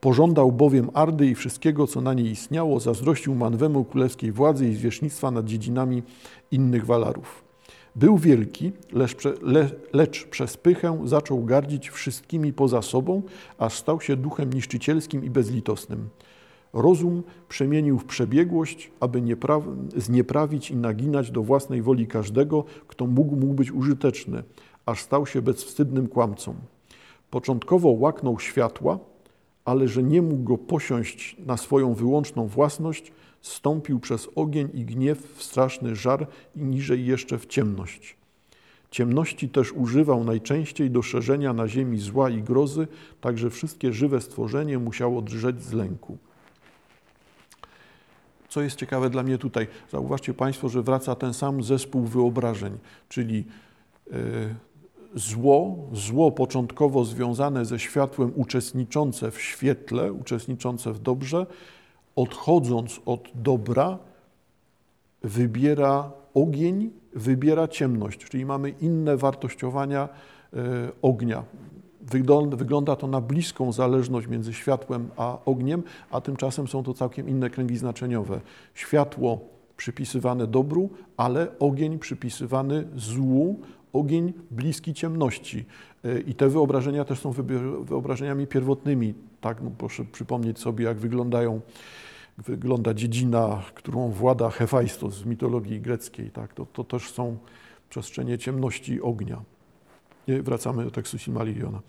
Pożądał 0.00 0.52
bowiem 0.52 0.90
Ardy 0.94 1.26
i 1.26 1.34
wszystkiego, 1.34 1.86
co 1.86 2.00
na 2.00 2.14
niej 2.14 2.30
istniało, 2.30 2.80
zazdrościł 2.80 3.34
Manwemu 3.34 3.84
królewskiej 3.84 4.32
władzy 4.32 4.68
i 4.68 4.74
zwierzchnictwa 4.74 5.30
nad 5.30 5.46
dziedzinami 5.46 6.02
innych 6.50 6.86
Walarów. 6.86 7.49
Był 7.96 8.18
wielki, 8.18 8.72
lecz, 8.92 9.24
le, 9.42 9.70
lecz, 9.92 10.26
przez 10.26 10.56
pychę 10.56 11.00
zaczął 11.04 11.44
gardzić 11.44 11.90
wszystkimi 11.90 12.52
poza 12.52 12.82
sobą, 12.82 13.22
aż 13.58 13.78
stał 13.78 14.00
się 14.00 14.16
duchem 14.16 14.52
niszczycielskim 14.52 15.24
i 15.24 15.30
bezlitosnym. 15.30 16.08
Rozum 16.72 17.22
przemienił 17.48 17.98
w 17.98 18.04
przebiegłość, 18.04 18.90
aby 19.00 19.22
znieprawić 19.96 20.70
i 20.70 20.76
naginać 20.76 21.30
do 21.30 21.42
własnej 21.42 21.82
woli 21.82 22.06
każdego, 22.06 22.64
kto 22.86 23.06
mógł 23.06 23.36
być 23.36 23.72
użyteczny, 23.72 24.42
aż 24.86 25.02
stał 25.02 25.26
się 25.26 25.42
bezwstydnym 25.42 26.08
kłamcą. 26.08 26.54
Początkowo 27.30 27.88
łaknął 27.88 28.38
światła, 28.38 28.98
ale 29.64 29.88
że 29.88 30.02
nie 30.02 30.22
mógł 30.22 30.42
go 30.42 30.58
posiąść 30.58 31.36
na 31.46 31.56
swoją 31.56 31.94
wyłączną 31.94 32.46
własność, 32.46 33.12
stąpił 33.40 34.00
przez 34.00 34.28
ogień 34.34 34.68
i 34.74 34.84
gniew 34.84 35.36
w 35.36 35.42
straszny 35.42 35.96
żar 35.96 36.26
i 36.56 36.60
niżej 36.60 37.06
jeszcze 37.06 37.38
w 37.38 37.46
ciemność. 37.46 38.16
Ciemności 38.90 39.48
też 39.48 39.72
używał 39.72 40.24
najczęściej 40.24 40.90
do 40.90 41.02
szerzenia 41.02 41.52
na 41.52 41.68
ziemi 41.68 41.98
zła 41.98 42.30
i 42.30 42.42
grozy, 42.42 42.88
tak 43.20 43.38
że 43.38 43.50
wszystkie 43.50 43.92
żywe 43.92 44.20
stworzenie 44.20 44.78
musiało 44.78 45.22
drżeć 45.22 45.62
z 45.62 45.72
lęku. 45.72 46.18
Co 48.48 48.62
jest 48.62 48.76
ciekawe 48.76 49.10
dla 49.10 49.22
mnie 49.22 49.38
tutaj, 49.38 49.66
zauważcie 49.92 50.34
Państwo, 50.34 50.68
że 50.68 50.82
wraca 50.82 51.14
ten 51.14 51.34
sam 51.34 51.62
zespół 51.62 52.02
wyobrażeń, 52.02 52.78
czyli 53.08 53.44
e, 54.12 54.14
zło, 55.14 55.88
zło 55.92 56.32
początkowo 56.32 57.04
związane 57.04 57.64
ze 57.64 57.78
światłem, 57.78 58.32
uczestniczące 58.36 59.30
w 59.30 59.40
świetle, 59.40 60.12
uczestniczące 60.12 60.92
w 60.92 60.98
dobrze, 60.98 61.46
odchodząc 62.16 63.00
od 63.06 63.28
dobra, 63.34 63.98
wybiera 65.22 66.12
ogień, 66.34 66.90
wybiera 67.14 67.68
ciemność, 67.68 68.18
czyli 68.18 68.46
mamy 68.46 68.70
inne 68.70 69.16
wartościowania 69.16 70.08
e, 70.52 70.56
ognia. 71.02 71.44
Wygląda, 72.00 72.56
wygląda 72.56 72.96
to 72.96 73.06
na 73.06 73.20
bliską 73.20 73.72
zależność 73.72 74.26
między 74.26 74.52
światłem 74.52 75.08
a 75.16 75.38
ogniem, 75.44 75.82
a 76.10 76.20
tymczasem 76.20 76.68
są 76.68 76.82
to 76.82 76.94
całkiem 76.94 77.28
inne 77.28 77.50
kręgi 77.50 77.76
znaczeniowe. 77.76 78.40
Światło 78.74 79.40
przypisywane 79.76 80.46
dobru, 80.46 80.90
ale 81.16 81.58
ogień 81.58 81.98
przypisywany 81.98 82.84
złu, 82.96 83.60
ogień 83.92 84.32
bliski 84.50 84.94
ciemności. 84.94 85.64
E, 86.04 86.20
I 86.20 86.34
te 86.34 86.48
wyobrażenia 86.48 87.04
też 87.04 87.18
są 87.18 87.32
wyobrażeniami 87.82 88.46
pierwotnymi. 88.46 89.14
Tak, 89.40 89.62
no 89.62 89.70
proszę 89.78 90.04
przypomnieć 90.04 90.58
sobie, 90.58 90.84
jak 90.84 90.98
wyglądają 90.98 91.60
wygląda 92.38 92.94
dziedzina, 92.94 93.62
którą 93.74 94.08
włada 94.10 94.50
Hefajstos 94.50 95.14
z 95.14 95.24
mitologii 95.24 95.80
greckiej. 95.80 96.30
Tak? 96.30 96.54
To, 96.54 96.66
to 96.66 96.84
też 96.84 97.10
są 97.10 97.36
przestrzenie 97.90 98.38
ciemności 98.38 99.02
ognia. 99.02 99.42
Wracamy 100.28 100.84
do 100.84 100.90
tekstu 100.90 101.18
Silmarilliona. 101.18 101.80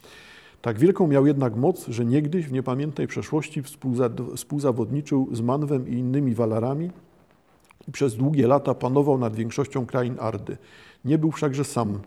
Tak 0.61 0.79
wielką 0.79 1.07
miał 1.07 1.27
jednak 1.27 1.55
moc, 1.55 1.87
że 1.87 2.05
niegdyś 2.05 2.45
w 2.45 2.51
niepamiętnej 2.51 3.07
przeszłości 3.07 3.63
współzawodniczył 4.35 5.27
z 5.31 5.41
Manwem 5.41 5.87
i 5.89 5.93
innymi 5.93 6.35
Walarami 6.35 6.91
i 7.87 7.91
przez 7.91 8.15
długie 8.15 8.47
lata 8.47 8.73
panował 8.73 9.17
nad 9.17 9.35
większością 9.35 9.85
krain 9.85 10.15
Ardy. 10.19 10.57
Nie 11.05 11.17
był 11.17 11.31
wszakże 11.31 11.63
sam. 11.63 11.99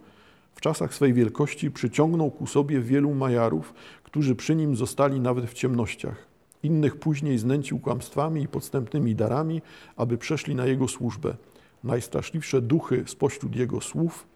W 0.54 0.60
czasach 0.60 0.94
swej 0.94 1.12
wielkości 1.12 1.70
przyciągnął 1.70 2.30
ku 2.30 2.46
sobie 2.46 2.80
wielu 2.80 3.14
majarów, 3.14 3.74
którzy 4.02 4.34
przy 4.34 4.56
nim 4.56 4.76
zostali 4.76 5.20
nawet 5.20 5.50
w 5.50 5.54
ciemnościach. 5.54 6.26
Innych 6.62 6.96
później 6.96 7.38
znęcił 7.38 7.78
kłamstwami 7.78 8.42
i 8.42 8.48
podstępnymi 8.48 9.14
darami, 9.14 9.62
aby 9.96 10.18
przeszli 10.18 10.54
na 10.54 10.66
jego 10.66 10.88
służbę. 10.88 11.36
Najstraszliwsze 11.84 12.62
duchy 12.62 13.04
spośród 13.06 13.56
jego 13.56 13.80
słów, 13.80 14.26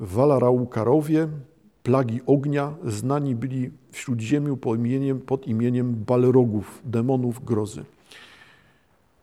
Walaraukarowie, 0.00 1.28
plagi 1.82 2.20
ognia, 2.26 2.74
znani 2.84 3.34
byli 3.34 3.70
w 3.92 3.98
Śródziemiu 3.98 4.56
pod 4.56 4.78
imieniem, 4.78 5.20
pod 5.20 5.46
imieniem 5.46 5.94
Balrogów, 5.94 6.82
demonów 6.84 7.44
grozy. 7.44 7.84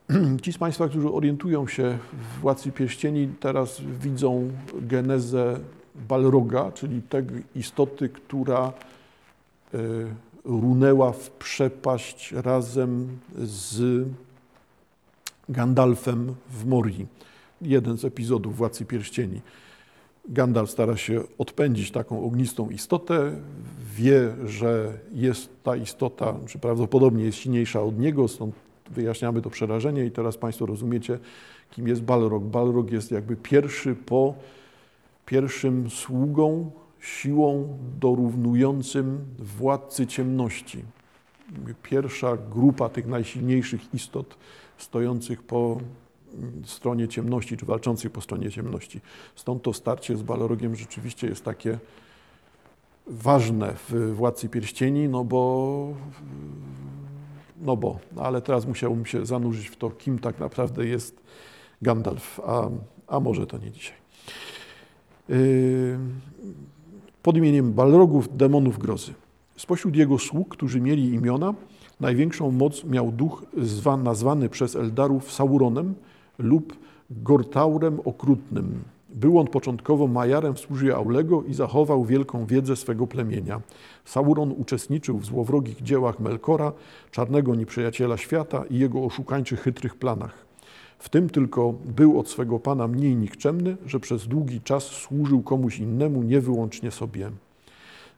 Ci 0.43 0.53
z 0.53 0.57
Państwa, 0.57 0.87
którzy 0.87 1.11
orientują 1.11 1.67
się 1.67 1.97
w 2.13 2.39
Władcy 2.39 2.71
Pierścieni, 2.71 3.29
teraz 3.39 3.81
widzą 4.01 4.51
genezę 4.81 5.59
Balroga, 6.09 6.71
czyli 6.71 7.01
tej 7.01 7.25
istoty, 7.55 8.09
która 8.09 8.73
runęła 10.45 11.11
w 11.11 11.29
przepaść 11.29 12.31
razem 12.31 13.07
z 13.37 14.07
Gandalfem 15.49 16.35
w 16.49 16.65
Morii. 16.65 17.07
Jeden 17.61 17.97
z 17.97 18.05
epizodów 18.05 18.57
Władcy 18.57 18.85
Pierścieni. 18.85 19.41
Gandalf 20.29 20.71
stara 20.71 20.97
się 20.97 21.21
odpędzić 21.37 21.91
taką 21.91 22.25
ognistą 22.25 22.69
istotę, 22.69 23.35
wie, 23.95 24.35
że 24.45 24.93
jest 25.13 25.63
ta 25.63 25.75
istota, 25.75 26.35
czy 26.47 26.59
prawdopodobnie 26.59 27.23
jest 27.23 27.37
silniejsza 27.37 27.81
od 27.81 27.99
niego, 27.99 28.27
stąd 28.27 28.68
wyjaśniamy 28.91 29.41
to 29.41 29.49
przerażenie 29.49 30.05
i 30.05 30.11
teraz 30.11 30.37
Państwo 30.37 30.65
rozumiecie, 30.65 31.19
kim 31.71 31.87
jest 31.87 32.01
Balrog. 32.01 32.43
Balrog 32.43 32.91
jest 32.91 33.11
jakby 33.11 33.35
pierwszy 33.35 33.95
po 33.95 34.33
pierwszym 35.25 35.89
sługą, 35.89 36.71
siłą 36.99 37.77
dorównującym 37.99 39.25
władcy 39.39 40.07
ciemności. 40.07 40.83
Pierwsza 41.83 42.37
grupa 42.51 42.89
tych 42.89 43.07
najsilniejszych 43.07 43.93
istot 43.93 44.37
stojących 44.77 45.43
po 45.43 45.77
stronie 46.63 47.07
ciemności, 47.07 47.57
czy 47.57 47.65
walczących 47.65 48.11
po 48.11 48.21
stronie 48.21 48.51
ciemności. 48.51 49.01
Stąd 49.35 49.63
to 49.63 49.73
starcie 49.73 50.17
z 50.17 50.23
Balrogiem 50.23 50.75
rzeczywiście 50.75 51.27
jest 51.27 51.45
takie 51.45 51.79
ważne 53.07 53.73
w 53.89 54.13
Władcy 54.13 54.49
Pierścieni, 54.49 55.09
no 55.09 55.23
bo, 55.23 55.93
no 57.61 57.77
bo, 57.77 57.99
ale 58.17 58.41
teraz 58.41 58.65
musiałbym 58.65 59.05
się 59.05 59.25
zanurzyć 59.25 59.67
w 59.67 59.75
to, 59.75 59.89
kim 59.89 60.19
tak 60.19 60.39
naprawdę 60.39 60.85
jest 60.85 61.21
Gandalf, 61.81 62.39
a, 62.45 62.69
a 63.07 63.19
może 63.19 63.47
to 63.47 63.57
nie 63.57 63.71
dzisiaj. 63.71 63.97
Yy, 65.29 65.99
pod 67.23 67.37
imieniem 67.37 67.73
Balrogów, 67.73 68.37
demonów 68.37 68.79
grozy. 68.79 69.13
Spośród 69.57 69.95
jego 69.95 70.17
sług, 70.17 70.49
którzy 70.49 70.81
mieli 70.81 71.13
imiona, 71.13 71.53
największą 71.99 72.51
moc 72.51 72.83
miał 72.83 73.11
duch 73.11 73.45
zwan, 73.57 74.03
nazwany 74.03 74.49
przez 74.49 74.75
Eldarów 74.75 75.31
Sauronem 75.31 75.95
lub 76.37 76.77
Gortaurem 77.09 77.99
Okrutnym. 78.05 78.83
Był 79.15 79.39
on 79.39 79.47
początkowo 79.47 80.07
majarem 80.07 80.53
w 80.53 80.59
służbie 80.59 80.95
Aulego 80.95 81.43
i 81.43 81.53
zachował 81.53 82.05
wielką 82.05 82.45
wiedzę 82.45 82.75
swego 82.75 83.07
plemienia. 83.07 83.61
Sauron 84.05 84.53
uczestniczył 84.57 85.19
w 85.19 85.25
złowrogich 85.25 85.81
dziełach 85.81 86.19
Melkora, 86.19 86.71
czarnego 87.11 87.55
nieprzyjaciela 87.55 88.17
świata 88.17 88.63
i 88.69 88.79
jego 88.79 89.03
oszukańczych 89.03 89.61
chytrych 89.61 89.95
planach. 89.95 90.45
W 90.99 91.09
tym 91.09 91.29
tylko 91.29 91.73
był 91.85 92.19
od 92.19 92.29
swego 92.29 92.59
pana 92.59 92.87
mniej 92.87 93.15
nikczemny, 93.15 93.77
że 93.85 93.99
przez 93.99 94.27
długi 94.27 94.61
czas 94.61 94.83
służył 94.83 95.41
komuś 95.41 95.79
innemu, 95.79 96.23
nie 96.23 96.41
wyłącznie 96.41 96.91
sobie. 96.91 97.31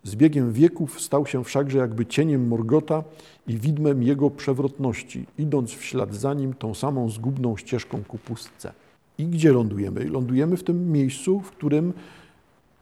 Z 0.03 0.15
biegiem 0.15 0.53
wieków 0.53 1.01
stał 1.01 1.25
się 1.25 1.43
wszakże 1.43 1.77
jakby 1.77 2.05
cieniem 2.05 2.47
Morgota 2.47 3.03
i 3.47 3.57
widmem 3.57 4.03
jego 4.03 4.29
przewrotności, 4.29 5.25
idąc 5.37 5.71
w 5.71 5.85
ślad 5.85 6.15
za 6.15 6.33
nim 6.33 6.53
tą 6.53 6.73
samą 6.73 7.09
zgubną 7.09 7.57
ścieżką 7.57 8.03
ku 8.07 8.17
pustce. 8.17 8.73
I 9.21 9.25
gdzie 9.27 9.51
lądujemy? 9.51 10.05
Lądujemy 10.05 10.57
w 10.57 10.63
tym 10.63 10.91
miejscu, 10.91 11.39
w 11.39 11.51
którym 11.51 11.93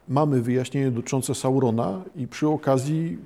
mamy 0.08 0.42
wyjaśnienie 0.42 0.90
dotyczące 0.90 1.34
Saurona 1.34 2.02
i 2.16 2.26
przy 2.26 2.48
okazji 2.48 3.18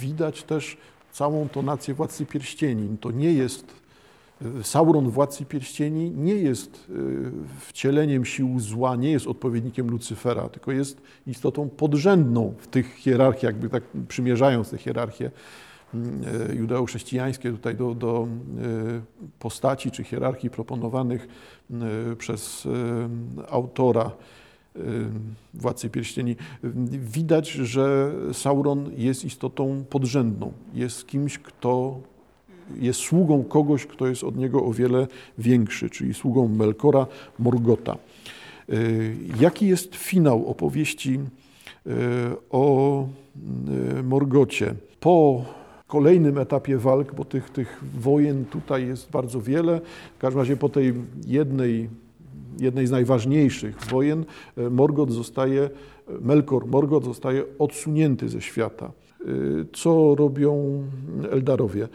widać 0.00 0.42
też 0.42 0.76
całą 1.12 1.48
tą 1.48 1.62
nację 1.62 1.94
Władcy 1.94 2.26
Pierścieni. 2.26 2.98
To 2.98 3.10
nie 3.10 3.32
jest 3.32 3.84
Sauron, 4.62 5.10
władcy 5.10 5.44
pierścieni, 5.44 6.10
nie 6.10 6.34
jest 6.34 6.90
y, 6.90 7.30
wcieleniem 7.60 8.24
sił 8.24 8.60
zła, 8.60 8.96
nie 8.96 9.10
jest 9.10 9.26
odpowiednikiem 9.26 9.90
Lucyfera, 9.90 10.48
tylko 10.48 10.72
jest 10.72 11.00
istotą 11.26 11.68
podrzędną 11.68 12.54
w 12.58 12.66
tych 12.66 12.94
hierarchiach, 12.94 13.42
jakby 13.42 13.68
tak 13.68 13.82
przymierzając 14.08 14.72
mm, 14.72 14.80
y, 15.20 15.30
judeo-chrześcijańskie 16.52 17.50
tutaj 17.50 17.74
do, 17.74 17.94
do 17.94 18.28
y, 18.28 19.00
postaci 19.38 19.90
czy 19.90 20.04
hierarchii 20.04 20.50
proponowanych 20.50 21.28
przez 22.18 22.68
autora 23.48 24.10
Władcy 25.54 25.90
Pierścieni, 25.90 26.36
widać, 27.00 27.50
że 27.50 28.12
Sauron 28.32 28.90
jest 28.96 29.24
istotą 29.24 29.84
podrzędną, 29.90 30.52
jest 30.74 31.06
kimś, 31.06 31.38
kto 31.38 32.00
jest 32.76 33.00
sługą 33.00 33.44
kogoś, 33.44 33.86
kto 33.86 34.06
jest 34.06 34.24
od 34.24 34.36
niego 34.36 34.64
o 34.64 34.72
wiele 34.72 35.06
większy, 35.38 35.90
czyli 35.90 36.14
sługą 36.14 36.48
Melkora 36.48 37.06
Morgota. 37.38 37.92
E, 37.92 38.76
jaki 39.40 39.66
jest 39.66 39.94
finał 39.94 40.46
opowieści 40.46 41.18
e, 41.86 41.90
o 42.50 43.06
e, 43.98 44.02
Morgocie? 44.02 44.74
Po 45.00 45.44
kolejnym 45.86 46.38
etapie 46.38 46.78
walk, 46.78 47.14
bo 47.14 47.24
tych, 47.24 47.50
tych 47.50 47.84
wojen 48.00 48.44
tutaj 48.44 48.86
jest 48.86 49.10
bardzo 49.10 49.40
wiele, 49.40 49.80
w 50.16 50.18
każdym 50.18 50.40
razie 50.40 50.56
po 50.56 50.68
tej 50.68 50.94
jednej, 51.26 51.88
jednej 52.60 52.86
z 52.86 52.90
najważniejszych 52.90 53.76
wojen 53.90 54.24
Morgot 54.70 55.12
zostaje, 55.12 55.70
Melkor 56.20 56.66
Morgot 56.66 57.04
zostaje 57.04 57.44
odsunięty 57.58 58.28
ze 58.28 58.40
świata. 58.40 58.92
Y, 59.28 59.66
co 59.72 60.14
robią 60.14 60.82
Eldarowie. 61.30 61.88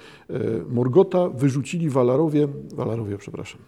Morgota 0.70 1.30
wyrzucili 1.30 1.90
Walarowie, 1.90 2.48
Walarowie, 2.76 3.18
przepraszam, 3.18 3.62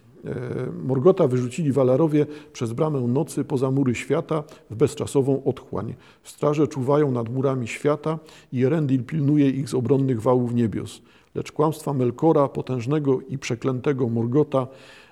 Morgota 0.82 1.28
wyrzucili 1.28 1.72
Walarowie 1.72 2.26
przez 2.52 2.72
bramę 2.72 3.00
nocy 3.00 3.44
poza 3.44 3.70
mury 3.70 3.94
świata 3.94 4.44
w 4.70 4.74
bezczasową 4.76 5.44
otchłań. 5.44 5.94
Straże 6.22 6.68
czuwają 6.68 7.10
nad 7.10 7.28
murami 7.28 7.68
świata 7.68 8.18
i 8.52 8.64
Erendil 8.64 9.04
pilnuje 9.04 9.50
ich 9.50 9.68
z 9.68 9.74
obronnych 9.74 10.22
wałów 10.22 10.54
niebios. 10.54 11.02
Lecz 11.34 11.52
kłamstwa 11.52 11.92
Melkora, 11.92 12.48
potężnego 12.48 13.20
i 13.20 13.38
przeklętego 13.38 14.08
Morgota, 14.08 14.66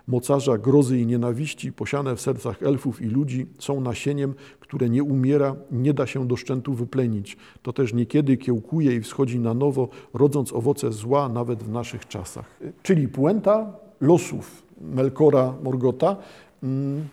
mocarza 0.07 0.59
grozy 0.59 0.99
i 0.99 1.07
nienawiści, 1.07 1.73
posiane 1.73 2.17
w 2.17 2.21
sercach 2.21 2.63
elfów 2.63 3.03
i 3.03 3.05
ludzi, 3.05 3.47
są 3.59 3.81
nasieniem, 3.81 4.35
które 4.61 4.91
nie 4.91 5.03
umiera, 5.03 5.57
nie 5.71 5.95
da 5.95 6.07
się 6.07 6.29
do 6.29 6.37
szczętu 6.37 6.75
wyplenić. 6.75 7.37
To 7.63 7.73
też 7.73 7.95
niekiedy 7.95 8.37
kiełkuje 8.37 8.97
i 8.97 9.01
wschodzi 9.01 9.39
na 9.39 9.55
nowo, 9.55 9.89
rodząc 10.15 10.53
owoce 10.53 10.93
zła 10.93 11.29
nawet 11.29 11.63
w 11.63 11.71
naszych 11.71 12.09
czasach. 12.09 12.61
Czyli 12.83 13.09
puenta 13.09 13.73
losów 14.01 14.63
Melkora 14.81 15.55
Morgota 15.63 16.17
mm, 16.63 17.09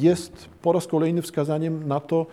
jest 0.00 0.48
po 0.62 0.72
raz 0.72 0.86
kolejny 0.86 1.22
wskazaniem 1.22 1.88
na 1.88 2.00
to, 2.00 2.26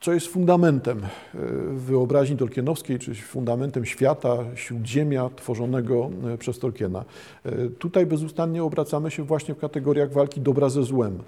co 0.00 0.12
jest 0.12 0.26
fundamentem 0.26 0.98
e, 1.02 1.38
wyobraźni 1.74 2.36
tolkienowskiej, 2.36 2.98
czy 2.98 3.14
fundamentem 3.14 3.84
świata, 3.84 4.38
śródziemia 4.54 5.30
tworzonego 5.36 6.10
e, 6.34 6.38
przez 6.38 6.58
Tolkiena. 6.58 7.04
E, 7.44 7.68
tutaj 7.68 8.06
bezustannie 8.06 8.64
obracamy 8.64 9.10
się 9.10 9.22
właśnie 9.22 9.54
w 9.54 9.58
kategoriach 9.58 10.12
walki 10.12 10.40
dobra 10.40 10.68
ze 10.68 10.82
złem, 10.82 11.18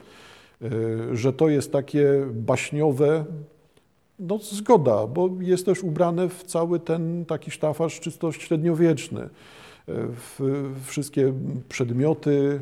że 1.12 1.32
to 1.32 1.48
jest 1.48 1.72
takie 1.72 2.26
baśniowe, 2.32 3.24
no 4.18 4.38
zgoda, 4.38 5.06
bo 5.06 5.30
jest 5.40 5.66
też 5.66 5.82
ubrane 5.82 6.28
w 6.28 6.44
cały 6.44 6.80
ten 6.80 7.24
taki 7.24 7.50
sztafaż 7.50 8.00
czysto 8.00 8.32
średniowieczny. 8.32 9.28
Wszystkie 10.84 11.32
przedmioty, 11.68 12.60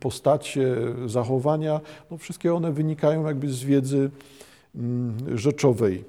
postacie, 0.00 0.76
zachowania, 1.06 1.80
no 2.10 2.18
wszystkie 2.18 2.54
one 2.54 2.72
wynikają 2.72 3.26
jakby 3.26 3.48
z 3.48 3.64
wiedzy 3.64 4.10
Mm, 4.76 5.38
rzeczowej 5.38 6.04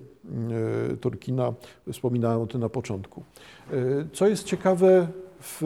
e, 0.93 0.97
Tolkiena. 0.97 1.53
Wspominałem 1.91 2.41
o 2.41 2.47
tym 2.47 2.61
na 2.61 2.69
początku. 2.69 3.23
E, 3.71 3.75
co 4.13 4.27
jest 4.27 4.43
ciekawe, 4.43 5.07
w, 5.39 5.61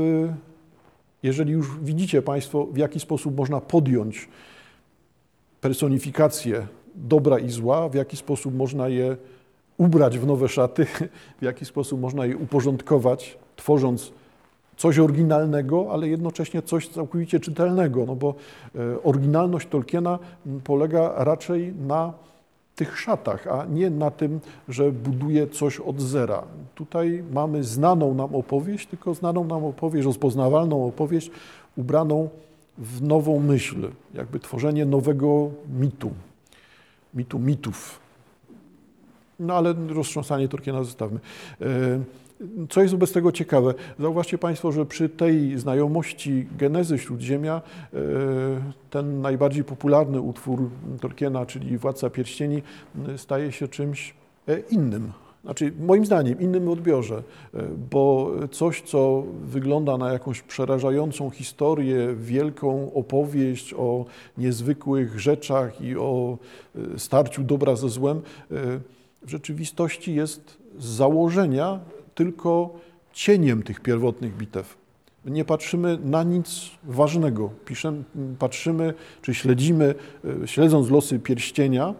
jeżeli 1.24 1.52
już 1.52 1.80
widzicie 1.80 2.22
Państwo, 2.22 2.66
w 2.66 2.78
jaki 2.78 3.00
sposób 3.00 3.38
można 3.38 3.62
podjąć 3.62 4.30
personifikację 5.62 6.68
dobra 6.96 7.40
i 7.40 7.50
zła, 7.50 7.90
w 7.90 7.94
jaki 7.94 8.18
sposób 8.18 8.56
można 8.56 8.88
je 8.88 9.18
ubrać 9.78 10.20
w 10.20 10.28
nowe 10.28 10.50
szaty, 10.50 10.86
w 11.42 11.44
jaki 11.44 11.66
sposób 11.66 12.02
można 12.02 12.26
je 12.26 12.38
uporządkować, 12.38 13.38
tworząc 13.56 14.12
coś 14.82 15.00
oryginalnego, 15.00 15.88
ale 15.92 16.08
jednocześnie 16.08 16.62
coś 16.62 16.88
całkowicie 16.88 17.40
czytelnego, 17.40 18.06
no 18.06 18.16
bo 18.16 18.36
e, 18.76 19.04
oryginalność 19.04 19.68
Tolkiena 19.68 20.20
polega 20.64 21.14
raczej 21.18 21.74
na 21.74 22.14
tych 22.76 23.00
szatach, 23.00 23.48
a 23.48 23.66
nie 23.66 23.90
na 23.90 24.12
tym, 24.12 24.40
że 24.70 24.92
buduje 24.92 25.48
coś 25.48 25.80
od 25.80 26.02
zera. 26.02 26.44
Tutaj 26.76 27.24
mamy 27.32 27.64
znaną 27.64 28.14
nam 28.14 28.36
opowieść, 28.36 28.88
tylko 28.88 29.14
znaną 29.14 29.44
nam 29.44 29.66
opowieść, 29.66 30.06
rozpoznawalną 30.06 30.86
opowieść 30.88 31.32
ubraną 31.78 32.30
w 32.78 33.02
nową 33.02 33.40
myśl, 33.40 33.90
jakby 34.14 34.40
tworzenie 34.40 34.86
nowego 34.86 35.50
mitu, 35.80 36.12
mitu 37.14 37.40
mitów. 37.40 38.00
No 39.40 39.54
ale 39.54 39.74
roztrząsanie 39.90 40.48
Tolkiena 40.48 40.84
zostawmy. 40.84 41.20
E, 42.42 42.68
co 42.70 42.82
jest 42.82 42.94
wobec 42.94 43.12
tego 43.12 43.32
ciekawe? 43.32 43.74
Zauważcie 44.00 44.38
Państwo, 44.38 44.72
że 44.72 44.86
przy 44.86 45.10
tej 45.10 45.60
znajomości 45.60 46.48
genezy 46.58 47.00
Śródziemia 47.00 47.62
e, 47.94 47.98
ten 48.90 49.22
najbardziej 49.22 49.64
popularny 49.64 50.22
utwór 50.22 50.70
Tolkiena, 51.02 51.46
czyli 51.46 51.78
Władca 51.78 52.10
Pierścieni, 52.10 52.62
staje 53.18 53.52
się 53.52 53.68
czymś 53.68 54.14
e, 54.48 54.60
innym. 54.60 55.12
Znaczy, 55.44 55.74
moim 55.80 56.06
zdaniem, 56.06 56.40
innym 56.40 56.70
odbiorze, 56.70 57.24
bo 57.92 58.32
coś, 58.52 58.82
co 58.82 59.24
wygląda 59.44 59.98
na 59.98 60.14
jakąś 60.14 60.42
przerażającą 60.42 61.30
historię, 61.30 62.16
wielką 62.16 62.94
opowieść 62.94 63.74
o 63.74 64.06
niezwykłych 64.38 65.20
rzeczach 65.20 65.82
i 65.82 65.96
o 65.98 66.38
starciu 66.98 67.44
dobra 67.44 67.76
ze 67.76 67.90
złem, 67.90 68.22
w 69.22 69.30
rzeczywistości 69.30 70.16
jest 70.16 70.58
z 70.78 70.86
założenia 70.86 71.80
tylko 72.16 72.80
cieniem 73.14 73.64
tych 73.64 73.80
pierwotnych 73.80 74.38
bitew. 74.38 74.78
Nie 75.26 75.46
patrzymy 75.46 75.98
na 76.04 76.24
nic 76.24 76.72
ważnego. 76.84 77.50
Piszemy, 77.66 78.04
patrzymy, 78.40 78.94
czy 79.22 79.34
śledzimy, 79.34 79.96
e, 80.44 80.48
śledząc 80.48 80.90
losy 80.90 81.20
pierścienia, 81.20 81.94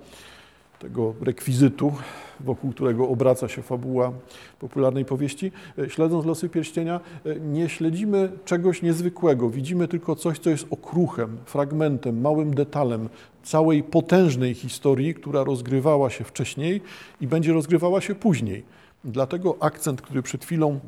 tego 0.80 1.14
rekwizytu, 1.22 1.94
wokół 2.40 2.72
którego 2.72 3.10
obraca 3.10 3.48
się 3.48 3.62
fabuła 3.62 4.12
popularnej 4.60 5.06
powieści, 5.06 5.52
e, 5.78 5.90
śledząc 5.90 6.26
losy 6.26 6.50
pierścienia, 6.50 7.00
e, 7.26 7.40
nie 7.40 7.70
śledzimy 7.70 8.32
czegoś 8.46 8.82
niezwykłego. 8.82 9.50
Widzimy 9.50 9.88
tylko 9.88 10.16
coś, 10.16 10.40
co 10.40 10.50
jest 10.50 10.66
okruchem, 10.70 11.38
fragmentem, 11.46 12.22
małym 12.22 12.54
detalem 12.54 13.10
całej 13.44 13.84
potężnej 13.84 14.54
historii, 14.54 15.14
która 15.14 15.44
rozgrywała 15.44 16.10
się 16.10 16.24
wcześniej 16.24 16.82
i 17.22 17.28
będzie 17.28 17.54
rozgrywała 17.54 18.02
się 18.02 18.16
później. 18.16 18.64
Dlatego 19.06 19.58
akcent, 19.60 20.02
który 20.02 20.22
przed 20.22 20.46
chwilą 20.46 20.80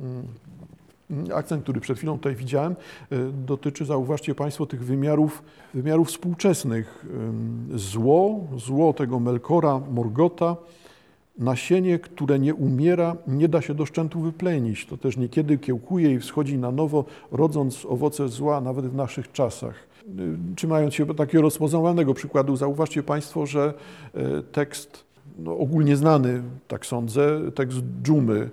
mm, 0.00 0.26
Akcent, 1.34 1.62
który 1.62 1.80
przed 1.80 1.98
chwilą 1.98 2.16
tutaj 2.16 2.34
widziałem, 2.34 2.76
e, 3.10 3.16
dotyczy, 3.46 3.84
zauważcie 3.84 4.34
Państwo, 4.34 4.66
tych 4.66 4.84
wymiarów, 4.84 5.42
wymiarów 5.74 6.08
współczesnych. 6.08 7.06
Zło, 7.74 8.40
zło 8.56 8.92
tego 8.92 9.20
Melkora, 9.20 9.80
Morgota, 9.92 10.56
nasienie, 11.38 11.98
które 11.98 12.38
nie 12.38 12.54
umiera, 12.54 13.16
nie 13.26 13.48
da 13.48 13.62
się 13.62 13.74
do 13.74 13.86
szczętu 13.86 14.20
wyplenić. 14.20 14.86
To 14.86 14.96
też 14.96 15.16
niekiedy 15.16 15.58
kiełkuje 15.58 16.14
i 16.14 16.18
wschodzi 16.18 16.58
na 16.58 16.70
nowo, 16.70 17.04
rodząc 17.32 17.86
owoce 17.86 18.28
zła 18.28 18.60
nawet 18.60 18.86
w 18.86 18.94
naszych 18.94 19.32
czasach. 19.32 19.74
Trzymając 20.56 20.94
się 20.94 21.14
takiego 21.14 21.42
rozpoznawalnego 21.42 22.14
przykładu, 22.14 22.56
zauważcie 22.56 23.02
Państwo, 23.02 23.46
że 23.46 23.74
e, 24.14 24.42
tekst 24.42 25.09
no, 25.44 25.58
ogólnie 25.58 25.96
znany, 25.96 26.42
tak 26.68 26.86
sądzę, 26.86 27.40
tekst 27.54 27.78
dżumy 28.02 28.50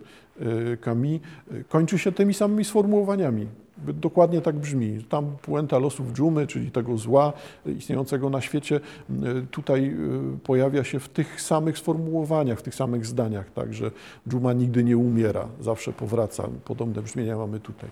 Kami 0.82 1.20
y, 1.52 1.56
y, 1.56 1.64
kończy 1.64 1.98
się 2.00 2.12
tymi 2.12 2.34
samymi 2.34 2.66
sformułowaniami. 2.66 3.48
Dokładnie 3.78 4.42
tak 4.42 4.56
brzmi. 4.56 5.04
Tam 5.10 5.38
puenta 5.42 5.80
losów 5.80 6.14
dżumy, 6.14 6.48
czyli 6.48 6.72
tego 6.72 6.98
zła 6.98 7.34
istniejącego 7.66 8.30
na 8.30 8.42
świecie, 8.42 8.80
y, 9.10 9.48
tutaj 9.52 9.96
pojawia 10.44 10.84
się 10.84 11.00
w 11.00 11.10
tych 11.10 11.42
samych 11.42 11.78
sformułowaniach, 11.78 12.60
w 12.60 12.62
tych 12.62 12.76
samych 12.76 13.06
zdaniach, 13.06 13.52
tak, 13.52 13.74
że 13.74 13.92
dżuma 14.30 14.54
nigdy 14.54 14.84
nie 14.84 14.98
umiera, 14.98 15.48
zawsze 15.62 15.94
powraca. 15.94 16.50
Podobne 16.66 17.02
brzmienia 17.02 17.38
mamy 17.38 17.60
tutaj. 17.60 17.90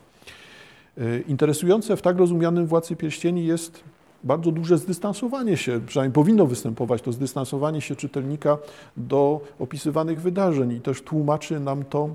Interesujące 1.27 1.97
w 1.97 2.01
tak 2.01 2.17
rozumianym 2.17 2.67
Władcy 2.67 2.95
Pierścieni 2.95 3.45
jest 3.45 3.83
bardzo 4.26 4.51
duże 4.51 4.78
zdystansowanie 4.78 5.57
się, 5.57 5.82
przynajmniej 5.88 6.13
powinno 6.13 6.45
występować 6.45 7.01
to 7.01 7.11
zdystansowanie 7.11 7.82
się 7.82 7.95
czytelnika 7.95 8.57
do 8.97 9.41
opisywanych 9.59 10.21
wydarzeń. 10.21 10.71
I 10.71 10.82
też 10.82 11.01
tłumaczy 11.01 11.59
nam 11.59 11.84
to 11.84 12.09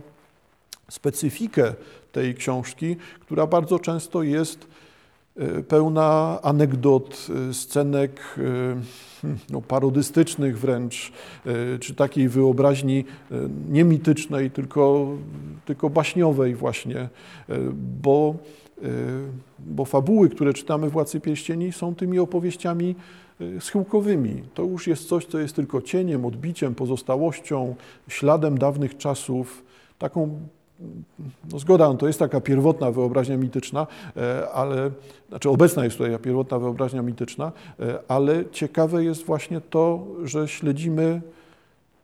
specyfikę 0.88 1.74
tej 2.12 2.34
książki, 2.34 2.96
która 3.20 3.46
bardzo 3.46 3.78
często 3.78 4.22
jest 4.22 4.66
e, 5.36 5.62
pełna 5.62 6.38
anegdot, 6.42 7.26
e, 7.50 7.54
scenek 7.54 8.20
e, 8.38 9.30
no, 9.50 9.60
parodystycznych 9.60 10.58
wręcz, 10.58 11.12
czy 11.80 11.94
takiej 11.94 12.28
wyobraźni 12.28 13.04
nie 13.68 13.84
mitycznej, 13.84 14.50
tylko, 14.50 15.08
tylko 15.64 15.90
baśniowej 15.90 16.54
właśnie, 16.54 17.08
bo, 18.02 18.34
bo 19.58 19.84
fabuły, 19.84 20.28
które 20.28 20.54
czytamy 20.54 20.88
w 20.88 20.92
Władcy 20.92 21.20
Pierścieni 21.20 21.72
są 21.72 21.94
tymi 21.94 22.18
opowieściami 22.18 22.94
schyłkowymi. 23.60 24.42
To 24.54 24.62
już 24.62 24.86
jest 24.86 25.08
coś, 25.08 25.26
co 25.26 25.38
jest 25.38 25.56
tylko 25.56 25.82
cieniem, 25.82 26.24
odbiciem, 26.24 26.74
pozostałością, 26.74 27.74
śladem 28.08 28.58
dawnych 28.58 28.96
czasów, 28.96 29.62
taką 29.98 30.38
no 31.52 31.58
zgoda, 31.58 31.88
no 31.88 31.94
to 31.94 32.06
jest 32.06 32.18
taka 32.18 32.40
pierwotna 32.40 32.90
wyobraźnia 32.90 33.36
mityczna, 33.36 33.86
e, 34.16 34.50
ale, 34.50 34.90
znaczy 35.28 35.50
obecna 35.50 35.84
jest 35.84 35.98
tutaj 35.98 36.18
pierwotna 36.18 36.58
wyobraźnia 36.58 37.02
mityczna, 37.02 37.52
e, 37.80 37.98
ale 38.08 38.44
ciekawe 38.52 39.04
jest 39.04 39.24
właśnie 39.24 39.60
to, 39.60 40.06
że 40.24 40.48
śledzimy 40.48 41.20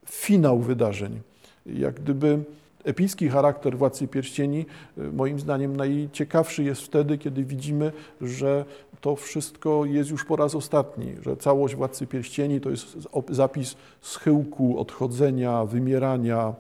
finał 0.07 0.59
wydarzeń. 0.59 1.21
Jak 1.67 1.95
gdyby 1.95 2.39
epicki 2.87 3.29
charakter 3.29 3.79
Władcy 3.79 4.09
Pierścieni, 4.09 4.67
e, 4.99 5.03
moim 5.13 5.41
zdaniem 5.41 5.77
najciekawszy 5.77 6.65
jest 6.65 6.83
wtedy, 6.83 7.19
kiedy 7.19 7.45
widzimy, 7.45 7.93
że 8.21 8.65
to 9.01 9.17
wszystko 9.17 9.85
jest 9.85 10.11
już 10.11 10.25
po 10.25 10.37
raz 10.37 10.55
ostatni, 10.55 11.15
że 11.23 11.37
całość 11.37 11.75
Władcy 11.75 12.07
Pierścieni 12.07 12.61
to 12.61 12.71
jest 12.71 12.99
zapis 13.31 13.77
schyłku, 14.01 14.79
odchodzenia, 14.79 15.65
wymierania, 15.65 16.55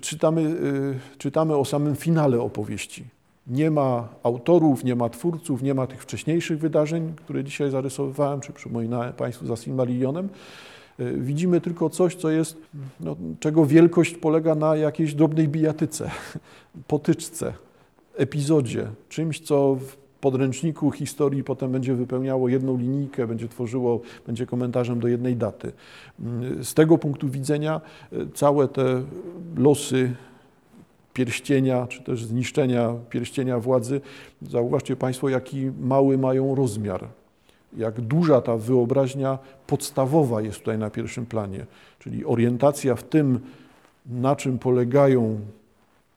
czytamy, 0.00 0.40
y, 0.40 1.18
czytamy 1.18 1.56
o 1.56 1.64
samym 1.64 1.96
finale 1.96 2.40
opowieści. 2.40 3.04
Nie 3.46 3.70
ma 3.70 4.08
autorów, 4.22 4.84
nie 4.84 4.94
ma 4.94 5.08
twórców, 5.08 5.62
nie 5.62 5.74
ma 5.74 5.86
tych 5.86 6.02
wcześniejszych 6.02 6.58
wydarzeń, 6.58 7.12
które 7.16 7.44
dzisiaj 7.44 7.70
zarysowywałem, 7.70 8.40
czy 8.40 8.52
przypominałem 8.52 9.12
Państwu 9.12 9.46
za 9.46 9.56
Silmarillionem. 9.56 10.28
Y, 11.00 11.18
widzimy 11.18 11.60
tylko 11.60 11.90
coś, 11.90 12.14
co 12.14 12.30
jest, 12.30 12.56
no, 13.00 13.16
czego 13.40 13.66
wielkość 13.66 14.14
polega 14.14 14.54
na 14.54 14.76
jakiejś 14.76 15.14
drobnej 15.14 15.48
bijatyce, 15.48 16.10
potyczce, 16.88 17.52
epizodzie, 18.16 18.88
czymś, 19.08 19.40
co 19.40 19.78
podręczniku 20.20 20.90
historii 20.90 21.44
potem 21.44 21.72
będzie 21.72 21.94
wypełniało 21.94 22.48
jedną 22.48 22.78
linijkę, 22.78 23.26
będzie 23.26 23.48
tworzyło, 23.48 24.00
będzie 24.26 24.46
komentarzem 24.46 25.00
do 25.00 25.08
jednej 25.08 25.36
daty. 25.36 25.72
Z 26.62 26.74
tego 26.74 26.98
punktu 26.98 27.28
widzenia 27.28 27.80
e, 28.12 28.16
całe 28.34 28.68
te 28.68 29.02
losy 29.56 30.12
pierścienia, 31.14 31.86
czy 31.86 32.02
też 32.02 32.24
zniszczenia 32.24 32.94
pierścienia 33.10 33.60
władzy, 33.60 34.00
zauważcie 34.42 34.96
Państwo, 34.96 35.28
jaki 35.28 35.70
mały 35.80 36.18
mają 36.18 36.54
rozmiar. 36.54 37.08
Jak 37.76 38.00
duża 38.00 38.40
ta 38.40 38.56
wyobraźnia 38.56 39.38
podstawowa 39.66 40.42
jest 40.42 40.58
tutaj 40.58 40.78
na 40.78 40.90
pierwszym 40.90 41.26
planie, 41.26 41.66
czyli 41.98 42.24
orientacja 42.24 42.94
w 42.94 43.02
tym, 43.02 43.40
na 44.06 44.36
czym 44.36 44.58
polegają 44.58 45.40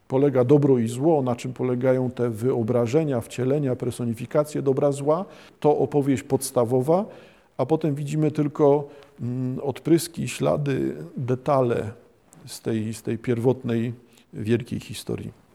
polega 0.07 0.43
dobro 0.43 0.77
i 0.77 0.87
zło, 0.87 1.21
na 1.21 1.35
czym 1.35 1.53
polegają 1.53 2.11
te 2.11 2.29
wyobrażenia, 2.29 3.21
wcielenia, 3.21 3.75
personifikacje 3.75 4.61
dobra, 4.61 4.91
zła, 4.91 5.25
to 5.59 5.77
opowieść 5.77 6.23
podstawowa, 6.23 7.05
a 7.57 7.65
potem 7.65 7.95
widzimy 7.95 8.31
tylko 8.31 8.87
mm, 9.21 9.59
odpryski, 9.59 10.27
ślady, 10.27 10.95
detale 11.17 11.91
z 12.45 12.61
tej, 12.61 12.93
z 12.93 13.01
tej 13.01 13.17
pierwotnej 13.17 13.93
wielkiej 14.33 14.79
historii. 14.79 15.46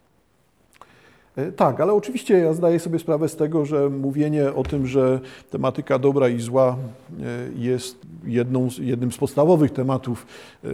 E, 1.36 1.52
tak, 1.52 1.80
ale 1.80 1.92
oczywiście 1.92 2.38
ja 2.38 2.52
zdaję 2.52 2.78
sobie 2.78 2.98
sprawę 2.98 3.28
z 3.28 3.36
tego, 3.36 3.64
że 3.64 3.90
mówienie 3.90 4.52
o 4.54 4.62
tym, 4.62 4.86
że 4.86 5.20
tematyka 5.50 5.98
dobra 5.98 6.28
i 6.28 6.40
zła 6.40 6.76
e, 6.76 7.24
jest 7.56 7.98
jedną, 8.24 8.68
jednym 8.80 9.12
z 9.12 9.18
podstawowych 9.18 9.70
tematów 9.70 10.26
e, 10.64 10.68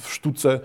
w 0.00 0.08
sztuce, 0.08 0.60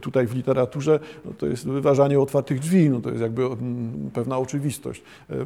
tutaj 0.00 0.26
w 0.26 0.34
literaturze, 0.34 1.00
no 1.24 1.32
to 1.38 1.46
jest 1.46 1.68
wyważanie 1.68 2.20
otwartych 2.20 2.60
drzwi, 2.60 2.90
no 2.90 3.00
to 3.00 3.10
jest 3.10 3.22
jakby 3.22 3.44
mm, 3.44 4.10
pewna 4.14 4.38
oczywistość. 4.38 5.02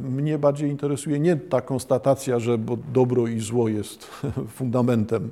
Mnie 0.09 0.37
bardziej 0.37 0.69
interesuje 0.69 1.19
nie 1.19 1.35
ta 1.35 1.61
konstatacja, 1.61 2.39
że 2.39 2.57
dobro 2.93 3.27
i 3.27 3.39
zło 3.39 3.69
jest 3.69 4.07
fundamentem 4.57 5.29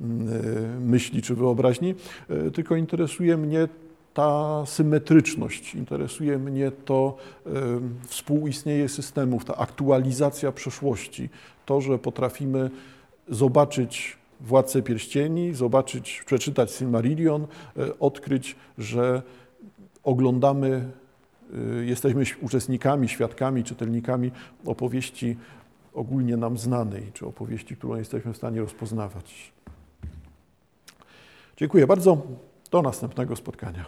mm, 0.00 0.86
myśli 0.86 1.22
czy 1.22 1.34
wyobraźni, 1.34 1.94
tylko 2.52 2.76
interesuje 2.76 3.36
mnie 3.36 3.68
ta 4.14 4.62
symetryczność, 4.66 5.74
interesuje 5.74 6.38
mnie 6.38 6.70
to 6.70 7.16
współistnienie 8.06 8.88
systemów, 8.88 9.44
ta 9.44 9.56
aktualizacja 9.56 10.52
przeszłości, 10.52 11.28
to, 11.66 11.80
że 11.80 11.98
potrafimy 11.98 12.70
zobaczyć 13.28 14.16
Władcę 14.42 14.82
Pierścieni, 14.82 15.54
zobaczyć, 15.54 16.22
przeczytać 16.26 16.72
Silmarillion, 16.72 17.42
e, 17.76 17.98
odkryć, 17.98 18.56
że 18.78 19.22
oglądamy, 20.04 20.88
e, 21.80 21.84
jesteśmy 21.84 22.24
uczestnikami, 22.40 23.08
świadkami, 23.08 23.64
czytelnikami 23.64 24.30
opowieści 24.66 25.36
ogólnie 25.94 26.36
nam 26.36 26.58
znanej, 26.58 27.12
czy 27.14 27.26
opowieści, 27.26 27.76
którą 27.76 27.96
jesteśmy 27.96 28.32
w 28.32 28.36
stanie 28.36 28.60
rozpoznawać. 28.60 29.52
Dziękuję 31.56 31.86
bardzo. 31.86 32.22
Do 32.70 32.82
następnego 32.82 33.36
spotkania. 33.36 33.84